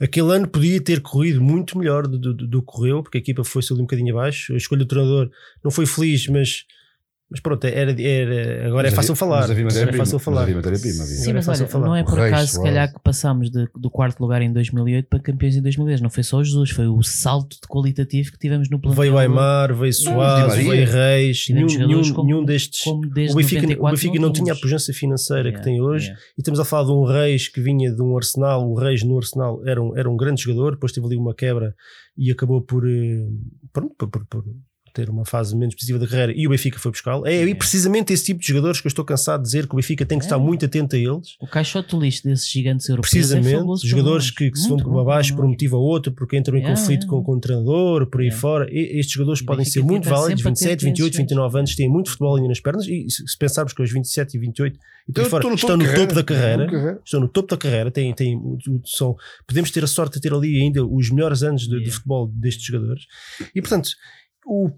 [0.00, 3.44] Aquele ano podia ter corrido muito melhor do, do, do que correu, porque a equipa
[3.44, 4.54] foi-se ali um bocadinho abaixo.
[4.54, 5.30] A escolha do treinador
[5.62, 6.64] não foi feliz, mas,
[7.30, 9.40] mas pronto, era, era, agora é Mas fácil havia- falar.
[9.42, 10.42] mas havia é fácil mas falar.
[10.42, 10.76] havia.
[10.76, 11.86] Sim, é mas olha, falar.
[11.86, 15.06] não é por Reis, acaso, se calhar, que passámos de- do quarto lugar em 2008
[15.08, 16.00] para campeões em 2010.
[16.00, 19.00] Não foi só o Jesus, foi o salto de qualitativo que tivemos no plantel.
[19.02, 22.82] Veio Aymar, veio Soares, veio Reis, nenhum, nenhum, como- nenhum destes.
[22.82, 25.80] Como desde O Benfica, 94 o Benfica não tinha a pujança financeira Yeah, que tem
[25.80, 26.06] hoje.
[26.06, 26.20] yeah.
[26.36, 28.68] E estamos a falar de um Reis que vinha de um Arsenal.
[28.68, 31.74] O Reis no Arsenal era um, era um grande jogador, depois teve ali uma quebra
[32.18, 33.26] e acabou por, eh,
[33.72, 34.44] pronto, por, por- por
[34.92, 36.32] ter uma fase menos positiva da carreira.
[36.36, 37.26] E o Benfica foi buscá-lo.
[37.26, 37.58] É aí Yeah.
[37.58, 40.18] precisamente esse tipo de jogadores que eu estou cansado de dizer que o Benfica tem
[40.18, 40.38] que estar É.
[40.38, 41.36] muito atento a eles.
[41.40, 44.78] O caixote lixo desses gigantes europeus Precisamente, é fabuloso para jogadores que, que se vão
[44.78, 47.40] para baixo por um motivo ou outro, porque entram em Yeah, conflito com, com o
[47.40, 48.68] treinador, por aí fora.
[48.70, 51.58] E, estes jogadores E podem ser muito válidos, sempre 27, atento a esses 28, 29
[51.58, 52.86] anos, têm muito futebol ainda nas pernas.
[52.86, 54.78] E se pensarmos que aos 27 e 28
[55.08, 57.90] e por aí fora, estão topo no topo da carreira, estão no topo da carreira,
[57.90, 58.40] têm, têm,
[58.84, 59.16] são,
[59.46, 62.64] podemos ter a sorte de ter ali ainda os melhores anos de, de futebol destes
[62.64, 63.04] jogadores.
[63.54, 63.90] E portanto,
[64.46, 64.70] o,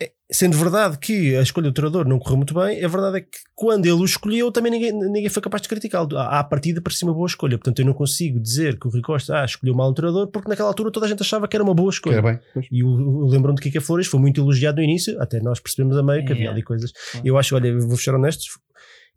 [0.00, 3.20] é- sendo verdade que a escolha do treinador não correu muito bem, a verdade é
[3.20, 6.16] que quando ele o escolheu também ninguém, ninguém foi capaz de criticá-lo.
[6.16, 7.58] À, à partida parecia uma boa escolha.
[7.58, 10.48] Portanto, eu não consigo dizer que o Rui Costa ah, escolheu mal um treinador porque
[10.48, 12.22] naquela altura toda a gente achava que era uma boa escolha.
[12.22, 12.38] Bem?
[12.70, 15.96] E o, o lembrando de Kika Flores foi muito elogiado no início, até nós percebemos
[15.96, 16.50] a meio que havia É.
[16.50, 16.92] ali coisas.
[16.92, 17.26] Claro.
[17.26, 18.46] Eu acho, olha, vou fechar honestos,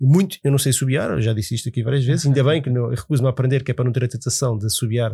[0.02, 2.70] muito, eu não sei subiar, eu já disse isto aqui várias vezes, ainda bem que
[2.70, 5.14] não, eu recuso-me a aprender, que é para não ter a tentação de subiar,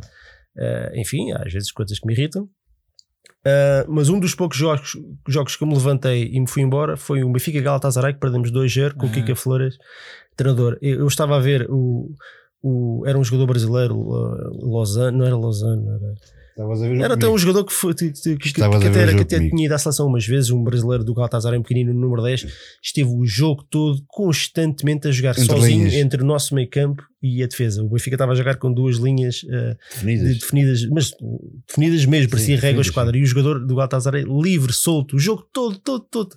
[0.58, 2.50] eh, enfim, às vezes coisas que me irritam.
[3.46, 4.98] Eh, mas um dos poucos jogos,
[5.28, 8.52] jogos que eu me levantei e me fui embora foi o Benfica Galatasaray, que perdemos
[8.52, 9.14] 2-0 com o Ah.
[9.14, 9.76] Kika Flores,
[10.36, 10.78] treinador.
[10.82, 12.12] Eu, eu estava a ver o.
[12.62, 15.82] O, era um jogador brasileiro, uh, Lozano, não era Lozano,
[16.58, 19.22] era, o era até um jogador que, foi, que, que, que, até, o era, que
[19.22, 22.22] até tinha ido à seleção umas vezes, um brasileiro do Galatasaray, um pequenino no número
[22.22, 22.48] 10,
[22.84, 25.94] esteve o jogo todo constantemente a jogar Entre sozinho linhas.
[25.94, 27.84] entre o nosso meio campo e a defesa.
[27.84, 30.28] O Benfica estava a jogar com duas linhas uh, Definidas.
[30.34, 31.12] de- definidas, mas
[31.68, 33.18] definidas mesmo, parecia Sim, régua esquadra.
[33.18, 36.36] E o jogador do Galatasaray livre, solto, o jogo todo, todo, todo.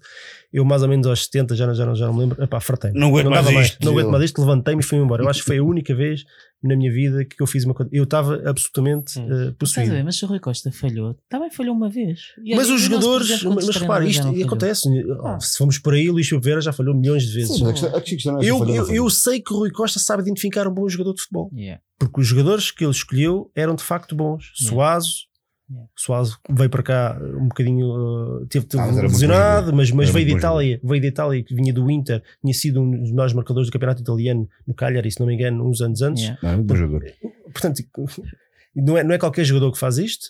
[0.52, 2.60] Eu mais ou menos aos 70, já não, já não, já não me lembro, epá,
[2.60, 5.22] fartei Não aguento dava mais isto, Não aguento mais isto, levantei-me e fui embora.
[5.22, 6.24] Eu acho que foi a única vez
[6.62, 7.88] na minha vida que eu fiz uma coisa.
[7.92, 9.90] Eu estava absolutamente uh, Estás a possuído.
[9.92, 12.20] ver, mas se o Rui Costa falhou, também falhou uma vez.
[12.44, 14.88] E Mas os jogadores, mas, mas repara, isto acontece.
[15.24, 15.40] Ah.
[15.40, 17.56] Se formos por aí, o Luís Vera já falhou milhões de vezes.
[17.56, 20.22] Sim, a questão- a questão é eu, eu, eu sei que o Rui Costa sabe
[20.22, 21.50] identificar um bom jogador de futebol.
[21.54, 21.80] Yeah.
[21.98, 24.52] porque os jogadores que ele escolheu eram de facto bons.
[24.60, 24.74] Yeah.
[24.74, 25.32] Suazo,
[25.70, 25.88] Yeah.
[25.96, 27.86] Suazo veio para cá um bocadinho,
[28.42, 31.72] uh, teve, teve Ah, lesionado, mas, mas veio de Itália, veio de Itália, que vinha
[31.72, 35.26] do Inter, tinha sido um dos melhores marcadores do campeonato italiano no Cagliari, se não
[35.26, 36.24] me engano, uns anos antes.
[36.24, 36.40] Yeah.
[36.42, 37.12] Não, é muito bom jogador.
[37.52, 37.82] Portanto,
[38.76, 40.26] não é, não é qualquer jogador que faz isto.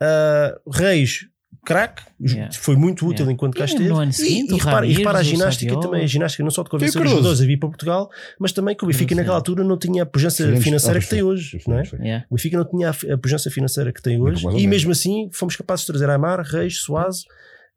[0.00, 1.26] Uh, Reis,
[1.64, 2.52] craque, Yeah.
[2.54, 3.32] foi muito útil Yeah.
[3.32, 3.88] enquanto cá E esteve.
[3.88, 6.62] no ano seguinte, e, e repara, e repara a ginástica também, a ginástica não só
[6.62, 9.34] de convencer os jogadores a vir para Portugal, mas também que o Benfica Cardoso, naquela
[9.34, 9.38] yeah.
[9.50, 11.60] altura não tinha a pujança antes- financeira que tem hoje.
[11.66, 11.82] Não é?
[12.00, 12.26] Yeah.
[12.30, 14.62] O Benfica não tinha a, a pujança financeira que tem hoje e menos.
[14.66, 17.24] mesmo assim fomos capazes de trazer Aymar, Reis, Soares.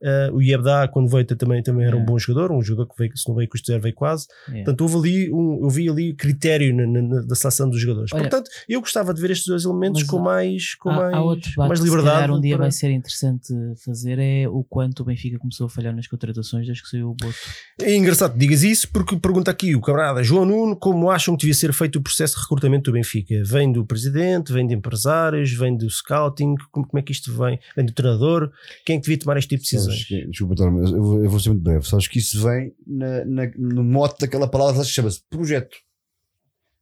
[0.02, 3.18] Uh, o Iebda, quando veio também, também era um bom jogador, um jogador que veio,
[3.18, 4.28] se não veio custo zero, veio quase.
[4.48, 4.64] Yeah.
[4.64, 8.12] Portanto, houve ali um, eu vi ali critério na, na- na- da seleção dos jogadores.
[8.14, 11.22] Olha, Portanto, eu gostava de ver estes dois elementos com mais, com há, mais, há
[11.22, 12.16] outro debate mais que liberdade.
[12.16, 13.54] calhar um dia para- vai ser interessante
[13.84, 17.16] fazer é o quanto o Benfica começou a falhar nas contratações desde que saiu o
[17.16, 17.36] Boto.
[17.82, 21.42] É engraçado que digas isso porque pergunta aqui o camarada João Nuno como acham que
[21.42, 23.36] devia ser feito o processo de recrutamento do Benfica?
[23.46, 27.60] Vem do presidente, vem de empresários, vem do scouting, como, como é que isto vem?
[27.76, 28.50] Vem do treinador?
[28.86, 31.40] Quem é que devia tomar este tipo de Sabes que- desculpa, eu vou, eu vou
[31.40, 31.86] ser muito breve.
[31.88, 35.78] Sabes que isso vem na- na- no mote daquela palavra que chama-se projeto.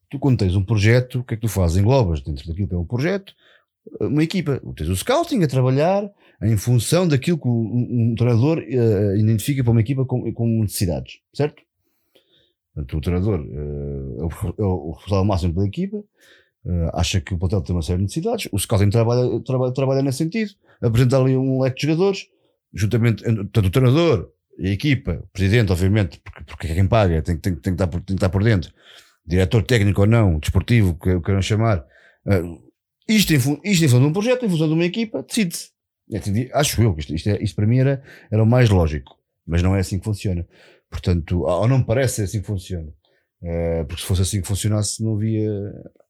[0.09, 1.77] Tu, quando tens um projeto, o que é que tu fazes?
[1.77, 3.33] Englobas dentro daquilo que é um projeto
[4.01, 4.61] uma equipa.
[4.75, 6.09] Tens o scouting a trabalhar
[6.43, 11.19] em função daquilo que um, um treinador eh, identifica para uma equipa com, com necessidades,
[11.33, 11.61] certo?
[12.73, 14.29] Portanto, o treinador eh, é o,
[14.59, 16.03] é o responsável máximo pela equipa,
[16.65, 20.01] eh, acha que o plantel tem uma série de necessidades, o scouting trabalha, trabalha, trabalha
[20.03, 20.51] nesse sentido,
[20.81, 22.27] apresenta ali um leque de jogadores,
[22.73, 27.37] juntamente, tanto o treinador a equipa, o presidente, obviamente, porque, porque é quem paga, tem,
[27.37, 28.73] tem, tem, que estar por, tem que estar por dentro,
[29.25, 31.85] diretor técnico ou não, desportivo, que o queiram chamar,
[32.27, 32.41] eh,
[33.07, 35.69] isto, em, isto em função de um projeto, em função de uma equipa, decide-se.
[36.11, 38.69] É, decidi- Acho eu que isto, isto, é- isto para mim era, era o mais
[38.69, 39.15] lógico,
[39.45, 40.47] mas não é assim que funciona.
[40.89, 42.91] Portanto, ou não me parece assim que funciona.
[43.43, 45.51] Eh, porque se fosse assim que funcionasse, não havia,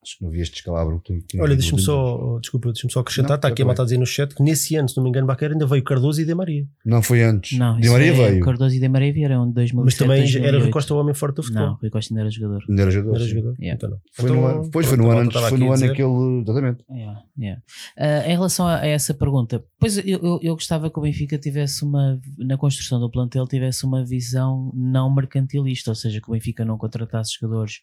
[0.07, 1.01] acho que não havia este descalabro.
[1.01, 3.81] que que Olha, deixa-me só, desculpa, deixa-me só acrescentar, Não, está aqui a tudo malta
[3.81, 6.21] a dizer no chat que nesse ano, se não me engano, Baqueira ainda veio Cardoso
[6.21, 6.65] e De Maria.
[6.85, 7.57] Não foi antes.
[7.57, 8.45] Não, isso Maria é veio.
[8.45, 10.63] Cardoso e De Maria vieram em 2007, Mas também era 2008.
[10.63, 11.67] Rui Costa o homem forte do futebol.
[11.67, 12.63] Não, Rui Costa ainda era jogador.
[12.69, 13.11] Ainda era jogador.
[13.11, 13.55] Não era jogador?
[13.59, 13.75] Yeah.
[13.75, 13.99] Então não.
[14.13, 16.41] Foi no Então, ano, pois foi no a ano, antes, foi no a ano aquele.
[16.41, 16.85] Exatamente.
[16.89, 17.61] Yeah, yeah.
[17.97, 21.37] Ah, em relação a, a essa pergunta, pois eu, eu, eu gostava que o Benfica
[21.37, 26.33] tivesse uma, na construção do plantel, tivesse uma visão não mercantilista, ou seja, que o
[26.33, 27.81] Benfica não contratasse jogadores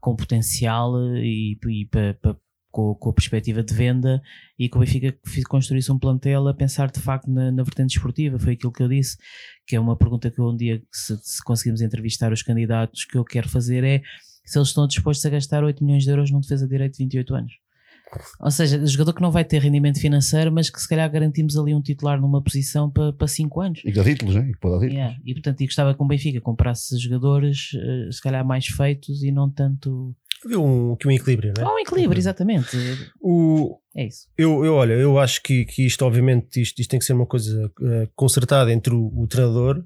[0.00, 2.36] com potencial e, e pa-
[2.70, 4.22] com, com a perspectiva de venda
[4.58, 7.96] e que o Benfica fi- construísse um plantel a pensar de facto na, na vertente
[7.96, 8.38] esportiva.
[8.38, 9.16] Foi aquilo que eu disse,
[9.66, 13.24] que é uma pergunta que um dia, se, se conseguirmos entrevistar os candidatos, que eu
[13.24, 14.02] quero fazer é
[14.44, 17.04] se eles estão dispostos a gastar 8 milhões de euros num defesa de direito de
[17.04, 17.52] 28 anos.
[18.40, 21.74] Ou seja, jogador que não vai ter rendimento financeiro, mas que se calhar garantimos ali
[21.74, 23.78] um titular numa posição para, para 5 anos.
[23.80, 24.48] E que dá títulos, né?
[24.48, 24.98] E que pode dar títulos.
[24.98, 25.20] Yeah.
[25.24, 29.30] E portanto, e gostava que o Benfica comprasse jogadores eh, se calhar mais feitos e
[29.30, 30.14] não tanto.
[30.46, 31.66] Um, aqui um equilíbrio, não é?
[31.66, 32.76] Há um equilíbrio, exatamente.
[33.20, 34.26] O, É isso.
[34.38, 37.26] eu, eu, olha, eu acho que, que isto, obviamente, isto, isto tem que ser uma
[37.26, 37.70] coisa
[38.16, 39.84] concertada entre o, o treinador,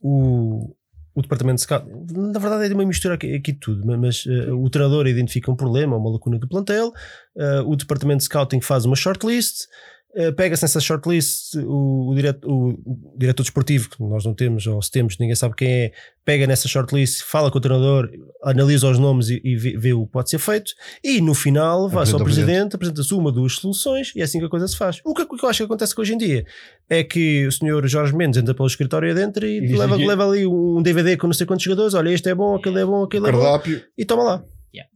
[0.00, 0.74] o,
[1.14, 1.86] o departamento de scout.
[2.12, 5.50] Na verdade, é uma mistura aqui, aqui de tudo, ma- mas eh, o treinador identifica
[5.50, 6.92] um problema, uma lacuna do plantel,
[7.36, 9.66] eh, o departamento de scouting faz uma shortlist.
[10.14, 14.66] Eh, Pega-se nessa shortlist o, o, direto, o, o diretor desportivo, que nós não temos,
[14.66, 15.92] ou se temos, ninguém sabe quem é,
[16.24, 18.10] pega nessa shortlist, fala com o treinador,
[18.42, 20.72] analisa os nomes e, e vê, vê o que pode ser feito,
[21.04, 22.46] e no final vai-se ao presidente.
[22.46, 25.00] presidente, apresenta-se uma, duas soluções, e é assim que a coisa se faz.
[25.04, 26.44] O que, o que eu acho que acontece hoje em dia
[26.88, 30.44] é que o senhor Jorge Mendes entra pelo escritório adentro e, E leva, leva ali
[30.44, 33.28] um DVD com não sei quantos jogadores, olha, este é bom, aquele é bom, aquele
[33.28, 33.60] é bom,
[33.96, 34.44] e toma lá.
[34.74, 34.90] Yeah.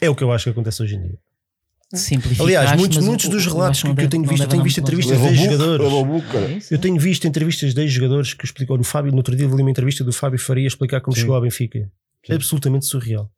[0.00, 1.18] É o que eu acho que acontece hoje em dia.
[1.96, 4.42] Simplificaste, Aliás, muitos, muitos dos eu relatos acho que, não que eu deve- tenho visto,
[4.42, 5.86] eu tenho visto entrevistas de jogadores.
[6.70, 6.74] É?
[6.74, 9.70] Eu tenho visto entrevistas de jogadores que explicam no Fábio, no outro dia li uma
[9.70, 11.22] entrevista do Fábio Faria explicar como Sim.
[11.22, 11.90] chegou ao Benfica.
[12.26, 12.34] Sim.
[12.34, 13.30] Absolutamente surreal.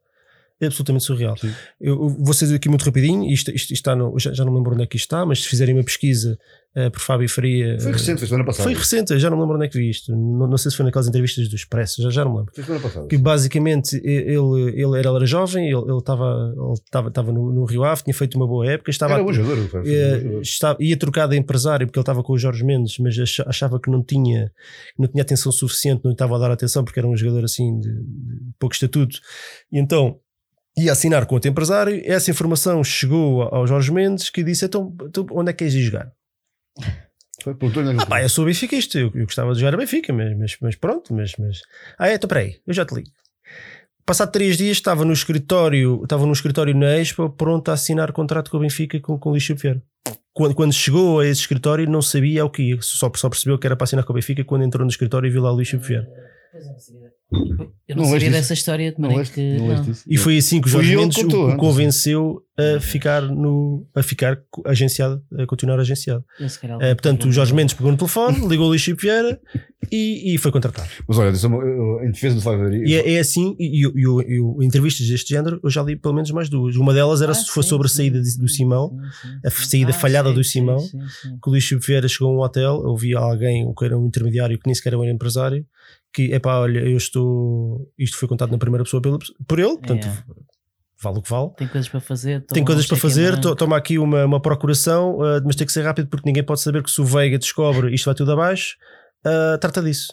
[0.60, 1.36] Absolutamente surreal.
[1.36, 1.52] Sim.
[1.80, 4.74] Eu, vou ser aqui muito rapidinho, isto, isto está no, já, já não me lembro
[4.74, 6.36] onde é que isto está, mas se fizerem uma pesquisa
[6.74, 7.78] eh, por Fábio Faria.
[7.80, 8.64] Foi eh, recente, foi semana passada.
[8.64, 10.10] Foi recente, eu já não me lembro onde é que vi isto.
[10.10, 12.64] Não, não sei se foi naquelas entrevistas do Expresso, já, já não me lembro Foi
[12.64, 13.06] semana passada.
[13.06, 14.32] que basicamente ele,
[14.74, 18.14] ele, era, ele era jovem, ele estava ele estava estava no, no Rio Ave, tinha
[18.14, 19.56] feito uma boa época, estava Era jogador.
[19.68, 20.40] foi- foi eh, bom jogador.
[20.42, 23.78] estava- ia trocado de empresário porque ele estava com o Jorge Mendes, mas acha- achava
[23.78, 24.50] que não tinha,
[24.98, 27.88] não tinha atenção suficiente, não estava a dar atenção porque era um jogador assim de,
[27.92, 29.20] de pouco estatuto.
[29.72, 30.18] E então
[30.78, 32.00] ia assinar com outro empresário.
[32.04, 35.82] Essa informação chegou ao Jorge Mendes que disse: Então, tu, onde é que queres ir
[35.82, 36.12] jogar?
[37.46, 40.56] É Ah, pá, eu sou benfiquista, eu, eu gostava de jogar a Benfica, mas, mas,
[40.60, 41.60] mas pronto, mas, mas.
[41.98, 43.08] Ah, é, então peraí, eu já te ligo.
[44.04, 48.50] Passado três dias estava no escritório, estava no escritório na Expo, pronto a assinar contrato
[48.50, 49.82] com o Benfica com, com o Luís Vieira.
[50.32, 53.66] Quando, quando chegou a esse escritório, não sabia o que ia, só, só percebeu que
[53.66, 55.70] era para assinar com o Benfica quando entrou no escritório e viu lá o Luís
[55.70, 56.08] Vieira.
[57.30, 59.40] Eu não, Não sabia dessa história de maneira que.
[59.58, 59.82] não?
[60.06, 65.22] E foi assim que o Jorge Mendes o, convenceu a ficar no a ficar agenciado,
[65.38, 66.24] a continuar agenciado.
[66.80, 69.38] Eh, portanto, o Jorge Mendes pegou no telefone, ligou o Luís Chico Vieira
[69.92, 70.88] e, e foi contratado.
[71.06, 72.74] Mas olha, eu- em defesa do Fiverr.
[72.86, 76.14] E é, é assim, e, e, e, e, entrevistas deste género, eu já li pelo
[76.14, 76.76] menos mais duas.
[76.76, 78.90] Uma delas era Ah, se foi sim, sobre a saída sim, do Simão,
[79.20, 80.78] sim, sim, a saída falhada sim, do sim, Simão.
[80.78, 81.38] sim, sim.
[81.42, 84.58] que o Luís Chico Vieira chegou a um hotel, ouvia alguém que era um intermediário
[84.58, 85.64] que nem sequer era um empresário,
[86.26, 87.90] que é pá, olha, eu estou.
[87.98, 90.22] Isto foi contado na primeira pessoa pelo, por ele, portanto, É.
[91.02, 91.50] vale o que vale.
[91.56, 92.44] Tem coisas para fazer.
[92.46, 95.82] Tem coisas para fazer, to- toma aqui uma, uma procuração, ah, mas tem que ser
[95.82, 98.76] rápido porque ninguém pode saber que se o Veiga descobre isto vai tudo abaixo.
[99.24, 100.12] ah, trata disso.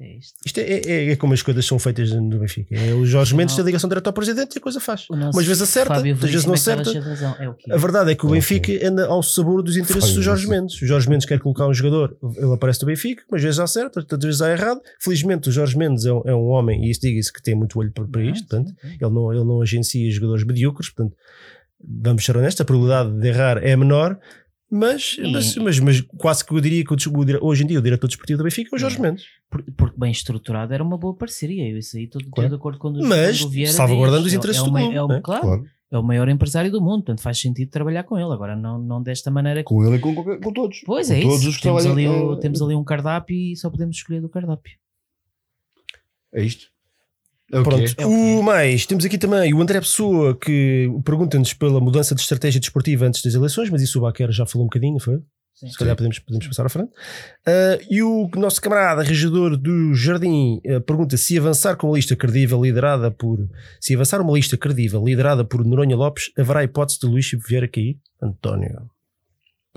[0.00, 0.34] É isto.
[0.44, 2.74] Isto é, é- é como as coisas são feitas no Benfica.
[2.74, 5.06] É o Jorge Mendes tem ligação direta ao presidente e a coisa faz.
[5.10, 7.00] Umas vezes acerta, outras vezes não é acerta.
[7.00, 7.36] razão.
[7.38, 7.72] É o quê?
[7.72, 8.30] A verdade é que o.
[8.30, 10.46] Benfica anda ao sabor dos interesses Fábio do Jorge.
[10.48, 10.80] Mendes.
[10.80, 14.22] O Jorge Mendes quer colocar um jogador, ele aparece no Benfica, umas vezes acerta, outras
[14.22, 14.80] vezes dá errado.
[15.00, 17.78] Felizmente, o Jorge Mendes é um, é um homem, e isso diga-se que tem muito
[17.78, 21.16] olho para, para Ah, isto, portanto, ele não, ele não agencia jogadores medíocres, portanto,
[21.82, 24.18] vamos ser honestos, a probabilidade de errar é menor,
[24.70, 26.96] mas, E- mas, mas, mas quase que eu diria que o,
[27.46, 29.00] hoje em dia o diretor desportivo do Benfica é o Jorge É.
[29.00, 29.24] Mendes.
[29.50, 31.68] Por- Porque bem estruturado era uma boa parceria.
[31.70, 32.50] Eu isso aí estou Claro.
[32.50, 34.82] de acordo com o Mas quando o Vieira salvaguardando os interesses é, do o mai-
[34.82, 35.20] clube, é o- né?
[35.22, 35.64] claro, Claro.
[35.90, 38.32] é o maior empresário do mundo, portanto faz sentido trabalhar com ele.
[38.32, 39.64] Agora não, não desta maneira.
[39.64, 40.82] Com ele e com, com, com todos.
[40.84, 41.60] Pois com é todos isso.
[41.62, 44.72] Temos ali, eh, temos ali um cardápio e só podemos escolher do cardápio.
[46.32, 46.66] É isto.
[47.52, 47.94] É o Pronto.
[47.96, 48.06] é.
[48.06, 53.06] O mais, temos aqui também o André Pessoa que pergunta-nos pela mudança de estratégia desportiva
[53.06, 55.18] antes das eleições, mas isso o Baquer já falou um bocadinho, foi?
[55.54, 55.70] Sim.
[55.70, 56.90] Se calhar podemos, podemos passar à frente.
[57.44, 62.14] Ah, e o nosso camarada regedor do Jardim ah, pergunta se avançar com uma lista
[62.14, 63.38] credível liderada por
[63.80, 67.98] se avançar uma lista credível liderada por Noronha Lopes, haverá hipótese de Luís Vieira cair?
[68.22, 68.88] António.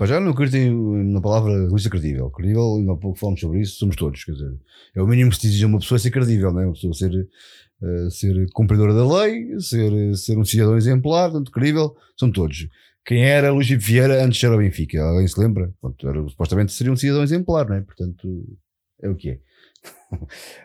[0.02, 2.28] Para já não acredito na palavra lista credível.
[2.28, 4.24] Credível, ainda há pouco falamos sobre isso, somos todos.
[4.24, 4.52] Quer dizer,
[4.96, 6.64] é o mínimo que se exige a uma pessoa ser credível, não é?
[6.66, 11.94] Uma pessoa ser, eh, ser cumpridora da lei, ser, ser um cidadão exemplar, portanto, credível,
[12.18, 12.66] são todos.
[13.06, 15.00] Quem era Luís Filipe Vieira antes era o Benfica?
[15.04, 15.72] Alguém se lembra?
[15.80, 17.82] Pronto, era, supostamente seria um cidadão exemplar, não é?
[17.82, 18.58] Portanto,
[19.00, 19.38] é o que é.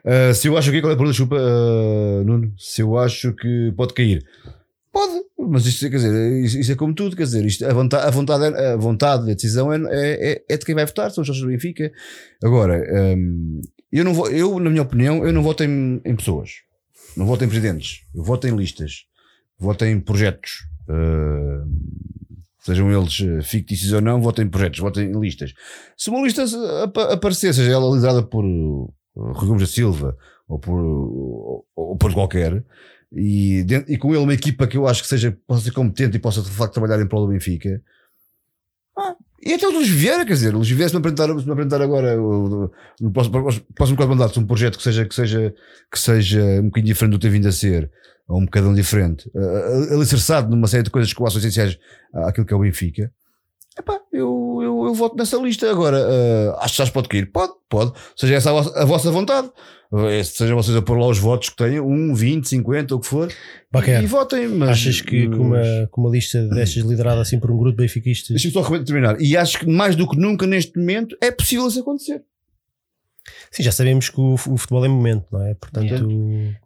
[0.03, 3.33] Eh, se eu acho que qual é a pergunta, desculpa, eh, Nuno, se eu acho
[3.35, 4.25] que pode cair,
[4.97, 8.09] pode, mas isto, quer dizer, isso é como tudo, quer dizer, isto, a, vontade, a,
[8.09, 11.27] vontade, é- a vontade, a decisão é, é, é de quem vai votar, são os
[11.27, 11.91] sócios do Benfica.
[12.43, 12.81] Agora,
[13.15, 13.61] hum,
[13.91, 16.49] eu, não vou, eu, na minha opinião, eu não voto em, em pessoas,
[17.15, 19.05] não voto em presidentes, eu voto em listas,
[19.59, 20.51] voto em projetos.
[20.89, 21.65] hum,
[22.59, 25.53] sejam eles eh, fictícios ou não, voto em projetos, voto em listas.
[25.95, 26.43] Se uma lista
[26.83, 30.17] apa- aparecer, seja ela liderada por uh, Rui Gomes da Silva
[30.49, 32.61] ou por, ou, ou por qualquer,
[33.13, 36.19] e, e com ele uma equipa que eu acho que seja, possa ser competente e
[36.19, 37.81] possa de facto trabalhar em prol do Benfica.
[38.97, 41.45] Ah, e até o Luís Vieira, quer dizer, o Luís Vieira se me apresentar, se
[41.45, 45.53] me apresentar agora o- no próximo, próximo quatro mandatos um projeto que seja, que, seja,
[45.91, 47.89] que seja um bocadinho diferente do que tem vindo a ser,
[48.27, 51.77] ou um bocadão diferente, uh, alicerçado numa série de coisas que eu acho essenciais
[52.13, 53.11] àquilo que é o Benfica.
[53.77, 54.46] Epá, eu,
[54.87, 55.69] eu, voto nessa lista.
[55.69, 57.31] Agora, uh, acho que já pode cair?
[57.31, 57.93] Pode, pode.
[58.15, 59.49] Seja essa a vossa, a vossa vontade.
[59.93, 63.07] Eh, Sejam vocês a pôr lá os votos que tenham, 1, 20, 50, o que
[63.07, 63.31] for,
[63.71, 64.47] Baquer, e votem.
[64.49, 67.77] Mas, achas que com uma, mas- com uma lista destas liderada assim por um grupo
[67.77, 69.19] de benfiquistas Deixa-me só terminar.
[69.21, 72.21] E acho que mais do que nunca neste momento é possível isso acontecer.
[73.51, 75.53] Sim, já sabemos que o, o futebol é momento, não é?
[75.53, 76.09] Portanto,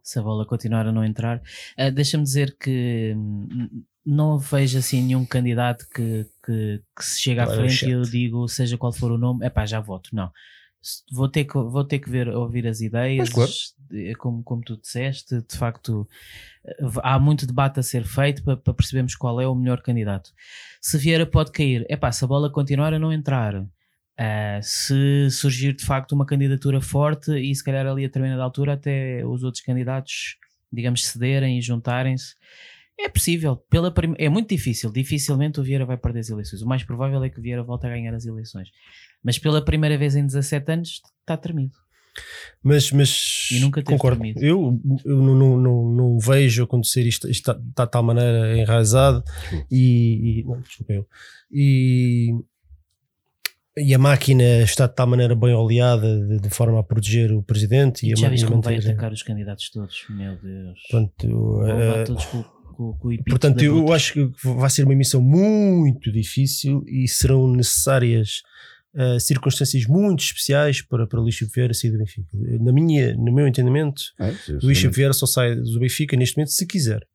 [0.01, 1.41] se a bola continuar a não entrar.
[1.77, 7.43] Ah, Deixa-me dizer que hum, não vejo assim nenhum candidato que, que, que se chega
[7.43, 10.09] à frente e eu digo, seja qual for o nome, é pá, já voto.
[10.13, 10.31] Não.
[11.11, 13.51] Vou ter que, vou ter que ver, ouvir as ideias, claro.
[14.17, 16.07] como, como tu disseste, de facto
[16.65, 20.31] eh, há muito debate a ser feito para, para percebermos qual é o melhor candidato.
[20.81, 23.63] Se Vieira pode cair, é pá, se a bola continuar a não entrar,
[24.17, 28.73] ah, se surgir de facto uma candidatura forte e se calhar ali a determinada altura
[28.73, 30.37] até os outros candidatos,
[30.71, 32.35] digamos, cederem e juntarem-se,
[33.05, 33.55] é possível.
[33.69, 34.91] Pela prim- É muito difícil.
[34.91, 36.61] Dificilmente o Vieira vai perder as eleições.
[36.61, 38.69] O mais provável é que o Vieira volte a ganhar as eleições.
[39.23, 41.73] Mas pela primeira vez em 17 anos está tremido.
[42.63, 44.21] mas, mas E nunca concordo.
[44.37, 48.57] Eu, eu não, não, não, não vejo acontecer isto, isto está, está de tal maneira
[48.57, 49.23] enraizado
[49.71, 51.07] e, e- não, desculpa eu.
[51.51, 52.31] E,
[53.77, 57.41] e a máquina está de tal maneira bem oleada de, de forma a proteger o
[57.41, 60.05] presidente e, E a já ma- viste como vai atacar os candidatos todos?
[60.09, 60.79] Meu Deus.
[60.89, 62.43] Portanto, eh, todos com,
[62.81, 67.47] com, com o Portanto, eu acho que vai ser uma missão muito difícil e serão
[67.47, 68.41] necessárias
[68.93, 72.27] eh, circunstâncias muito especiais para, para Luís Chico Vieira sair do Benfica.
[72.59, 76.51] Na minha, no meu entendimento, É, Luís Chico Vieira só sai do Benfica neste momento
[76.51, 77.07] se quiser.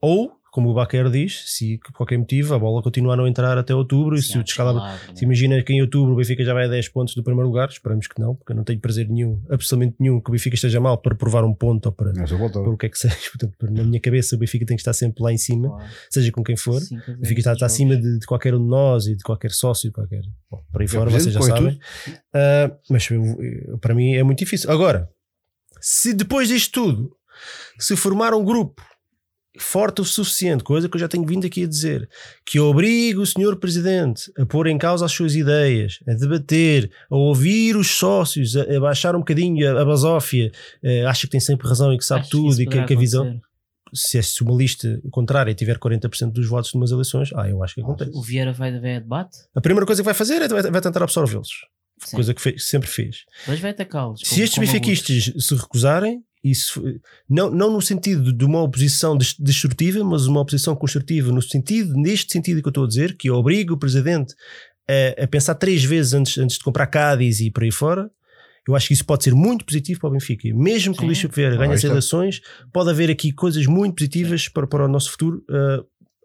[0.00, 3.58] Ou como o Baquer diz, se por qualquer motivo a bola continuar a não entrar
[3.58, 4.80] até outubro e se o descalabro.
[4.82, 7.48] descalabro, Se imagina que em outubro o Benfica já vai a 10 pontos do primeiro
[7.48, 10.54] lugar, esperamos que não, porque eu não tenho prazer nenhum, absolutamente nenhum, que o Benfica
[10.54, 12.12] esteja mal para provar um ponto ou para,
[12.62, 13.16] para o que é que seja.
[13.36, 15.90] Portanto, na minha cabeça, o Benfica tem que estar sempre lá em cima, Claro.
[16.08, 16.80] seja com quem for.
[16.80, 19.50] A O Benfica está, está acima de, de qualquer um de nós e de qualquer
[19.50, 20.20] sócio, de qualquer.
[20.48, 21.76] Bom, por aí fora, vocês já sabem.
[22.32, 23.08] Ah, mas
[23.80, 24.70] para mim é muito difícil.
[24.70, 25.08] Agora,
[25.80, 27.10] se depois disto tudo
[27.76, 28.80] se formar um grupo
[29.58, 32.08] forte o suficiente, coisa que eu já tenho vindo aqui a dizer,
[32.44, 37.14] que obrigue o senhor presidente a pôr em causa as suas ideias, a debater, a
[37.16, 40.50] ouvir os sócios, a, baixar um bocadinho a, a basófia,
[40.82, 42.70] eh, acha que tem sempre razão e que sabe Acho que tudo isso e que,
[42.70, 43.40] poderá que a visão.
[43.92, 47.76] Se, é- se uma lista contrária tiver 40% dos votos numas eleições, ah, eu acho
[47.76, 48.10] que acontece.
[48.12, 51.00] O Vieira vai a debate, A primeira coisa que vai fazer é vai, vai tentar
[51.04, 51.48] absorvê-los,
[52.12, 53.18] coisa que fez- sempre fez.
[53.40, 54.20] depois vai atacá-los.
[54.24, 56.82] Se estes como benfiquistas se recusarem, isso,
[57.28, 61.94] não, não no sentido de uma oposição des- destrutiva, mas uma oposição construtiva, no sentido,
[61.94, 64.34] neste sentido que eu estou a dizer, que obriga o presidente
[65.18, 68.10] a, a pensar três vezes antes, antes de comprar Cádiz e por aí fora.
[68.66, 70.48] Eu acho que isso pode ser muito positivo para o Benfica.
[70.54, 71.06] Mesmo que o Sim.
[71.06, 71.88] Luís Vieira Ah, ganhe as está.
[71.88, 72.40] eleições,
[72.72, 75.84] pode haver aqui coisas muito positivas para, para o nosso futuro uh,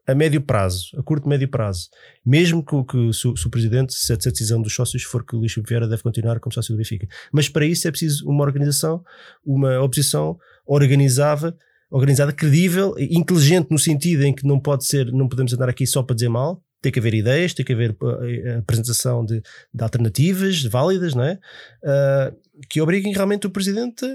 [0.10, 1.90] a médio prazo, a curto médio prazo.
[2.26, 5.54] Mesmo que, que se, o- presidente, se a decisão dos sócios for que o Luís
[5.68, 7.08] Vieira deve continuar como sócio do Benfica.
[7.32, 9.04] Mas para isso é preciso uma organização,
[9.46, 11.56] uma oposição organizada,
[11.92, 16.02] organizada, credível, inteligente no sentido em que não pode ser, não podemos andar aqui só
[16.02, 16.64] para dizer mal.
[16.82, 19.42] Tem que haver ideias, tem que haver uh, a apresentação de,
[19.74, 21.38] de alternativas válidas, não é?
[21.84, 22.38] Uh,
[22.70, 24.06] que obriguem realmente o presidente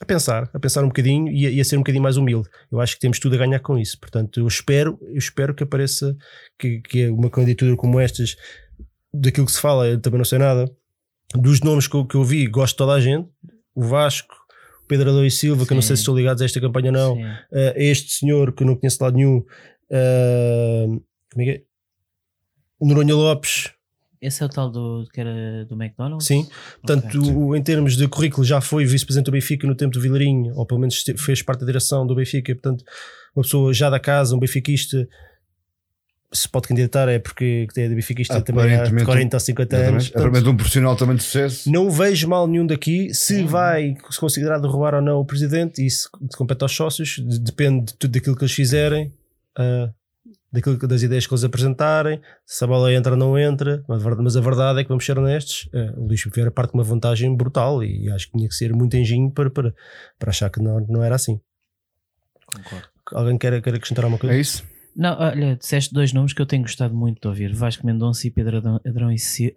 [0.00, 2.48] a pensar, a pensar um bocadinho e a, e a ser um bocadinho mais humilde.
[2.72, 4.00] Eu acho que temos tudo a ganhar com isso.
[4.00, 6.16] Portanto, eu espero, eu espero que apareça
[6.58, 8.34] que, que uma candidatura como estas,
[9.12, 10.70] daquilo que se fala, eu também não sei nada,
[11.34, 13.28] dos nomes que eu, que eu vi, gosto de toda a gente,
[13.74, 14.34] o Vasco,
[14.82, 16.88] o Pedro Adão e Silva, que eu não sei se estão ligados a esta campanha
[16.88, 21.44] ou não, uh, este senhor que eu não conheço de lado nenhum, uh, como é
[21.44, 21.62] que é?
[22.78, 23.70] O Noronha Lopes,
[24.20, 26.26] Esse é o tal do, que era do McDonald's?
[26.26, 26.46] Sim,
[26.82, 27.34] portanto, Ok.
[27.34, 30.66] o- em termos de currículo, já foi vice-presidente do Benfica no tempo do Vilarinho, ou
[30.66, 32.84] pelo menos fez parte da direção do Benfica, portanto,
[33.34, 35.08] uma pessoa já da casa, um benfiquista,
[36.32, 40.04] se pode candidatar é porque é de benfiquista também há Aparentemente, 40 ou 50 anos.
[40.04, 41.70] Portanto, Aparentemente um profissional também de sucesso.
[41.72, 43.12] não vejo mal nenhum daqui.
[43.14, 43.46] Se Sim.
[43.46, 47.94] vai se considerar derrubar ou não o presidente, isso compete aos sócios, de- depende de
[47.94, 49.12] tudo daquilo que eles fizerem,
[49.58, 49.90] ah,
[50.52, 53.82] daquilo, que- das ideias que eles apresentarem, se a bola entra ou não entra.
[53.88, 56.50] Mas a verdade, mas a verdade é que vamos ser honestos: ah, o Luís Vieira
[56.50, 59.74] parte com uma vantagem brutal e acho que tinha que ser muito engenho para, para,
[60.18, 61.40] para achar que não, não era assim.
[62.46, 62.88] Concordo.
[63.12, 64.34] Alguém quer, quer acrescentar alguma coisa?
[64.34, 64.64] É isso?
[64.96, 68.30] Não, olha, disseste dois nomes que eu tenho gostado muito de ouvir: Vasco Mendonça e
[68.30, 69.54] Pedro Adão, Adrão e forte.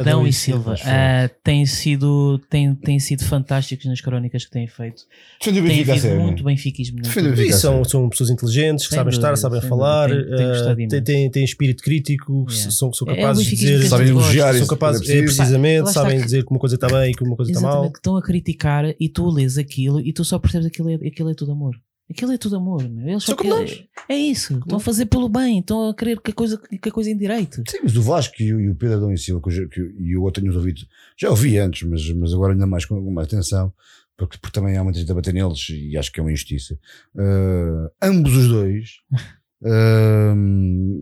[0.00, 5.04] Adão e Silva Ah, têm, sido, têm, têm sido fantásticos nas crónicas que têm feito.
[5.38, 6.20] Defende o Benfica sério.
[6.20, 7.00] muito benfiquismo.
[7.38, 11.02] E são, são pessoas inteligentes, que Sem sabem estar, dúvida, sabem sem falar, gostado têm,
[11.02, 12.70] têm, têm espírito crítico, Yeah.
[12.72, 13.88] são, são É o capazes de benfiquismo dizer.
[13.88, 17.14] Sabem elogiar são capazes, é é, precisamente, sabem dizer que uma coisa está bem e
[17.14, 17.90] que uma coisa está mal.
[17.92, 21.06] Que estão a criticar e tu lês aquilo e tu só percebes que aquilo é,
[21.06, 21.76] aquilo é tudo amor.
[22.10, 22.86] Aquilo é tudo amor.
[22.88, 23.08] Meu.
[23.08, 24.58] Eles só como querem- É isso.
[24.58, 27.62] Estão a fazer pelo bem, estão a querer que a coisa, que a coisa endireite.
[27.68, 29.80] Sim, mas o Vasco e o, e o Pedro Adão e Silva, que, eu que
[29.80, 30.82] eu- e o outro tenho ouvido,
[31.16, 33.72] já ouvi antes, mas, mas agora ainda mais com alguma atenção,
[34.16, 36.78] porque, porque também há muita gente a bater neles e acho que é uma injustiça.
[37.16, 38.90] Ah, ambos os dois,
[39.64, 40.34] ah,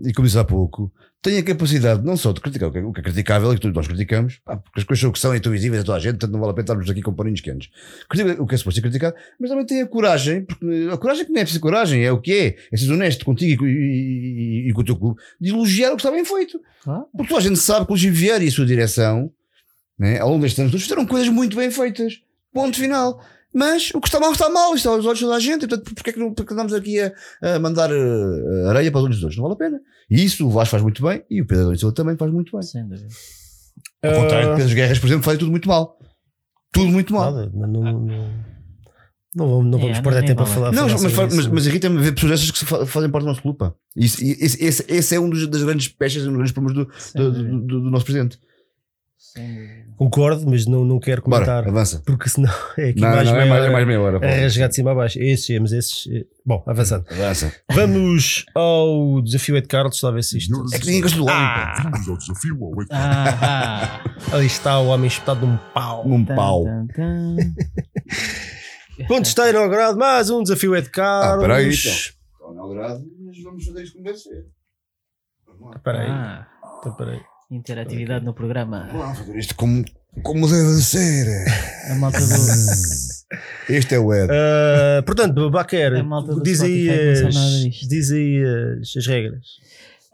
[0.04, 0.92] e como disse há pouco,
[1.22, 3.58] têm a capacidade não só de criticar o que é, o que é criticável, e
[3.58, 5.84] que nós criticamos, pá, porque as coisas são o que são e estão visíveis a
[5.86, 7.68] toda a gente, portanto não vale a pena estarmos aqui com paninhos quentes.
[8.08, 11.24] Critica o que é suposto ser criticado, mas também têm a coragem, porque a coragem
[11.24, 14.66] que não é preciso coragem, é o que é, é ser honesto contigo e, e-
[14.66, 16.60] e- e com o teu clube, de elogiar o que está bem feito.
[17.16, 19.30] Porque toda a gente sabe que o Gil Vieira e a sua direção,
[19.98, 22.20] né, ao longo destes anos, todos fizeram coisas muito bem feitas.
[22.52, 23.24] Ponto final.
[23.54, 25.66] Mas o que está mal está mal, isto está aos olhos de toda a gente,
[25.66, 27.12] portanto, porque é que, não, porque andamos aqui a,
[27.42, 29.36] a mandar eh, areia para os olhos dos outros?
[29.36, 29.80] Não vale a pena.
[30.10, 32.32] E isso o Vasco faz muito bem e o Pedro Adão e Silva também faz
[32.32, 32.62] muito bem.
[32.62, 33.08] Sem dúvida.
[34.02, 35.98] Ao contrário de Pedro Guerras, por exemplo, faz tudo muito mal.
[36.72, 37.32] Tudo muito mal.
[37.32, 38.30] Nada, não, não, não,
[39.34, 40.72] não vamos, não É, vamos perder tempo a falar.
[40.72, 43.24] Não, falar mas, mas, mas, mas irrita-me ver pessoas dessas que se fa- fazem parte
[43.24, 43.58] do nosso clube.
[43.96, 46.86] e esse, esse, esse é um dos, das grandes pechas e um dos grandes problemas
[47.14, 47.32] do, do,
[47.66, 48.38] do- do nosso presidente.
[49.96, 52.02] Concordo, mas não, não quero comentar, Bora, avança.
[52.04, 53.72] porque senão é aqui Não, mais, não, é meia mais, é hora.
[53.72, 54.26] mais meia hora.
[54.26, 55.18] É rasgar de cima a baixo.
[55.20, 56.06] Esses, mas esses.
[56.12, 57.04] eh, Bom, avançando.
[57.10, 57.52] Avança.
[57.72, 60.64] Vamos ao desafio Ed Carlos, se isto.
[60.74, 61.28] É que ninguém gosta do.
[61.28, 66.06] Ah, ao desafio ao Wake Ah, ali está o homem espetado num pau.
[66.06, 66.64] Um tan, pau.
[66.64, 67.36] tan, tan.
[69.08, 71.44] Quando está inaugurado mais um desafio Ed Carlos.
[71.44, 71.92] Ah, peraí, então.
[71.92, 73.98] Está inaugurado, mas vamos fazer isto.
[75.46, 75.76] Vamos lá.
[75.76, 76.46] Espera aí, Ah,
[76.80, 77.22] então, espera
[77.54, 78.88] interatividade no programa.
[78.92, 79.84] Vamos fazer isto como,
[80.22, 81.26] como deve ser.
[81.90, 82.26] A malta do.
[83.68, 84.28] Este é o Ed.
[84.30, 85.92] Ah, portanto, Baquer,
[86.42, 87.34] diz aí, as,
[87.88, 88.42] diz aí
[88.82, 89.46] as regras.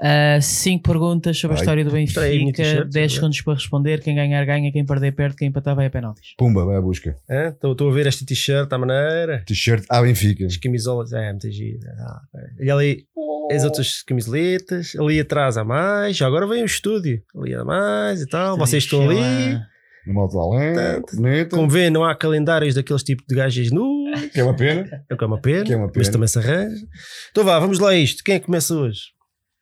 [0.00, 3.54] Uh, cinco perguntas sobre a Ai, história do a Benfica, t-shirt, 10 tá segundos para
[3.54, 4.00] responder.
[4.00, 4.70] Quem ganhar, ganha.
[4.70, 5.36] Quem perder, perde.
[5.36, 6.34] Quem empatar, vai a penaltis.
[6.38, 7.16] Pumba, vai à busca.
[7.28, 7.48] Hã?
[7.48, 9.42] Estou estou a ver esta t-shirt à maneira.
[9.44, 10.46] T-shirt à Benfica.
[10.46, 11.90] As camisolas, é, muito gira.
[11.98, 12.66] Ah, ok.
[12.66, 13.06] e ali
[13.50, 16.16] as outras camisoletas, ali atrás há mais.
[16.16, 18.56] Já agora vem o estúdio, ali há mais e tal.
[18.56, 19.58] Vocês estão ali.
[20.06, 21.02] No modo além.
[21.50, 24.30] Como vê, não há calendários daqueles tipos de gajas nus.
[24.32, 25.04] Que é uma pena.
[25.10, 25.64] É que é uma pena.
[25.64, 26.12] Que é uma Mas pena.
[26.12, 26.86] também se arranja.
[27.30, 28.22] Então vá, vamos lá a isto.
[28.22, 29.17] Quem é que começa hoje?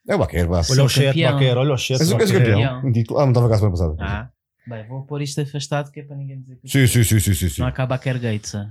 [0.08, 0.62] É o Baquer, vá.
[0.70, 1.20] Olha o chat.
[1.20, 2.00] Baquer, olha o chat.
[2.00, 2.84] És o campeão.
[2.84, 3.18] Um título.
[3.18, 3.96] Ah, não estava cá a semana passada.
[3.98, 4.30] Ah,
[4.66, 7.34] bem, vou pôr isto afastado que é para ninguém dizer que Sim, sim, sim, sim,
[7.34, 7.60] sim, sim.
[7.60, 8.54] não acaba a Care Gates.
[8.54, 8.70] ah.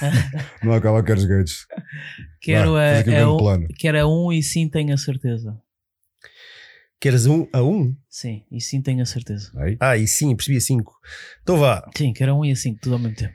[0.64, 1.66] Não acaba a Carlos Gates.
[2.40, 3.68] Quero, Vá, a, um a grande um, plano.
[3.78, 5.56] quero a um e sim tenho a certeza.
[7.00, 7.94] Queres um a um?
[8.08, 9.50] Sim, e sim tenho a certeza.
[9.56, 9.76] Aí.
[9.80, 10.94] Ah, e sim, percebi a cinco.
[11.42, 11.88] Então vá.
[11.96, 13.34] Sim, quero a um e a cinco, tudo ao mesmo tempo.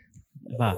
[0.57, 0.75] Vá,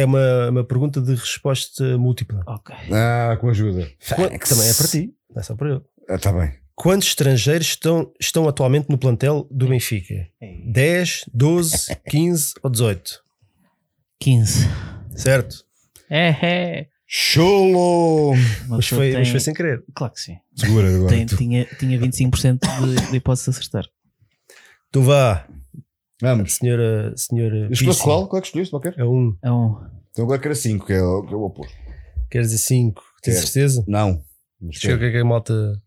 [0.00, 2.42] É uma, uma pergunta de resposta múltipla.
[2.46, 2.74] ok.
[2.92, 3.90] Ah, com ajuda.
[4.14, 5.84] Qua- Também é para ti, não é só para eu.
[6.08, 6.52] Ah, tá bem.
[6.74, 10.28] Quantos estrangeiros estão, estão atualmente no plantel do Benfica?
[10.66, 13.22] 10, 12, 15 ou 18?
[14.20, 14.68] 15.
[15.16, 15.64] Certo?
[16.10, 16.86] É, é.
[17.06, 18.34] Cholo!
[18.68, 19.82] Mas foi, tem- mas foi sem querer.
[19.94, 20.36] Claro que sim.
[20.54, 21.08] Segura agora.
[21.08, 21.36] Tem- tu.
[21.36, 23.84] tinha, tinha 25% de, de hipótese de acertar.
[24.92, 25.46] Tu vá,
[26.20, 26.54] Vamos.
[26.54, 27.12] senhora.
[27.16, 28.26] senhora Escolheste qual?
[28.26, 28.94] Qual é que escolheste, Baquer?
[28.96, 29.36] É um.
[29.42, 29.76] É um.
[30.10, 31.68] Então agora quero 5, que é o que eu vou pôr.
[32.30, 33.02] Queres dizer 5?
[33.22, 33.84] Tens certeza?
[33.86, 34.22] Não.
[34.60, 35.82] Deixa eu ver o que é que a malta.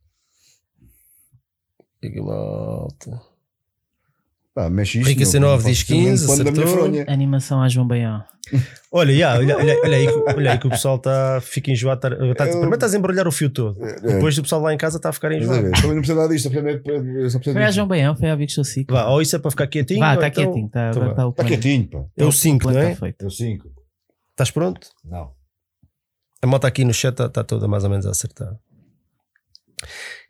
[1.79, 3.21] O que é que a malta.
[4.59, 5.07] Pá, mexe isto.
[5.07, 7.13] Rica meu, C9 não diz faço também 15, pano da minha acertou.
[7.13, 8.23] Animação a João Baião.
[8.91, 12.01] Olha, já, olha, olha, olha, aí, que- olha aí que o pessoal está, fica enjoado.
[12.01, 13.77] Tá, tá, Eu- primeiro estás a embrulhar o fio todo.
[13.85, 15.61] É, Depois o pessoal lá em casa está a ficar enjoado.
[15.69, 16.49] Também não precisa nada disto,
[17.53, 17.69] Foi a.
[17.69, 18.91] João Baião, foi a Victor Sossico.
[18.91, 19.99] Vá, ou isso é para ficar quietinho.
[19.99, 20.69] Vá, está então- quietinho.
[20.69, 21.47] Tá, então está Está plano.
[21.49, 22.03] quietinho, pá.
[22.17, 22.91] É o 5, não é?
[22.91, 23.23] está feito.
[23.23, 23.69] É o 5.
[24.31, 24.87] Estás pronto?
[25.05, 25.29] Não.
[26.41, 28.49] A malta aqui no chat está toda mais ou menos a acertar.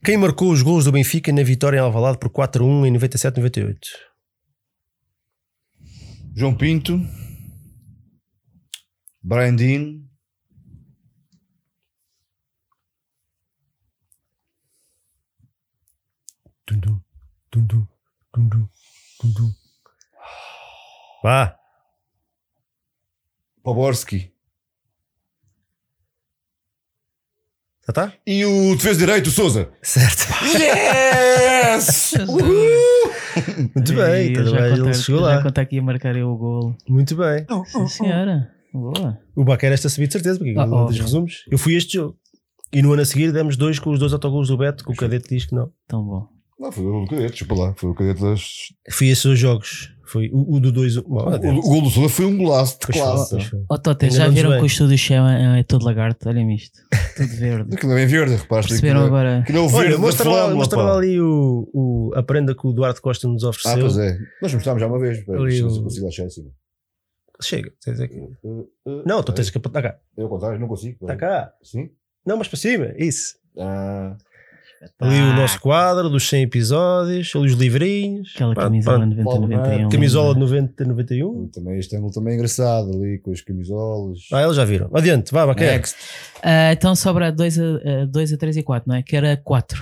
[0.04, 3.78] Quem marcou os gols do Benfica na vitória em Alvalade por 4-1 em 97-98?
[6.40, 6.98] João Pinto.
[9.22, 10.06] Brian Dean.
[16.66, 17.02] Dundum,
[17.52, 17.86] dundum,
[18.34, 18.70] dundum,
[19.22, 19.54] dundum.
[21.22, 21.60] Vá,
[23.62, 24.34] Poborski.
[27.82, 28.14] já está?
[28.26, 29.74] E o defesa direito, o Souza.
[29.84, 30.24] Certo.
[30.58, 32.14] Yes!
[33.76, 35.44] Muito bem, então já vai, ele chegou já lá.
[35.44, 36.76] contar aqui a marcar eu o gol.
[36.88, 37.46] Muito bem.
[37.66, 38.50] Sim, senhora.
[38.74, 39.18] Boa.
[39.36, 40.88] O Baquer esta sabia de certeza, porque Ah, óbvio.
[40.88, 41.44] dos resumos.
[41.50, 42.16] Eu fui a este jogo.
[42.72, 44.96] E no ano a seguir demos dois com os dois autogolos do Beto, que o
[44.96, 45.72] cadete diz que não.
[45.88, 46.28] Tão bom.
[46.60, 47.74] Não, foi o cadete, desculpa lá.
[47.76, 48.44] Foi o cadete das.
[48.92, 49.92] Fui a esses dois jogos.
[50.10, 50.98] Foi o, o do 2.
[50.98, 53.42] O, O, gol do Souza foi um golaço de Pois classe.
[53.50, 53.64] foi.
[53.70, 54.60] Ó Tota, já Enganamos viram bem.
[54.60, 56.28] que o estúdio chama é, é todo lagarto?
[56.30, 56.80] Olhem isto.
[57.16, 57.74] Tudo verde.
[57.78, 58.70] Aquilo é bem verde, reparaste.
[58.72, 59.40] Perceberam aquilo é- agora?
[59.40, 62.56] Aquilo é o verde Olha, mostra lá, flâmula, mostra lá ali o, o, a prenda
[62.56, 63.80] que o Duarte Costa nos Ah, ofereceu.
[63.82, 64.18] pois é.
[64.42, 65.28] Nós mostrámos já uma vez.
[65.30, 66.50] Ali ver se consigo achar em cima.
[67.42, 67.72] Chega.
[67.84, 68.20] tens aqui.
[68.44, 69.58] Uh, uh, Não, tu tens que.
[69.58, 69.98] Está cá.
[70.18, 70.98] Eu ao contrário, não consigo.
[71.02, 71.54] Está cá.
[71.64, 71.90] Sim?
[72.26, 72.94] Não, mas para cima.
[72.98, 73.36] Isso.
[73.58, 74.18] Ah,
[75.00, 77.32] Ali Ah, o nosso quadro dos 100 episódios.
[77.36, 78.32] Ali os livrinhos.
[78.36, 79.90] Aquela Pá, camisola pá, 90-91.
[79.90, 81.48] Camisola de 90 91.
[81.50, 84.20] também este ângulo também é engraçado ali com as camisolas.
[84.32, 84.90] Ah, eles já viram.
[84.94, 85.74] Adiante, vá, Baquer.
[85.74, 85.96] Next.
[86.42, 89.04] Ah, então sobra 2 a, 2 a 3 e 4, não é?
[89.04, 89.80] Que era 4.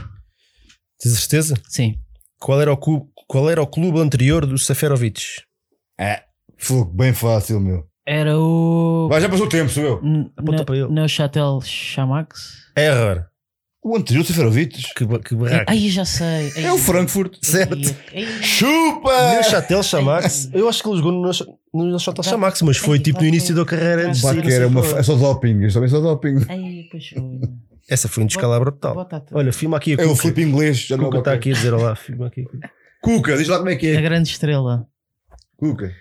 [0.99, 1.53] Tens a certeza?
[1.68, 1.95] Sim.
[2.40, 5.22] Qual era o, cu- qual era o clube anterior do Seferovic?
[5.99, 6.22] É.
[6.57, 7.86] Fogo, bem fácil, meu.
[8.06, 9.07] Era o.
[9.10, 10.02] Vai, já passou o tempo, sou eu.
[10.38, 10.88] Aponta para ele.
[10.90, 12.53] Neuchâtel Chamax?
[12.76, 13.26] Error.
[13.83, 14.93] O anterior Seferovic.
[14.95, 15.65] Que, ba- que barraco.
[15.67, 16.51] Ai, já sei.
[16.57, 17.37] Ai, É o Frankfurt.
[17.41, 17.95] Certo.
[18.13, 18.43] ai, ai.
[18.43, 19.31] Chupa!
[19.33, 20.49] Neuchâtel Chamax.
[20.53, 23.55] Eu acho que ele jogou no Neuch- no Neuchâtel Chamax, mas foi tipo no início
[23.55, 25.61] da carreira antes de que sei era uma, é só doping.
[25.65, 26.35] Isto também é só doping.
[26.49, 27.39] Ai, pois foi.
[27.89, 28.95] Essa foi um descalabro total.
[28.95, 29.37] Bota a tua.
[29.37, 30.21] Olha, filma aqui a É o Cuca.
[30.23, 30.77] flip inglês.
[30.79, 31.95] Já não Cuca é está aqui a dizer olá.
[31.95, 32.43] Filma aqui.
[33.01, 34.01] Cuca, diz lá como é que A é.
[34.01, 34.85] grande estrela.
[35.55, 35.93] Cuca.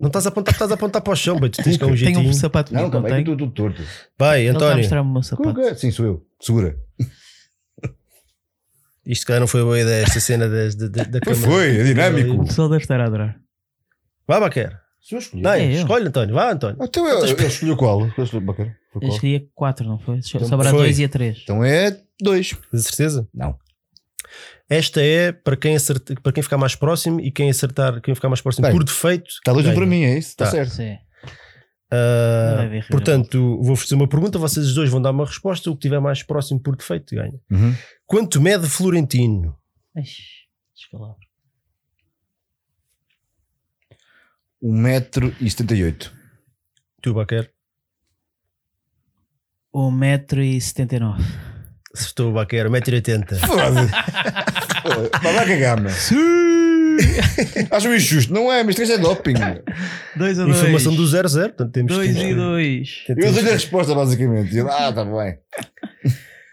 [0.00, 1.50] Não estás a apontar, estás a apontar para o chão, bem.
[1.50, 2.28] Tu tens que um Tenho jeitinho.
[2.30, 3.36] um sapato Não, não também é tenho?
[3.36, 3.82] tudo, torto.
[4.18, 4.82] Vai, Ele está a António.
[4.82, 5.48] mostrar-me o meu sapato.
[5.54, 6.26] Cuca, sim, sou eu.
[6.40, 6.76] Segura.
[9.06, 11.52] Isto cara não foi boa ideia, esta cena das- da, da, da Foi, câmara.
[11.52, 12.34] foi, é dinâmico.
[12.42, 13.36] O pessoal deve estar a adorar.
[14.26, 14.78] Vá, Baquer.
[15.00, 15.42] Sou eu escolhi.
[15.42, 15.70] Vai, É eu.
[15.80, 16.34] escolhe, António.
[16.34, 16.76] Vá, António.
[16.82, 18.00] Então eu, eu escolhi qual?
[18.16, 18.44] Eu escolhi.
[18.46, 19.12] Foi Eu qual?
[19.12, 20.18] escolhi a 4, não foi?
[20.18, 20.80] Então Sobra a foi.
[20.80, 21.38] 2 e a 3.
[21.42, 22.50] Então é dois.
[22.70, 23.28] Tens a certeza?
[23.34, 23.56] Não.
[24.70, 28.28] Esta é para quem, acerta, para quem ficar mais próximo e quem acertar, quem ficar
[28.28, 29.28] mais próximo Bem, por defeito.
[29.28, 29.74] Está ganha.
[29.74, 30.28] para mim, é isso?
[30.28, 30.50] Está Tá.
[30.52, 30.70] certo.
[30.70, 30.96] Sim.
[31.92, 35.80] Haver portanto, vou fazer uma pergunta, vocês os dois vão dar uma resposta, o que
[35.80, 37.40] tiver mais próximo por defeito ganha.
[37.50, 37.74] Uhum.
[38.06, 39.58] Quanto mede Florentino?
[40.72, 41.18] Descalabro.
[44.62, 46.12] 1,78m.
[47.02, 47.50] Tu, Baquer.
[49.74, 51.49] 1,79m.
[51.94, 53.34] Estou, Baquer, 1,80m.
[53.38, 55.20] Foda-se.
[55.22, 55.90] Vai lá cagar, meu.
[57.70, 58.62] Acho injusto, não é?
[58.62, 59.34] Mas isto é doping.
[60.16, 60.56] 2 a 2.
[60.56, 62.22] Informação do 0-0, portanto temos 2 que.
[62.22, 63.04] e 2.
[63.08, 64.58] Eu dei a resposta, basicamente.
[64.60, 65.38] Ah, tá bem.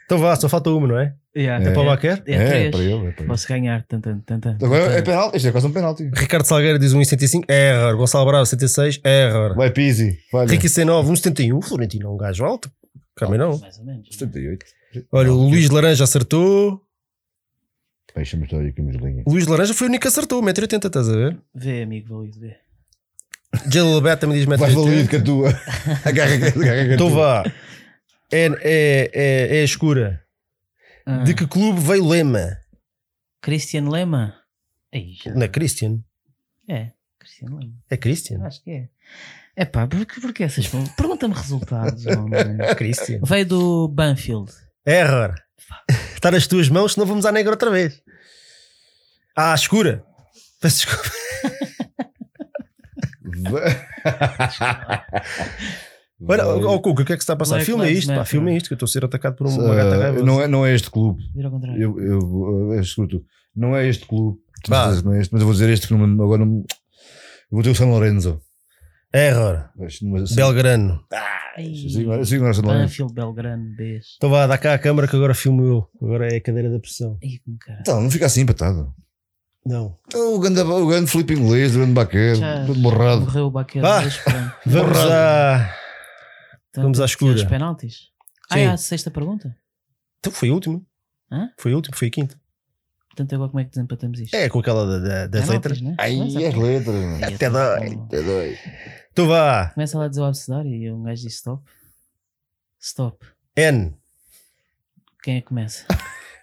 [0.06, 1.14] Então vá, só falta uma, não é?
[1.36, 1.64] Yeah.
[1.70, 2.24] É para o Baquer?
[2.26, 2.72] É, É, três.
[2.72, 2.94] para ele.
[2.94, 3.28] É para ele.
[3.28, 3.84] Posso ganhar.
[3.84, 4.58] Tan, tan, tan, tan.
[4.64, 5.36] Agora é penalti.
[5.38, 6.10] Isto é quase um penalti.
[6.16, 7.44] Ricardo Salgueiro diz 1,75.
[7.50, 7.96] Error.
[7.98, 9.02] Gonçalo Bravo, 76.
[9.04, 9.56] Error.
[9.56, 10.18] Vai, Pizzi.
[10.48, 11.62] Ricky C9, 1,71.
[11.64, 12.72] Florentino é um gajo alto.
[13.18, 13.58] Também não.
[13.60, 14.08] Mais ou menos.
[14.12, 14.66] 78.
[15.12, 16.82] Olha, o Luís Laranja acertou.
[18.16, 19.24] Deixa-me estar aqui uma linha.
[19.26, 20.42] O Luís Laranja foi o único que acertou.
[20.42, 21.38] 1,80m, estás a ver?
[21.54, 22.58] Vê, amigo, valido, vê.
[23.72, 25.10] Jalil Beto também diz Vai valido 1,80m.
[25.10, 25.50] com a tua.
[26.10, 26.62] Agarra, agarra com
[26.92, 27.44] a Então tua.
[27.44, 27.52] vá.
[28.32, 30.24] É, é, é, é escura.
[31.06, 32.58] Ah, De que clube veio Lema?
[33.42, 34.36] Christian Lema?
[34.94, 35.34] Aí, já.
[35.34, 36.00] Não é Christian?
[36.68, 37.74] É, Christian Lema.
[37.90, 38.44] É Christian?
[38.44, 38.90] Acho que é.
[39.60, 40.68] É pá, porque, porque essas.
[40.96, 42.58] Pergunta-me resultados, homem.
[42.60, 43.20] É Christian.
[43.24, 44.52] Veio do Banfield.
[44.86, 45.34] Error.
[46.14, 48.00] Está nas tuas mãos, senão vamos à negra outra vez.
[49.36, 50.04] Ah, escura.
[50.62, 51.10] Peço desculpa.
[56.28, 57.56] Olha, ó Cuca, o que é que se está a passar?
[57.56, 58.32] Black Filma Lives isto, pá, Matter.
[58.32, 60.24] filma isto, que eu estou a ser atacado por uma gata Uh, raiva.
[60.24, 61.22] não, é, não é este clube.
[61.34, 61.82] Vira ao contrário.
[61.82, 63.24] Eu, eu, vou- é escuto.
[63.56, 64.38] Não é este clube.
[64.64, 64.88] Tu Vá.
[64.88, 66.58] dizes, Não é este, mas eu vou dizer este que não, agora não.
[66.58, 66.66] Eu
[67.52, 68.42] vou ter o São Lourenço.
[69.14, 69.70] Error.
[69.76, 71.04] Mas- Belgrano.
[71.58, 71.64] É
[72.54, 72.84] São Lourenço.
[72.84, 74.06] Banfield, Belgrano, beijo.
[74.18, 75.90] Então vá, dá cá a câmara que agora filmo eu.
[76.02, 77.18] Agora é a cadeira da pressão.
[77.24, 77.82] Ih, como caralho.
[77.82, 78.94] Então, não fica assim empatado.
[79.66, 79.98] Não.
[80.14, 83.22] O grande, o grande Felipe inglês, o grande baqueiro, Já todo borrado.
[83.22, 84.54] Morreu o mas pronto.
[84.66, 85.12] Vamos Borrado.
[85.12, 85.76] à.
[86.70, 87.34] Então, Vamos à escura.
[87.36, 88.10] Os penaltis.
[88.50, 88.60] Ah, Sim.
[88.62, 89.56] é a sexta pergunta?
[90.20, 90.86] Então foi o último.
[91.32, 91.50] Hã?
[91.58, 92.40] Foi o último, foi a quinta.
[93.18, 94.36] Portanto, agora como é que desempatamos isto?
[94.36, 95.82] É com aquela da- da- das Penaltis, letras.
[95.82, 95.96] né?
[95.98, 97.96] Ai, Começa- as letras, Até dói.
[97.96, 98.58] com- É doido.
[99.12, 99.70] Então vá.
[99.74, 101.64] Começa lá a dizer o abecedário e um gajo diz stop.
[102.80, 103.26] Stop.
[103.56, 103.98] N.
[105.24, 105.84] Quem é que começa?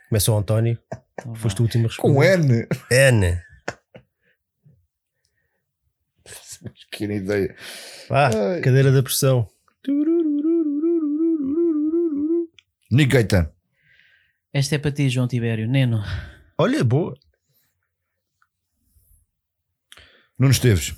[0.08, 0.76] Começa o António.
[1.20, 1.32] Então.
[1.36, 2.12] Foste o último a responder.
[2.12, 2.66] Com N.
[2.90, 3.40] N.
[6.90, 7.54] Pequena ideia.
[8.08, 8.60] Vá, Ai.
[8.62, 9.48] cadeira da pressão.
[12.90, 13.48] Nick Gaetan.
[14.52, 15.68] Esta é para ti, João Tibério.
[15.68, 16.02] Neno.
[16.58, 17.14] Olha, boa.
[20.38, 20.94] Nuno Esteves.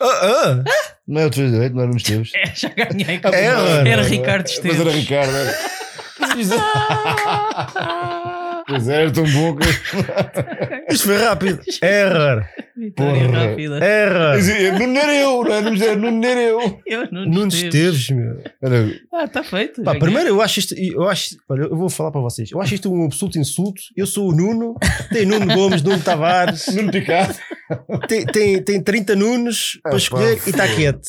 [0.00, 0.64] Ah, ah.
[1.06, 2.32] Não é o defesa direito, não era Nuno Esteves.
[2.36, 3.20] É, já ganhei.
[3.24, 4.78] Era, Era Ricardo Esteves.
[4.78, 5.70] Mas era Ricardo, era.
[8.70, 9.66] Pois é, era tão bom que.
[10.94, 11.60] Isto foi rápido.
[11.82, 12.44] Error.
[12.76, 13.48] Vitória Porra.
[13.48, 13.84] rápida.
[13.84, 14.78] Error.
[14.78, 16.78] Nuno era eu, não é Nuno Esteves, Nuno era eu.
[17.10, 18.42] Nunes Esteves, meu.
[18.62, 19.82] Era, Ah, está feito.
[19.82, 22.50] Pá, primeiro eu acho isto, eu acho, olha, eu vou falar para vocês.
[22.50, 23.80] Eu acho isto um absoluto insulto.
[23.96, 24.74] Eu sou o Nuno,
[25.12, 27.34] tem Nuno Gomes, Nuno Tavares, Nuno Picado.
[28.08, 31.08] tem, tem, tem 30 Nunes para pá, escolher e está quieto.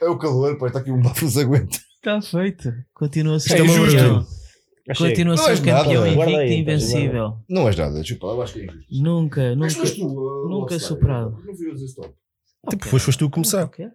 [0.00, 1.78] É o calor, pá, está aqui um bafo, aguenta.
[1.96, 2.72] Está feito.
[2.94, 4.26] Continua a ser Isto é uma
[4.98, 6.14] Continua a Não ser nada, campeão.
[6.14, 7.36] Guarda invicto e invencível.
[7.48, 9.02] Não és nada, desculpa, eu acho que é injusto.
[9.02, 9.86] Nunca, Mas nunca.
[9.86, 11.36] foste tu, uh, nunca o superado.
[11.46, 12.10] Não fui eu dizer stop.
[12.70, 13.64] Tipo, foste, foste tu a começar.
[13.64, 13.86] Ok.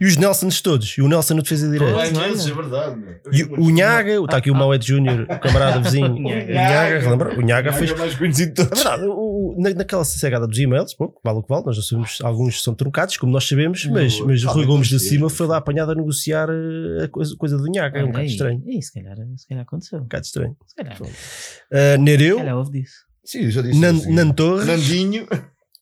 [0.00, 0.98] E os Nelsons todos.
[0.98, 1.94] E o Nelson no defesa direita.
[1.94, 2.18] Todos.
[2.18, 2.96] Ai, vezes, é verdade.
[2.98, 3.14] meu.
[3.32, 6.10] E o Nhaga, está aqui o Mauete Júnior, o camarada vizinho.
[6.16, 6.52] O Nhaga.
[6.54, 7.38] Nhaga, lembra?
[7.38, 7.90] O Nhaga fez.
[7.92, 8.82] é mais conhecido de É todos.
[8.82, 11.82] verdade, o- o- na- naquela cegada dos e-mails, pô, vale o que vale, nós já
[11.82, 15.28] sabemos, alguns são truncados, como nós sabemos, mas, mas o Ah, Rui Gomes sim, Cima
[15.30, 18.62] foi lá apanhado a negociar eh, a coisa, coisa do Nhaga, é um bocado estranho.
[18.64, 20.00] Um Ih, se calhar, se calhar aconteceu.
[20.00, 20.56] bocado estranho.
[20.66, 20.96] Se calhar.
[20.96, 22.94] Se Uh, Nereu, calhar houve disso.
[23.24, 23.78] Sim, já disse.
[23.80, 24.12] Nan, assim.
[24.12, 25.26] Nan Torres, Nandinho.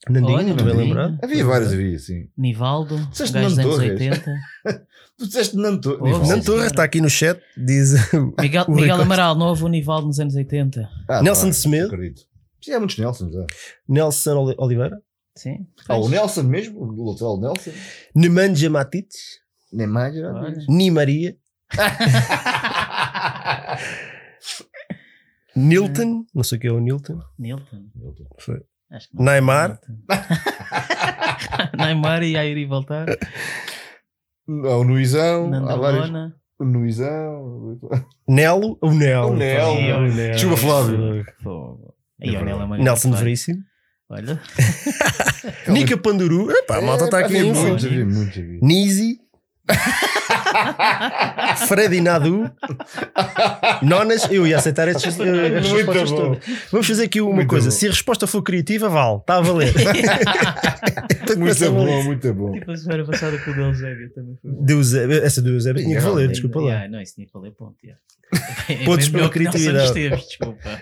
[0.09, 0.79] Nandinho, Olha, não bem Nandinho.
[0.87, 1.19] lembrado.
[1.23, 2.29] Havia vários, havia, sim.
[2.37, 4.33] Nivaldo, um Disseste gajo dos anos Nando 80.
[5.19, 6.01] Tu disseste Nan Torres.
[6.01, 6.67] Houve, Nan sim, Torres senhora.
[6.69, 7.93] está aqui no chat, diz
[8.41, 10.89] Miguel, Miguel Amaral, não houve o Nivaldo nos anos 80.
[11.07, 11.91] Ah, Nelson pá, de Semedo.
[12.63, 13.35] Sim, há muitos Nelsons.
[13.35, 13.47] É.
[13.89, 15.01] Nelson Oli- Oliveira,
[15.37, 15.67] Sim.
[15.89, 16.09] Ah, o.
[16.09, 17.71] Nelson mesmo, o lateral Nelson.
[18.15, 19.41] Nemanja Matites,
[19.73, 20.53] Nem mais, já Olha.
[20.53, 20.71] disse.
[20.71, 21.37] Ni Maria,
[25.57, 27.85] Nilton, não sei o que é o Nilton, Nilton.
[28.39, 28.61] Foi.
[28.91, 29.25] Acho que não.
[29.25, 29.81] Neymar,
[31.79, 33.07] Neymar e Airi voltar.
[33.09, 35.47] Ah, o Nuizão.
[35.47, 35.51] Há.
[35.51, 36.37] Nandalona.
[36.59, 37.79] O Nuizão.
[38.29, 40.11] Nelo, o Nelo, O Nelo.
[40.33, 41.25] Desculpa, Flávio.
[42.21, 43.63] Ela é uma Nelson Veríssimo,
[44.09, 44.41] Olha.
[45.69, 47.95] Nica Panduru, epá, a malta está aqui Havia em muitos, info.
[47.95, 49.17] havia
[49.71, 52.51] Nisi, Freddy Nadu,
[53.83, 56.17] Nonas, eu ia aceitar eh, estas respostas bom.
[56.17, 56.45] todas.
[56.71, 57.71] Vamos fazer aqui uma Muito coisa: bom.
[57.75, 59.73] se a resposta for criativa, vale, está a valer.
[61.23, 62.53] Então, Muito bom, muito bom.
[62.53, 64.65] Tipo a semana passada com o do Eusébio também foi bom.
[64.65, 66.67] De Eusébio- essa do Eusébio tinha que valer, desculpa lá.
[66.67, 67.77] Yeah, não, isso tinha que valer ponto.
[67.85, 68.01] Yeah.
[68.85, 69.85] Pontos É pela melhor que Nelson criatividade.
[69.87, 70.81] Esteves, desculpa.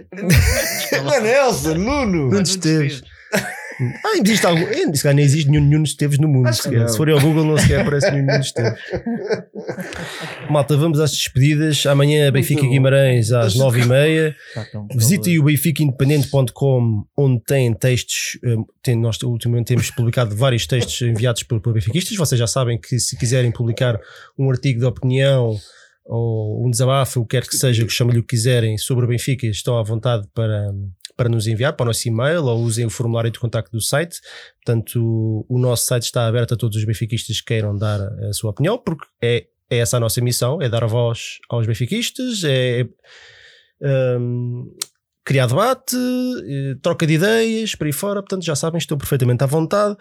[1.05, 2.31] Não Nelson, Nuno.
[2.31, 3.02] Nuno Esteves.
[4.05, 4.63] Ah, existe algum.
[4.63, 6.47] eh, Se calhar nem existe nenhum Nuno Esteves no mundo.
[6.47, 6.53] Não.
[6.89, 8.77] Se forem ao Google, não sequer aparece nenhum Nuno Esteves.
[10.51, 11.87] Malta, vamos às despedidas.
[11.87, 12.71] Amanhã, Benfica bom.
[12.71, 14.35] Guimarães, às 9h30.
[14.53, 18.39] Pá, tão Visitem o benficaindependente.com, onde tem textos.
[18.45, 22.17] eh, Tem, nós ultimamente temos publicado vários textos enviados por, por benfiquistas.
[22.17, 23.99] Vocês já sabem que se quiserem publicar
[24.37, 25.57] um artigo de opinião
[26.05, 29.09] ou um desabafo, o que quer que seja, que chamem-lhe o que quiserem sobre o
[29.09, 30.73] Benfica, estão à vontade para,
[31.19, 34.20] para nos enviar para o nosso e-mail ou usem o formulário de contacto do site.
[34.65, 38.51] Portanto, o, nosso site está aberto a todos os benfiquistas que queiram dar a, sua
[38.51, 42.86] opinião, porque é, é essa a nossa missão: é dar voz aos benfiquistas, é.
[43.82, 44.73] hum,
[45.24, 49.47] criar debate, eh, troca de ideias, por aí fora, portanto já sabem, estou perfeitamente à
[49.47, 49.97] vontade.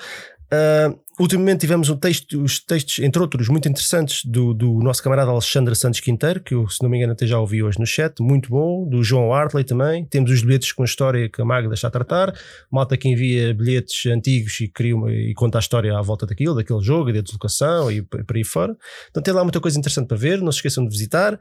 [0.51, 5.31] Ah, ultimamente tivemos um texto, os textos, entre outros, muito interessantes do, do nosso camarada
[5.31, 8.19] Alexandre Santos Quinteiro, que eu, se não me engano, até já ouvi hoje no chat,
[8.21, 10.05] muito bom, do João Hartley também.
[10.05, 12.33] Temos os bilhetes com a história que a Magda está a tratar,
[12.71, 16.55] malta que envia bilhetes antigos e, cria uma- e conta a história à volta daquilo,
[16.55, 18.75] daquele jogo, da deslocação e por aí fora.
[19.09, 21.39] Então tem lá muita coisa interessante para ver, não se esqueçam de visitar.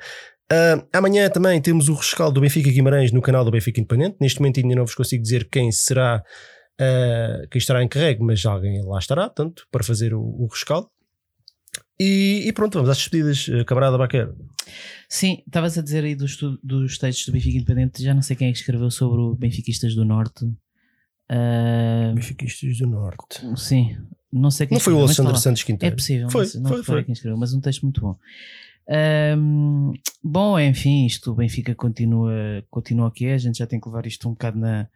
[0.51, 4.17] Ah, amanhã também temos o rescaldo do Benfica Guimarães no canal do Benfica Independente.
[4.21, 6.23] Neste momento ainda não vos consigo dizer quem será
[6.81, 10.89] ah, quem estará encarregue, mas alguém lá estará, portanto, para fazer o, o rescaldo.
[11.99, 14.31] E, e pronto, vamos às despedidas, ah, camarada Baquer.
[15.09, 18.49] Sim, estavas a dizer aí dos, dos textos do Benfica Independente, já não sei quem
[18.49, 20.45] é que escreveu sobre o Benfiquistas do Norte.
[21.29, 23.41] Ah, Benfiquistas do Norte.
[23.57, 23.97] sim,
[24.33, 25.39] não sei quem Não foi o escreveu, mas está Alexandre lá.
[25.39, 25.97] Santos É Quinteiro.
[25.97, 27.05] possível, Foi, não, foi, foi.
[27.05, 28.17] quem escreveu, mas um texto muito bom.
[28.89, 29.93] Ahm,
[30.23, 32.33] bom, enfim, isto o Benfica continua,
[32.71, 34.89] continua o que é, a gente já tem que levar isto um bocado na,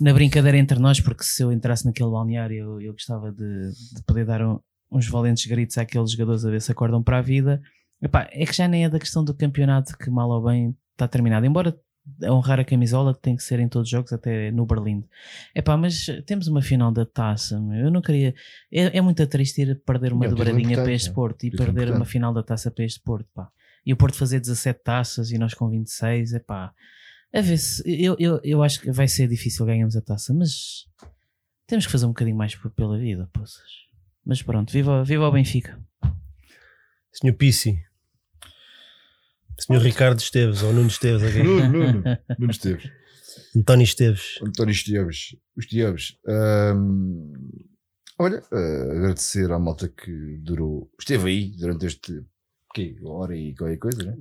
[0.00, 4.02] na brincadeira entre nós, porque se eu entrasse naquele balneário eu, eu gostava de, de
[4.06, 4.58] poder dar um-
[4.90, 7.60] uns valentes gritos àqueles jogadores a ver se acordam para a vida.
[8.00, 11.06] Epá, é que já nem é da questão do campeonato que mal ou bem está
[11.08, 11.76] terminado, embora
[12.24, 15.04] a honrar a camisola tem que ser em todos os jogos, até no Berlim.
[15.54, 17.84] Epá, mas temos uma final da taça, meu.
[17.86, 18.34] eu não queria.
[18.72, 21.12] É, é muito triste ir perder uma É dobradinha para este é.
[21.12, 23.48] Porto e perder uma final da taça para este Porto, pá.
[23.84, 26.72] E o Porto fazer 17 taças e nós com 26, é pá.
[27.34, 27.82] A ver se.
[27.86, 30.86] Eu, eu, eu acho que vai ser difícil ganharmos a taça, mas
[31.66, 33.68] temos que fazer um bocadinho mais pela vida, poças.
[34.24, 35.78] Mas pronto, viva, viva o Benfica.
[37.12, 37.82] Senhor Pissi.
[39.58, 41.42] Senhor Ricardo Esteves, ou Nuno Esteves, aqui.
[41.42, 42.02] Nuno, Nuno,
[42.38, 42.90] Nuno Esteves.
[43.56, 44.38] António Esteves.
[44.42, 45.36] António Esteves.
[45.56, 46.16] Os Esteves.
[48.18, 52.24] Olha, ah, agradecer à malta que durou, esteve aí durante este
[52.74, 52.96] quê?
[53.04, 54.16] hora e qualquer coisa, né?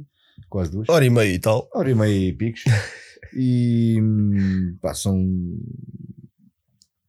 [0.50, 0.90] Quase duas.
[0.90, 1.70] Hora e meia e tal.
[1.74, 2.64] hora e meia e picos.
[3.34, 5.20] E hum, pá, são.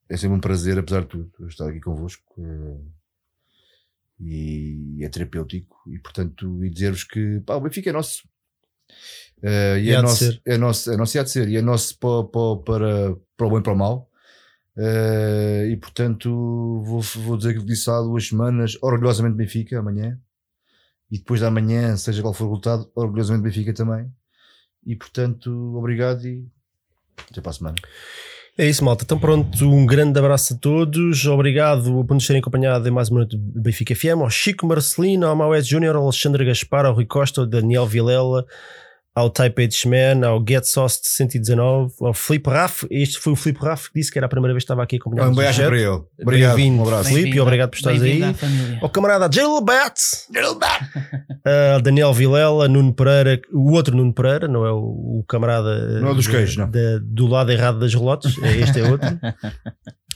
[0.09, 2.35] É sempre um prazer, apesar de tudo, estar aqui convosco.
[2.39, 2.81] eh,
[4.21, 5.77] E é terapêutico.
[5.87, 8.29] E portanto, e dizer-vos que pá, o Benfica é nosso.
[9.43, 11.49] Eh, e E é de nosso, é nosso, é nosso e há de ser.
[11.49, 14.11] E é nosso para, para, para, para o bem e para o mal.
[14.77, 16.29] Eh, e portanto,
[16.85, 20.19] vou, vou dizer que disse há duas semanas, orgulhosamente Benfica, amanhã.
[21.11, 24.11] E depois da manhã, seja qual for o resultado, orgulhosamente Benfica também.
[24.87, 26.47] E portanto, obrigado e
[27.31, 27.77] até para a semana.
[28.57, 29.05] É isso, malta.
[29.05, 31.25] Então, pronto, um grande abraço a todos.
[31.27, 34.21] Obrigado por nos terem acompanhado em mais uma noite do Benfica FM.
[34.21, 38.45] Ao Chico Marcelino, ao Maués Júnior, ao Alexandre Gaspar, ao Rui Costa, ao Daniel Vilela,
[39.19, 42.87] ao Type H Man, ao Get Sauce de 119, ao Filipe Raff.
[42.91, 44.97] Este foi o Filipe Raff que disse que era a primeira vez que estava aqui
[44.97, 45.33] acompanhado.
[45.33, 46.01] Um beijo para ele.
[46.23, 46.57] Obrigado.
[46.57, 47.09] Bem-vindo, Um abraço.
[47.09, 48.21] Filipe, obrigado por estares aí.
[48.81, 49.95] Ao camarada Gilbert,
[50.31, 54.77] uh, Daniel Vilela, Nuno Pereira, o outro Nuno Pereira, não é o,
[55.21, 56.71] o camarada Não é dos queijos, não.
[56.71, 59.09] de- do lado errado das relotes, é- este é outro.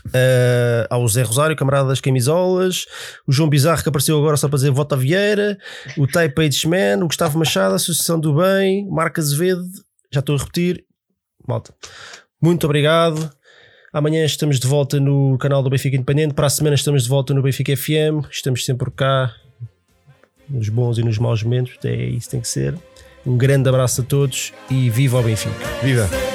[0.07, 2.87] Uh, ao Zé Rosário, camarada das camisolas,
[3.27, 5.57] o João Bizarro que apareceu agora só para dizer Vota Vieira,
[5.97, 9.63] o Type Page Man, o Gustavo Machado, a Associação do Bem, Marca Azevedo,
[10.13, 10.85] já estou a repetir,
[11.47, 11.73] malta.
[12.41, 13.31] Muito obrigado.
[13.93, 16.35] Amanhã estamos de volta no canal do Benfica Independente.
[16.35, 18.27] Para a semana estamos de volta no Benfica FM.
[18.31, 19.35] Estamos sempre cá,
[20.49, 21.77] nos bons e nos maus momentos.
[21.85, 22.75] É isso que tem que ser.
[23.25, 25.55] Um grande abraço a todos e viva o Benfica.
[25.83, 26.32] Viva!